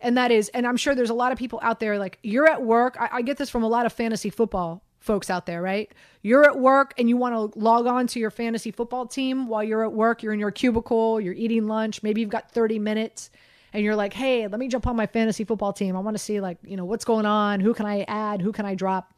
and 0.02 0.18
that 0.18 0.32
is, 0.32 0.50
and 0.50 0.66
I'm 0.68 0.78
sure 0.78 0.96
there's 0.96 1.12
a 1.12 1.16
lot 1.16 1.32
of 1.32 1.38
people 1.38 1.60
out 1.62 1.80
there 1.80 1.98
like 1.98 2.18
you're 2.24 2.50
at 2.50 2.62
work. 2.62 2.98
I, 3.00 3.10
I 3.14 3.22
get 3.22 3.38
this 3.38 3.50
from 3.50 3.64
a 3.64 3.68
lot 3.68 3.86
of 3.86 3.94
fantasy 3.94 4.30
football 4.30 4.84
folks 5.00 5.30
out 5.30 5.46
there, 5.46 5.62
right? 5.62 5.92
You're 6.22 6.44
at 6.44 6.60
work 6.60 6.94
and 6.98 7.08
you 7.08 7.18
want 7.18 7.54
to 7.54 7.60
log 7.60 7.86
on 7.88 8.08
to 8.08 8.20
your 8.20 8.32
fantasy 8.32 8.72
football 8.72 9.06
team 9.06 9.48
while 9.48 9.64
you're 9.64 9.84
at 9.84 9.94
work. 9.94 10.22
You're 10.22 10.34
in 10.34 10.40
your 10.40 10.52
cubicle, 10.52 11.22
you're 11.22 11.34
eating 11.34 11.68
lunch. 11.68 12.04
Maybe 12.04 12.22
you've 12.22 12.30
got 12.30 12.52
30 12.52 12.80
minutes 12.80 13.30
and 13.74 13.84
you're 13.84 13.96
like, 13.96 14.14
hey, 14.14 14.48
let 14.48 14.60
me 14.60 14.68
jump 14.68 14.88
on 14.88 14.96
my 14.96 15.08
fantasy 15.08 15.44
football 15.44 15.74
team. 15.74 15.96
I 15.96 16.00
want 16.00 16.16
to 16.16 16.24
see, 16.24 16.42
like, 16.42 16.58
you 16.64 16.76
know, 16.76 16.86
what's 16.86 17.06
going 17.06 17.26
on? 17.26 17.60
Who 17.60 17.74
can 17.74 17.86
I 17.86 18.04
add? 18.08 18.42
Who 18.42 18.52
can 18.52 18.66
I 18.66 18.76
drop? 18.76 19.14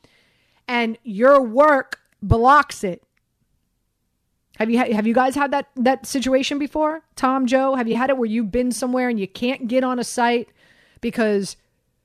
And 0.68 0.97
your 1.04 1.41
work 1.41 1.99
blocks 2.22 2.84
it. 2.84 3.04
Have 4.58 4.70
you 4.70 4.78
have 4.78 5.08
you 5.08 5.16
guys 5.16 5.34
had 5.34 5.49
that 5.51 5.70
that 5.76 6.06
situation 6.06 6.60
before? 6.60 7.01
Tom, 7.16 7.47
Joe, 7.47 7.74
have 7.74 7.88
you 7.88 7.95
had 7.95 8.12
it 8.12 8.18
where 8.18 8.30
you've 8.30 8.51
been 8.51 8.72
somewhere 8.72 9.10
and 9.10 9.20
you 9.20 9.28
can't 9.28 9.68
get 9.68 9.84
on 9.84 9.97
a 9.97 10.04
site 10.04 10.49
because 11.01 11.58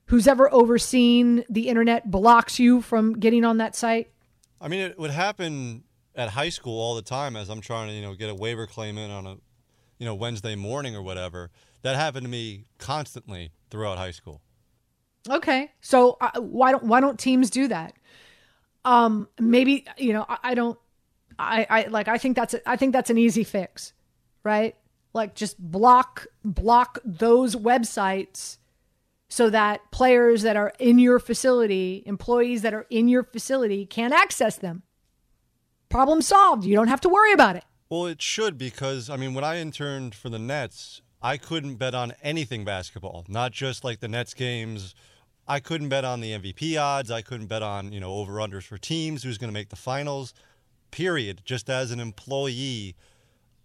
who's 0.05 0.27
ever 0.27 0.51
overseen 0.51 1.45
the 1.47 1.67
internet 1.69 2.09
blocks 2.09 2.57
you 2.57 2.81
from 2.81 3.19
getting 3.19 3.45
on 3.45 3.57
that 3.57 3.75
site? 3.75 4.11
I 4.59 4.67
mean, 4.67 4.79
it 4.79 4.97
would 4.97 5.11
happen 5.11 5.83
at 6.15 6.29
high 6.29 6.49
school 6.49 6.79
all 6.81 6.95
the 6.95 7.03
time 7.03 7.35
as 7.35 7.49
I'm 7.49 7.61
trying 7.61 7.89
to, 7.89 7.93
you 7.93 8.01
know, 8.01 8.15
get 8.15 8.29
a 8.29 8.35
waiver 8.35 8.65
claim 8.65 8.97
in 8.97 9.11
on 9.11 9.27
a, 9.27 9.37
you 9.99 10.05
know, 10.05 10.15
Wednesday 10.15 10.55
morning 10.55 10.95
or 10.95 11.03
whatever. 11.03 11.51
That 11.81 11.95
happened 11.95 12.25
to 12.25 12.29
me 12.29 12.65
constantly 12.77 13.51
throughout 13.69 13.97
high 13.97 14.11
school. 14.11 14.41
Okay, 15.29 15.71
so 15.81 16.17
uh, 16.21 16.39
why 16.39 16.71
don't 16.71 16.83
why 16.83 16.99
don't 16.99 17.19
teams 17.19 17.49
do 17.49 17.67
that? 17.67 17.93
Um, 18.85 19.27
maybe 19.39 19.85
you 19.97 20.13
know 20.13 20.25
I, 20.27 20.37
I 20.43 20.53
don't. 20.55 20.77
I, 21.37 21.67
I 21.69 21.81
like 21.87 22.07
I 22.07 22.17
think 22.17 22.35
that's 22.35 22.53
a, 22.53 22.69
I 22.69 22.75
think 22.75 22.93
that's 22.93 23.09
an 23.09 23.17
easy 23.17 23.43
fix, 23.43 23.93
right? 24.43 24.75
Like 25.13 25.35
just 25.35 25.57
block 25.59 26.27
block 26.43 26.99
those 27.05 27.55
websites 27.55 28.57
so 29.29 29.49
that 29.49 29.91
players 29.91 30.41
that 30.41 30.57
are 30.57 30.73
in 30.79 30.99
your 30.99 31.19
facility, 31.19 32.03
employees 32.05 32.63
that 32.63 32.73
are 32.73 32.87
in 32.89 33.07
your 33.07 33.23
facility, 33.23 33.85
can't 33.85 34.13
access 34.13 34.57
them. 34.57 34.83
Problem 35.87 36.21
solved. 36.21 36.65
You 36.65 36.75
don't 36.75 36.87
have 36.87 37.01
to 37.01 37.09
worry 37.09 37.31
about 37.31 37.55
it. 37.55 37.63
Well, 37.89 38.05
it 38.05 38.21
should 38.21 38.57
because, 38.57 39.09
I 39.09 39.17
mean, 39.17 39.33
when 39.33 39.43
I 39.43 39.57
interned 39.57 40.13
for 40.13 40.29
the 40.29 40.37
Nets, 40.39 41.01
I 41.21 41.37
couldn't 41.37 41.75
bet 41.75 41.93
on 41.93 42.13
anything 42.23 42.63
basketball, 42.63 43.25
not 43.27 43.51
just 43.51 43.83
like 43.83 43.99
the 43.99 44.07
Nets 44.07 44.33
games. 44.33 44.95
I 45.47 45.59
couldn't 45.59 45.89
bet 45.89 46.05
on 46.05 46.21
the 46.21 46.31
MVP 46.31 46.79
odds. 46.79 47.11
I 47.11 47.21
couldn't 47.21 47.47
bet 47.47 47.61
on, 47.61 47.91
you 47.91 47.99
know, 47.99 48.13
over 48.13 48.33
unders 48.33 48.63
for 48.63 48.77
teams, 48.77 49.23
who's 49.23 49.37
going 49.37 49.49
to 49.49 49.53
make 49.53 49.69
the 49.69 49.75
finals, 49.75 50.33
period, 50.91 51.41
just 51.43 51.69
as 51.69 51.91
an 51.91 51.99
employee 51.99 52.95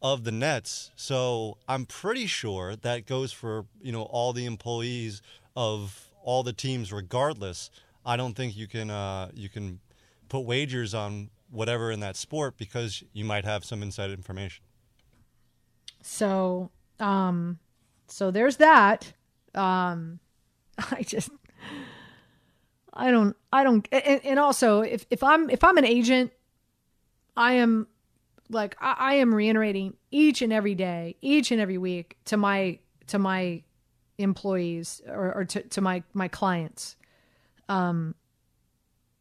of 0.02 0.24
the 0.24 0.32
Nets. 0.32 0.90
So 0.96 1.59
I'm 1.68 1.86
pretty 1.86 2.26
sure 2.26 2.74
that 2.76 3.07
goes 3.07 3.32
for, 3.32 3.66
you 3.80 3.92
know, 3.92 4.02
all 4.02 4.32
the 4.32 4.46
employees 4.46 5.22
of 5.55 6.11
all 6.22 6.42
the 6.42 6.52
teams, 6.52 6.92
regardless. 6.92 7.70
I 8.05 8.16
don't 8.16 8.34
think 8.34 8.57
you 8.57 8.66
can 8.66 8.90
uh, 8.90 9.30
you 9.34 9.48
can 9.48 9.80
put 10.28 10.40
wagers 10.40 10.94
on 10.94 11.30
whatever 11.50 11.90
in 11.90 12.00
that 12.00 12.16
sport 12.16 12.57
because 12.59 13.02
you 13.12 13.24
might 13.24 13.44
have 13.44 13.64
some 13.64 13.82
inside 13.82 14.11
information. 14.11 14.64
So, 16.02 16.70
um, 17.01 17.59
so 18.07 18.30
there's 18.30 18.57
that. 18.59 19.12
Um, 19.55 20.20
I 20.78 21.03
just, 21.03 21.30
I 22.92 23.11
don't, 23.11 23.36
I 23.53 23.64
don't, 23.64 23.86
and, 23.92 24.20
and 24.24 24.38
also 24.38 24.80
if 24.80 25.07
if 25.11 25.22
I'm 25.22 25.51
if 25.51 25.64
I'm 25.64 25.78
an 25.78 25.84
agent, 25.84 26.32
I 27.36 27.55
am 27.55 27.86
like 28.51 28.76
I, 28.80 28.97
I 28.99 29.14
am 29.14 29.34
reiterating 29.34 29.95
each 30.11 30.42
and 30.42 30.53
every 30.53 30.74
day, 30.74 31.16
each 31.20 31.51
and 31.51 31.61
every 31.61 31.78
week 31.78 32.16
to 32.26 32.36
my 32.36 32.78
to 33.09 33.18
my 33.18 33.62
employees 34.18 35.03
or, 35.07 35.34
or 35.34 35.45
to, 35.45 35.62
to 35.62 35.80
my 35.80 36.03
my 36.12 36.28
clients. 36.28 36.97
Um 37.68 38.14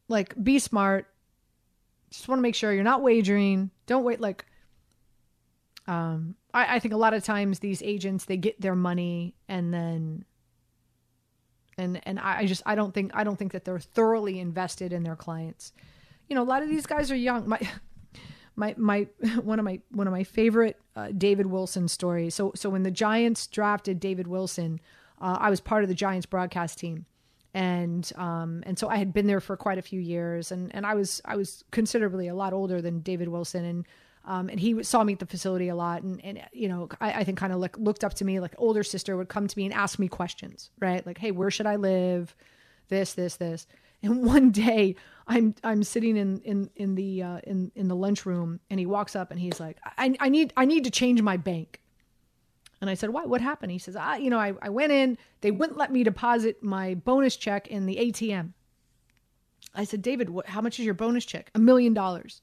like 0.08 0.42
be 0.42 0.60
smart. 0.60 1.08
Just 2.12 2.28
want 2.28 2.38
to 2.40 2.44
make 2.44 2.56
sure 2.56 2.72
you're 2.72 2.84
not 2.84 3.02
wagering. 3.02 3.72
Don't 3.88 4.04
wait 4.04 4.20
like 4.20 4.46
um 5.88 6.36
I, 6.54 6.76
I 6.76 6.80
think 6.80 6.94
a 6.94 6.98
lot 6.98 7.14
of 7.14 7.24
times 7.24 7.60
these 7.60 7.82
agents 7.82 8.26
they 8.26 8.38
get 8.38 8.60
their 8.62 8.76
money 8.76 9.36
and 9.48 9.74
then 9.74 10.26
and 11.78 12.00
and 12.04 12.20
I 12.20 12.46
just 12.46 12.62
I 12.66 12.76
don't 12.76 12.94
think 12.94 13.12
I 13.14 13.24
don't 13.24 13.38
think 13.38 13.52
that 13.54 13.66
they're 13.66 13.80
thoroughly 13.80 14.40
invested 14.40 14.94
in 14.94 15.04
their 15.04 15.16
clients. 15.16 15.74
You 16.28 16.36
know, 16.36 16.44
a 16.44 16.46
lot 16.46 16.64
of 16.64 16.70
these 16.70 16.86
guys 16.86 17.12
are 17.12 17.16
young. 17.16 17.48
My 17.48 17.60
my 18.56 18.76
my 18.78 19.08
one 19.44 19.60
of 19.60 19.66
my 19.66 19.80
one 19.92 20.08
of 20.08 20.14
my 20.14 20.24
favorite 20.24 20.80
uh, 20.96 21.10
David 21.18 21.48
Wilson 21.48 21.88
stories. 21.88 22.36
So 22.36 22.52
so 22.56 22.70
when 22.70 22.84
the 22.84 22.92
Giants 22.92 23.48
drafted 23.48 24.00
David 24.00 24.28
Wilson, 24.28 24.80
uh, 25.22 25.38
I 25.40 25.50
was 25.50 25.60
part 25.60 25.84
of 25.84 25.90
the 25.90 25.96
Giants 25.96 26.26
broadcast 26.26 26.78
team, 26.78 27.06
and 27.54 28.10
um, 28.16 28.64
and 28.66 28.78
so 28.78 28.90
I 28.90 28.98
had 28.98 29.14
been 29.14 29.28
there 29.28 29.42
for 29.42 29.58
quite 29.58 29.78
a 29.78 29.82
few 29.84 30.00
years, 30.00 30.52
and 30.52 30.74
and 30.76 30.86
I 30.86 30.96
was 30.96 31.22
I 31.26 31.36
was 31.36 31.64
considerably 31.72 32.28
a 32.28 32.36
lot 32.36 32.54
older 32.54 32.82
than 32.82 33.00
David 33.00 33.30
Wilson, 33.30 33.66
and 33.66 33.88
um, 34.26 34.50
and 34.50 34.60
he 34.60 34.84
saw 34.84 35.04
me 35.04 35.14
at 35.14 35.20
the 35.20 35.26
facility 35.26 35.68
a 35.68 35.76
lot, 35.76 36.04
and 36.04 36.24
and 36.24 36.42
you 36.54 36.68
know 36.68 36.90
I, 37.02 37.14
I 37.14 37.24
think 37.24 37.38
kind 37.38 37.54
of 37.54 37.60
looked 37.78 38.04
up 38.04 38.14
to 38.16 38.26
me 38.26 38.40
like 38.40 38.56
older 38.58 38.84
sister 38.84 39.18
would 39.18 39.30
come 39.30 39.48
to 39.48 39.58
me 39.58 39.66
and 39.66 39.74
ask 39.74 40.00
me 40.00 40.08
questions, 40.08 40.72
right? 40.80 41.06
Like, 41.06 41.18
hey, 41.18 41.32
where 41.32 41.52
should 41.52 41.66
I 41.66 41.76
live? 41.76 42.36
This 42.88 43.14
this 43.14 43.36
this. 43.36 43.68
And 44.02 44.24
one 44.26 44.52
day 44.52 44.96
I'm 45.28 45.56
I'm 45.64 45.84
sitting 45.84 46.16
in 46.18 46.40
in 46.42 46.70
in 46.76 46.96
the 46.96 47.24
uh, 47.24 47.40
in 47.44 47.72
in 47.76 47.88
the 47.88 47.96
lunchroom, 47.96 48.60
and 48.70 48.80
he 48.80 48.86
walks 48.86 49.16
up 49.16 49.32
and 49.32 49.40
he's 49.40 49.60
like, 49.60 49.78
I 49.98 50.16
I 50.20 50.30
need 50.30 50.54
I 50.56 50.66
need 50.66 50.86
to 50.86 50.92
change 50.92 51.22
my 51.22 51.38
bank. 51.38 51.82
And 52.80 52.90
I 52.90 52.96
said, 52.96 53.12
why? 53.12 53.24
What 53.24 53.40
happened? 53.40 53.72
He 53.72 53.80
says, 53.80 53.96
I, 53.96 54.18
you 54.18 54.30
know, 54.30 54.38
I, 54.38 54.54
I 54.62 54.68
went 54.68 54.92
in, 54.92 55.18
they 55.40 55.52
wouldn't 55.52 55.78
let 55.78 55.90
me 55.90 56.04
deposit 56.04 56.62
my 56.62 56.96
bonus 56.96 57.38
check 57.38 57.68
in 57.68 57.86
the 57.86 57.96
ATM. 57.96 58.52
I 59.74 59.86
said, 59.86 60.02
David, 60.02 60.30
what, 60.30 60.48
how 60.48 60.60
much 60.60 60.80
is 60.80 60.86
your 60.86 60.94
bonus 60.94 61.24
check? 61.24 61.50
A 61.56 61.60
million 61.60 61.94
dollars. 61.94 62.42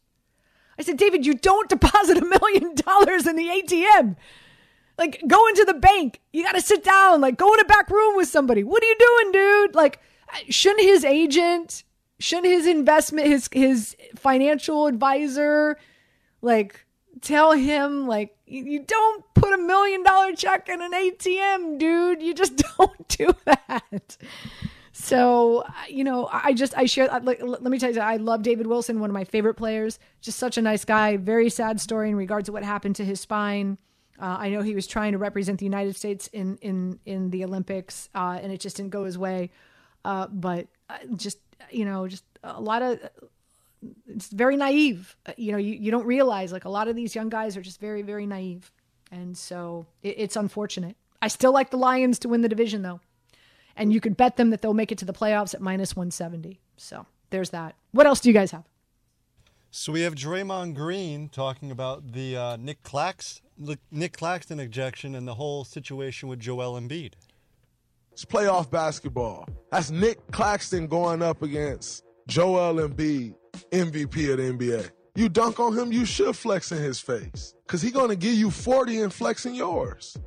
I 0.81 0.83
said, 0.83 0.97
David, 0.97 1.27
you 1.27 1.35
don't 1.35 1.69
deposit 1.69 2.19
a 2.19 2.25
million 2.25 2.75
dollars 2.75 3.27
in 3.27 3.37
the 3.37 3.47
ATM. 3.47 4.17
Like, 4.99 5.23
go 5.27 5.47
into 5.49 5.65
the 5.65 5.75
bank. 5.75 6.21
You 6.33 6.43
got 6.43 6.53
to 6.53 6.61
sit 6.61 6.85
down. 6.85 7.21
Like, 7.21 7.37
go 7.37 7.53
in 7.55 7.61
a 7.61 7.65
back 7.65 7.89
room 7.91 8.17
with 8.17 8.29
somebody. 8.29 8.65
What 8.65 8.83
are 8.83 8.87
you 8.87 8.97
doing, 8.99 9.33
dude? 9.33 9.75
Like, 9.75 10.01
shouldn't 10.49 10.83
his 10.83 11.05
agent, 11.05 11.85
shouldn't 12.19 12.47
his 12.47 12.67
investment, 12.67 13.27
his 13.27 13.49
his 13.53 13.97
financial 14.17 14.87
advisor, 14.87 15.79
like 16.43 16.87
tell 17.21 17.53
him 17.53 18.07
like 18.07 18.37
you 18.47 18.83
don't 18.83 19.25
put 19.35 19.53
a 19.53 19.59
million 19.59 20.03
dollar 20.03 20.33
check 20.35 20.69
in 20.69 20.81
an 20.81 20.93
ATM, 20.93 21.79
dude. 21.79 22.23
You 22.23 22.35
just 22.35 22.57
don't 22.79 23.09
do 23.09 23.35
that. 23.45 24.17
So, 25.01 25.65
you 25.89 26.05
know, 26.05 26.29
I 26.31 26.53
just, 26.53 26.77
I 26.77 26.85
share, 26.85 27.09
let 27.09 27.63
me 27.63 27.79
tell 27.79 27.93
you, 27.93 28.01
I 28.01 28.17
love 28.17 28.43
David 28.43 28.67
Wilson, 28.67 29.01
one 29.01 29.09
of 29.09 29.15
my 29.15 29.25
favorite 29.25 29.55
players. 29.55 29.99
Just 30.21 30.39
such 30.39 30.59
a 30.59 30.63
nice 30.63 30.85
guy. 30.85 31.17
Very 31.17 31.49
sad 31.49 31.81
story 31.81 32.11
in 32.11 32.17
regards 32.17 32.47
to 32.47 32.53
what 32.53 32.63
happened 32.63 32.97
to 32.97 33.05
his 33.05 33.21
spine. 33.21 33.79
Uh, 34.21 34.37
I 34.39 34.51
know 34.51 34.61
he 34.61 34.75
was 34.75 34.87
trying 34.87 35.13
to 35.13 35.19
represent 35.19 35.59
the 35.59 35.65
United 35.65 35.97
States 35.97 36.27
in, 36.29 36.59
in, 36.59 37.01
in 37.07 37.31
the 37.31 37.45
Olympics, 37.45 38.11
uh, 38.15 38.39
and 38.43 38.53
it 38.53 38.61
just 38.61 38.77
didn't 38.77 38.91
go 38.91 39.05
his 39.05 39.17
way. 39.17 39.51
Uh, 40.05 40.27
but 40.27 40.67
uh, 40.91 40.99
just, 41.17 41.39
you 41.71 41.87
know, 41.87 42.07
just 42.07 42.25
a 42.45 42.61
lot 42.61 42.83
of, 42.83 43.01
it's 44.07 44.29
very 44.29 44.57
naive. 44.57 45.17
Uh, 45.25 45.33
you 45.39 45.53
know, 45.53 45.59
you, 45.59 45.75
you 45.75 45.91
don't 45.91 46.07
realize 46.07 46.53
like 46.53 46.67
a 46.67 46.71
lot 46.71 46.89
of 46.89 46.95
these 46.95 47.15
young 47.15 47.31
guys 47.31 47.57
are 47.57 47.63
just 47.63 47.81
very, 47.81 48.03
very 48.03 48.27
naive. 48.27 48.71
And 49.11 49.37
so 49.37 49.87
it, 50.03 50.17
it's 50.19 50.37
unfortunate. 50.37 50.97
I 51.23 51.29
still 51.29 51.53
like 51.53 51.71
the 51.71 51.79
Lions 51.79 52.19
to 52.21 52.29
win 52.29 52.43
the 52.43 52.49
division 52.49 52.83
though 52.83 53.01
and 53.81 53.95
you 53.95 54.01
could 54.01 54.17
bet 54.17 54.37
them 54.37 54.51
that 54.51 54.61
they'll 54.61 54.75
make 54.75 54.93
it 54.93 54.99
to 54.99 55.07
the 55.07 55.13
playoffs 55.13 55.55
at 55.55 55.63
minus 55.63 55.97
170. 55.97 56.61
So 56.77 57.07
there's 57.31 57.49
that. 57.51 57.75
What 57.93 58.07
else 58.07 58.21
do 58.21 58.29
you 58.29 58.35
guys 58.35 58.51
have? 58.51 58.65
So 59.71 59.91
we 59.93 60.03
have 60.03 60.15
Draymond 60.15 60.75
Green 60.75 61.31
talking 61.31 61.71
about 61.71 62.13
the 62.13 62.37
uh, 62.37 62.57
Nick 62.59 62.83
Clax, 62.83 63.41
Nick 63.91 64.19
Claxton 64.19 64.61
ejection 64.61 65.15
and 65.15 65.27
the 65.27 65.35
whole 65.35 65.65
situation 65.65 66.29
with 66.29 66.41
Joel 66.41 66.79
Embiid. 66.79 67.15
It's 68.13 68.25
playoff 68.25 68.71
basketball. 68.71 69.49
That's 69.73 69.91
Nick 69.91 70.19
Claxton 70.31 70.87
going 70.87 71.23
up 71.23 71.41
against 71.41 72.05
Joel 72.29 72.87
Embiid, 72.87 73.35
MVP 73.71 74.31
of 74.31 74.37
the 74.37 74.53
NBA. 74.53 74.91
You 75.15 75.31
dunk 75.31 75.59
on 75.59 75.77
him, 75.77 75.91
you 75.91 76.05
should 76.05 76.37
flex 76.37 76.71
in 76.71 76.79
his 76.79 77.01
face. 77.01 77.55
Cause 77.67 77.81
he 77.81 77.91
gonna 77.91 78.17
give 78.17 78.35
you 78.35 78.51
40 78.51 79.01
and 79.01 79.13
flex 79.13 79.47
in 79.47 79.55
yours. 79.55 80.19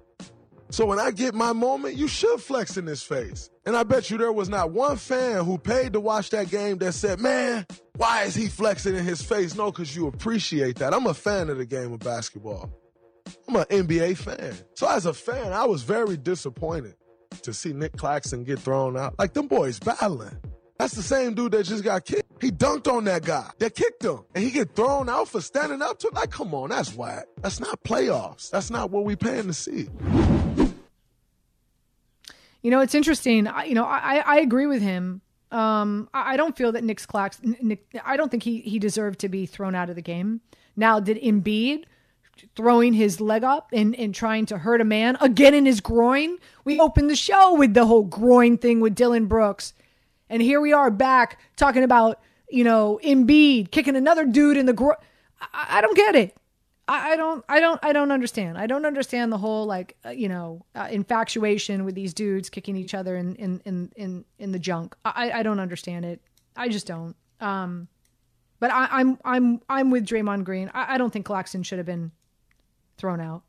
So 0.73 0.87
when 0.87 0.97
I 0.97 1.11
get 1.11 1.35
my 1.35 1.53
moment, 1.53 1.97
you 1.97 2.07
should 2.07 2.41
flex 2.41 2.77
in 2.77 2.87
his 2.87 3.03
face. 3.03 3.51
And 3.63 3.77
I 3.77 3.83
bet 3.83 4.09
you 4.09 4.17
there 4.17 4.31
was 4.31 4.49
not 4.49 4.71
one 4.71 4.97
fan 4.97 5.45
who 5.45 5.59
paid 5.59 5.93
to 5.93 5.99
watch 5.99 6.31
that 6.31 6.49
game 6.49 6.79
that 6.79 6.93
said, 6.93 7.19
man, 7.19 7.67
why 7.95 8.23
is 8.23 8.33
he 8.33 8.47
flexing 8.47 8.95
in 8.95 9.05
his 9.05 9.21
face? 9.21 9.53
No, 9.53 9.69
because 9.69 9.95
you 9.95 10.07
appreciate 10.07 10.77
that. 10.77 10.91
I'm 10.91 11.05
a 11.05 11.13
fan 11.13 11.51
of 11.51 11.59
the 11.59 11.65
game 11.67 11.93
of 11.93 11.99
basketball. 11.99 12.73
I'm 13.47 13.57
an 13.57 13.65
NBA 13.65 14.17
fan. 14.17 14.55
So 14.73 14.89
as 14.89 15.05
a 15.05 15.13
fan, 15.13 15.53
I 15.53 15.65
was 15.65 15.83
very 15.83 16.17
disappointed 16.17 16.95
to 17.43 17.53
see 17.53 17.71
Nick 17.71 17.95
Claxton 17.95 18.43
get 18.43 18.57
thrown 18.57 18.97
out. 18.97 19.13
Like 19.19 19.33
them 19.33 19.47
boys 19.47 19.79
battling. 19.79 20.35
That's 20.79 20.95
the 20.95 21.03
same 21.03 21.35
dude 21.35 21.51
that 21.51 21.67
just 21.67 21.83
got 21.83 22.03
kicked. 22.03 22.41
He 22.41 22.49
dunked 22.49 22.91
on 22.91 23.03
that 23.03 23.23
guy 23.23 23.47
that 23.59 23.75
kicked 23.75 24.03
him. 24.03 24.21
And 24.33 24.43
he 24.43 24.49
get 24.49 24.75
thrown 24.75 25.07
out 25.07 25.27
for 25.27 25.39
standing 25.39 25.83
up 25.83 25.99
to 25.99 26.07
it. 26.07 26.15
Like, 26.15 26.31
come 26.31 26.55
on, 26.55 26.71
that's 26.71 26.95
whack. 26.95 27.25
That's 27.43 27.59
not 27.59 27.83
playoffs. 27.83 28.49
That's 28.49 28.71
not 28.71 28.89
what 28.89 29.05
we 29.05 29.15
paying 29.15 29.45
to 29.45 29.53
see. 29.53 29.87
You 32.63 32.71
know, 32.71 32.79
it's 32.79 32.95
interesting. 32.95 33.45
I, 33.45 33.65
you 33.65 33.75
know, 33.75 33.85
I, 33.85 34.23
I 34.25 34.39
agree 34.39 34.65
with 34.65 34.81
him. 34.81 35.21
Um, 35.51 36.09
I, 36.13 36.35
don't 36.35 36.57
feel 36.57 36.71
that 36.71 36.83
Nick's 36.83 37.05
Clax, 37.05 37.39
Nick, 37.61 37.85
I 38.03 38.17
don't 38.17 38.31
think 38.31 38.41
he, 38.41 38.61
he 38.61 38.79
deserved 38.79 39.19
to 39.19 39.29
be 39.29 39.45
thrown 39.45 39.75
out 39.75 39.89
of 39.89 39.95
the 39.95 40.01
game. 40.01 40.41
Now, 40.75 40.99
did 40.99 41.21
Embiid 41.21 41.83
throwing 42.55 42.93
his 42.93 43.21
leg 43.21 43.43
up 43.43 43.69
and, 43.71 43.95
and 43.95 44.15
trying 44.15 44.47
to 44.47 44.57
hurt 44.57 44.81
a 44.81 44.85
man 44.85 45.15
again 45.21 45.53
in 45.53 45.67
his 45.67 45.79
groin? 45.79 46.39
We 46.65 46.79
opened 46.79 47.09
the 47.09 47.15
show 47.15 47.53
with 47.53 47.75
the 47.75 47.85
whole 47.85 48.01
groin 48.03 48.57
thing 48.57 48.79
with 48.79 48.95
Dillon 48.95 49.27
Brooks. 49.27 49.73
And 50.27 50.41
here 50.41 50.59
we 50.59 50.73
are 50.73 50.89
back 50.89 51.39
talking 51.55 51.83
about, 51.83 52.19
you 52.49 52.63
know, 52.63 52.99
Embiid 53.03 53.69
kicking 53.69 53.95
another 53.95 54.25
dude 54.25 54.57
in 54.57 54.65
the 54.65 54.73
groin. 54.73 54.95
I, 55.39 55.77
I 55.77 55.81
don't 55.81 55.95
get 55.95 56.15
it. 56.15 56.35
I, 56.87 57.15
don't, 57.15 57.45
I 57.47 57.59
don't, 57.59 57.79
I 57.83 57.93
don't 57.93 58.11
understand. 58.11 58.57
I 58.57 58.67
don't 58.67 58.85
understand 58.85 59.31
the 59.31 59.37
whole 59.37 59.65
like, 59.65 59.95
uh, 60.05 60.09
you 60.09 60.27
know, 60.27 60.65
uh, 60.75 60.87
infatuation 60.91 61.85
with 61.85 61.95
these 61.95 62.13
dudes 62.13 62.49
kicking 62.49 62.75
each 62.75 62.93
other 62.93 63.15
in 63.15 63.35
in 63.35 63.61
in 63.65 63.91
in, 63.95 64.25
in 64.37 64.51
the 64.51 64.59
junk. 64.59 64.95
I, 65.05 65.31
I 65.31 65.43
don't 65.43 65.59
understand 65.59 66.05
it. 66.05 66.21
I 66.55 66.67
just 66.67 66.85
don't. 66.85 67.15
Um, 67.39 67.87
but 68.59 68.71
I, 68.71 68.87
I'm 68.91 69.17
I'm 69.23 69.61
I'm 69.69 69.91
with 69.91 70.05
Draymond 70.05 70.43
Green. 70.43 70.69
I, 70.73 70.95
I 70.95 70.97
don't 70.97 71.11
think 71.11 71.25
Claxton 71.25 71.63
should 71.63 71.79
have 71.79 71.85
been 71.85 72.11
thrown 72.97 73.21
out. 73.21 73.43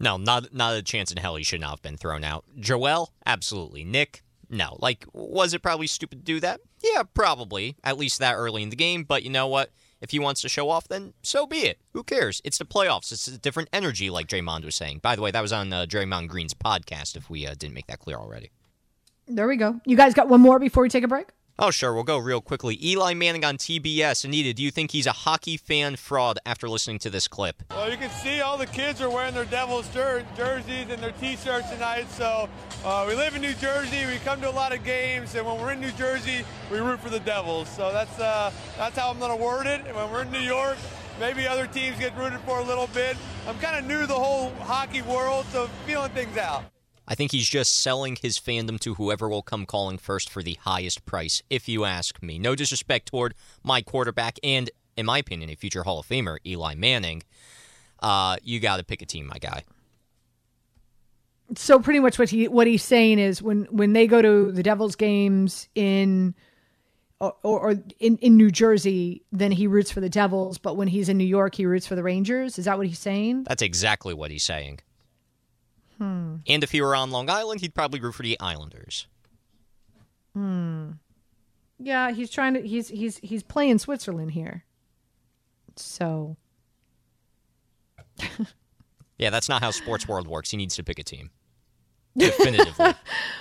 No, 0.00 0.16
not 0.16 0.52
not 0.52 0.74
a 0.74 0.82
chance 0.82 1.10
in 1.10 1.16
hell 1.18 1.36
he 1.36 1.44
should 1.44 1.60
not 1.60 1.70
have 1.70 1.82
been 1.82 1.96
thrown 1.96 2.24
out. 2.24 2.44
Joel, 2.58 3.12
absolutely. 3.24 3.84
Nick, 3.84 4.22
no. 4.50 4.76
Like, 4.80 5.06
was 5.12 5.54
it 5.54 5.62
probably 5.62 5.86
stupid 5.86 6.18
to 6.18 6.24
do 6.24 6.40
that? 6.40 6.60
Yeah, 6.82 7.02
probably. 7.14 7.76
At 7.82 7.98
least 7.98 8.18
that 8.18 8.34
early 8.34 8.62
in 8.62 8.70
the 8.70 8.76
game. 8.76 9.04
But 9.04 9.22
you 9.22 9.30
know 9.30 9.46
what? 9.46 9.70
If 10.04 10.10
he 10.10 10.18
wants 10.18 10.42
to 10.42 10.50
show 10.50 10.68
off, 10.68 10.86
then 10.86 11.14
so 11.22 11.46
be 11.46 11.60
it. 11.60 11.78
Who 11.94 12.02
cares? 12.02 12.42
It's 12.44 12.58
the 12.58 12.66
playoffs. 12.66 13.10
It's 13.10 13.26
a 13.26 13.38
different 13.38 13.70
energy, 13.72 14.10
like 14.10 14.28
Draymond 14.28 14.62
was 14.62 14.74
saying. 14.74 14.98
By 14.98 15.16
the 15.16 15.22
way, 15.22 15.30
that 15.30 15.40
was 15.40 15.50
on 15.50 15.72
uh, 15.72 15.86
Draymond 15.88 16.28
Green's 16.28 16.52
podcast, 16.52 17.16
if 17.16 17.30
we 17.30 17.46
uh, 17.46 17.54
didn't 17.58 17.72
make 17.72 17.86
that 17.86 18.00
clear 18.00 18.18
already. 18.18 18.50
There 19.26 19.48
we 19.48 19.56
go. 19.56 19.80
You 19.86 19.96
guys 19.96 20.12
got 20.12 20.28
one 20.28 20.42
more 20.42 20.58
before 20.58 20.82
we 20.82 20.90
take 20.90 21.04
a 21.04 21.08
break? 21.08 21.28
Oh, 21.56 21.70
sure. 21.70 21.94
We'll 21.94 22.02
go 22.02 22.18
real 22.18 22.40
quickly. 22.40 22.76
Eli 22.84 23.14
Manning 23.14 23.44
on 23.44 23.58
TBS. 23.58 24.24
Anita, 24.24 24.52
do 24.52 24.60
you 24.60 24.72
think 24.72 24.90
he's 24.90 25.06
a 25.06 25.12
hockey 25.12 25.56
fan 25.56 25.94
fraud 25.94 26.40
after 26.44 26.68
listening 26.68 26.98
to 26.98 27.10
this 27.10 27.28
clip? 27.28 27.62
Well, 27.70 27.88
you 27.88 27.96
can 27.96 28.10
see 28.10 28.40
all 28.40 28.58
the 28.58 28.66
kids 28.66 29.00
are 29.00 29.08
wearing 29.08 29.34
their 29.34 29.44
Devils 29.44 29.88
jer- 29.94 30.26
jerseys 30.36 30.88
and 30.90 31.00
their 31.00 31.12
T-shirts 31.12 31.70
tonight. 31.70 32.10
So 32.10 32.48
uh, 32.84 33.04
we 33.06 33.14
live 33.14 33.36
in 33.36 33.42
New 33.42 33.54
Jersey. 33.54 34.04
We 34.06 34.18
come 34.24 34.40
to 34.40 34.50
a 34.50 34.50
lot 34.50 34.74
of 34.74 34.82
games, 34.82 35.36
and 35.36 35.46
when 35.46 35.60
we're 35.60 35.70
in 35.72 35.80
New 35.80 35.92
Jersey, 35.92 36.44
we 36.72 36.80
root 36.80 36.98
for 36.98 37.10
the 37.10 37.20
Devils. 37.20 37.68
So 37.68 37.92
that's 37.92 38.18
uh, 38.18 38.50
that's 38.76 38.98
how 38.98 39.10
I'm 39.10 39.20
going 39.20 39.36
to 39.36 39.42
word 39.42 39.68
it. 39.68 39.86
And 39.86 39.94
when 39.94 40.10
we're 40.10 40.22
in 40.22 40.32
New 40.32 40.40
York, 40.40 40.76
maybe 41.20 41.46
other 41.46 41.68
teams 41.68 41.96
get 42.00 42.16
rooted 42.16 42.40
for 42.40 42.58
a 42.58 42.64
little 42.64 42.88
bit. 42.88 43.16
I'm 43.46 43.58
kind 43.60 43.78
of 43.78 43.86
new 43.86 44.00
to 44.00 44.06
the 44.08 44.14
whole 44.14 44.50
hockey 44.62 45.02
world, 45.02 45.46
so 45.52 45.68
feeling 45.86 46.10
things 46.10 46.36
out. 46.36 46.64
I 47.06 47.14
think 47.14 47.32
he's 47.32 47.48
just 47.48 47.82
selling 47.82 48.16
his 48.20 48.38
fandom 48.38 48.80
to 48.80 48.94
whoever 48.94 49.28
will 49.28 49.42
come 49.42 49.66
calling 49.66 49.98
first 49.98 50.30
for 50.30 50.42
the 50.42 50.54
highest 50.62 51.04
price, 51.04 51.42
if 51.50 51.68
you 51.68 51.84
ask 51.84 52.22
me. 52.22 52.38
No 52.38 52.54
disrespect 52.54 53.06
toward 53.06 53.34
my 53.62 53.82
quarterback 53.82 54.38
and, 54.42 54.70
in 54.96 55.06
my 55.06 55.18
opinion, 55.18 55.50
a 55.50 55.54
future 55.54 55.82
Hall 55.82 56.00
of 56.00 56.06
Famer, 56.06 56.38
Eli 56.46 56.74
Manning. 56.74 57.22
Uh, 58.00 58.36
you 58.42 58.60
got 58.60 58.78
to 58.78 58.84
pick 58.84 59.02
a 59.02 59.06
team, 59.06 59.26
my 59.26 59.38
guy. 59.38 59.64
So 61.56 61.78
pretty 61.78 62.00
much 62.00 62.18
what 62.18 62.30
he 62.30 62.48
what 62.48 62.66
he's 62.66 62.82
saying 62.82 63.18
is 63.18 63.42
when 63.42 63.64
when 63.70 63.92
they 63.92 64.06
go 64.06 64.22
to 64.22 64.50
the 64.50 64.62
Devils 64.62 64.96
games 64.96 65.68
in 65.74 66.34
or, 67.20 67.34
or 67.42 67.74
in, 68.00 68.16
in 68.18 68.36
New 68.36 68.50
Jersey, 68.50 69.22
then 69.30 69.52
he 69.52 69.66
roots 69.66 69.90
for 69.90 70.00
the 70.00 70.08
Devils. 70.08 70.58
But 70.58 70.76
when 70.76 70.88
he's 70.88 71.08
in 71.08 71.18
New 71.18 71.24
York, 71.24 71.54
he 71.54 71.66
roots 71.66 71.86
for 71.86 71.96
the 71.96 72.02
Rangers. 72.02 72.58
Is 72.58 72.64
that 72.64 72.78
what 72.78 72.86
he's 72.86 72.98
saying? 72.98 73.44
That's 73.44 73.62
exactly 73.62 74.14
what 74.14 74.30
he's 74.30 74.44
saying. 74.44 74.80
Hmm. 75.98 76.36
And 76.46 76.64
if 76.64 76.72
he 76.72 76.80
were 76.80 76.96
on 76.96 77.10
Long 77.10 77.30
Island, 77.30 77.60
he'd 77.60 77.74
probably 77.74 78.00
root 78.00 78.14
for 78.14 78.22
the 78.22 78.38
Islanders. 78.40 79.06
Hmm. 80.34 80.92
Yeah, 81.78 82.10
he's 82.12 82.30
trying 82.30 82.54
to. 82.54 82.62
He's 82.62 82.88
he's 82.88 83.18
he's 83.18 83.42
playing 83.42 83.78
Switzerland 83.78 84.32
here. 84.32 84.64
So. 85.76 86.36
yeah, 89.18 89.30
that's 89.30 89.48
not 89.48 89.62
how 89.62 89.70
sports 89.70 90.06
world 90.06 90.26
works. 90.26 90.50
He 90.50 90.56
needs 90.56 90.76
to 90.76 90.84
pick 90.84 90.98
a 90.98 91.02
team. 91.02 91.30
Definitively. 92.16 92.94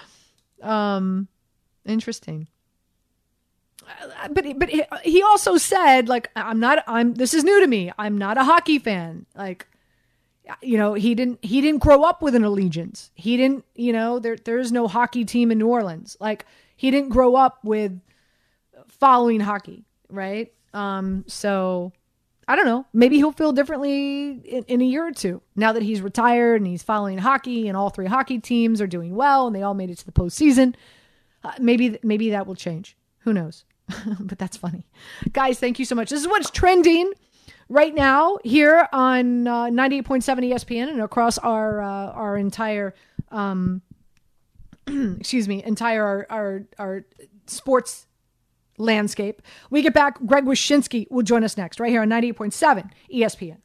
um, 0.62 1.28
interesting. 1.86 2.47
Uh, 3.84 4.30
but 4.30 4.45
but 4.58 4.70
he 5.04 5.22
also 5.22 5.58
said 5.58 6.08
like 6.08 6.30
I'm 6.36 6.60
not 6.60 6.84
I'm 6.88 7.14
this 7.16 7.34
is 7.34 7.43
new 7.43 7.60
to 7.60 7.68
me. 7.68 7.91
I'm 7.97 8.18
not 8.18 8.38
a 8.38 8.43
hockey 8.43 8.80
fan. 8.80 9.26
Like 9.36 9.68
you 10.62 10.78
know 10.78 10.94
he 10.94 11.16
didn't 11.16 11.44
he 11.44 11.62
didn't 11.62 11.82
grow 11.82 12.04
up 12.04 12.22
with 12.22 12.36
an 12.36 12.44
allegiance. 12.44 13.12
He 13.16 13.38
didn't 13.38 13.66
you 13.76 13.94
know 13.94 14.20
there 14.20 14.36
there's 14.36 14.72
no 14.72 14.88
hockey 14.88 15.26
team 15.26 15.52
in 15.52 15.58
new 15.58 15.68
orleans. 15.68 16.18
Like 16.20 16.46
he 16.76 16.91
didn't 16.91 17.10
grow 17.10 17.36
up 17.36 17.60
with 17.64 18.00
following 18.88 19.39
hockey 19.39 19.86
right? 20.10 20.52
Um 20.74 21.24
so 21.28 21.94
i 22.48 22.56
don't 22.56 22.66
know. 22.66 22.86
Maybe 22.94 23.18
he'll 23.18 23.32
feel 23.32 23.54
differently 23.54 24.32
in, 24.32 24.64
in 24.68 24.82
a 24.82 24.86
year 24.86 25.08
or 25.08 25.12
two 25.14 25.41
now 25.56 25.72
that 25.72 25.84
he's 25.84 26.02
retired 26.02 26.60
and 26.60 26.68
he's 26.68 26.84
following 26.84 27.18
hockey 27.18 27.68
and 27.68 27.78
all 27.78 27.89
three 27.89 28.08
hockey 28.08 28.39
teams 28.39 28.82
are 28.82 28.88
doing 28.88 29.16
well 29.16 29.48
and 29.48 29.56
they 29.56 29.64
all 29.64 29.74
made 29.74 29.89
it 29.89 29.98
to 30.00 30.06
the 30.06 30.12
postseason. 30.12 30.76
Uh, 31.44 31.54
maybe 31.60 31.98
maybe 32.04 32.30
that 32.32 32.48
will 32.48 32.56
change. 32.56 32.98
Who 33.20 33.34
knows? 33.34 33.64
But 34.20 34.39
that's 34.39 34.58
funny. 34.58 34.86
Guys 35.32 35.60
thank 35.60 35.80
you 35.80 35.86
so 35.86 35.96
much. 35.96 36.10
This 36.10 36.22
is 36.22 36.28
what's 36.28 36.50
trending 36.50 37.14
right 37.70 37.93
now 37.93 38.38
here 38.43 38.88
on 38.91 39.47
uh, 39.47 39.66
98.7 39.66 40.24
ESPN 40.51 40.89
and 40.89 41.01
across 41.01 41.38
our 41.38 41.82
uh, 41.82 42.11
our 42.11 42.38
entire 42.38 42.93
um, 43.32 43.82
excuse 44.88 45.47
me 45.47 45.64
entire 45.64 46.03
our, 46.03 46.28
our, 46.30 46.64
our 46.78 47.05
sports 47.47 48.07
landscape. 48.78 49.41
We 49.70 49.82
get 49.82 49.93
back. 49.93 50.20
Greg 50.26 50.45
Wyshynski 50.45 51.09
will 51.09 51.24
join 51.24 51.43
us 51.43 51.57
next 51.57 51.80
right 51.80 51.89
here 51.89 52.01
on 52.01 52.09
98.7 52.09 52.91
ESPN. 53.14 53.57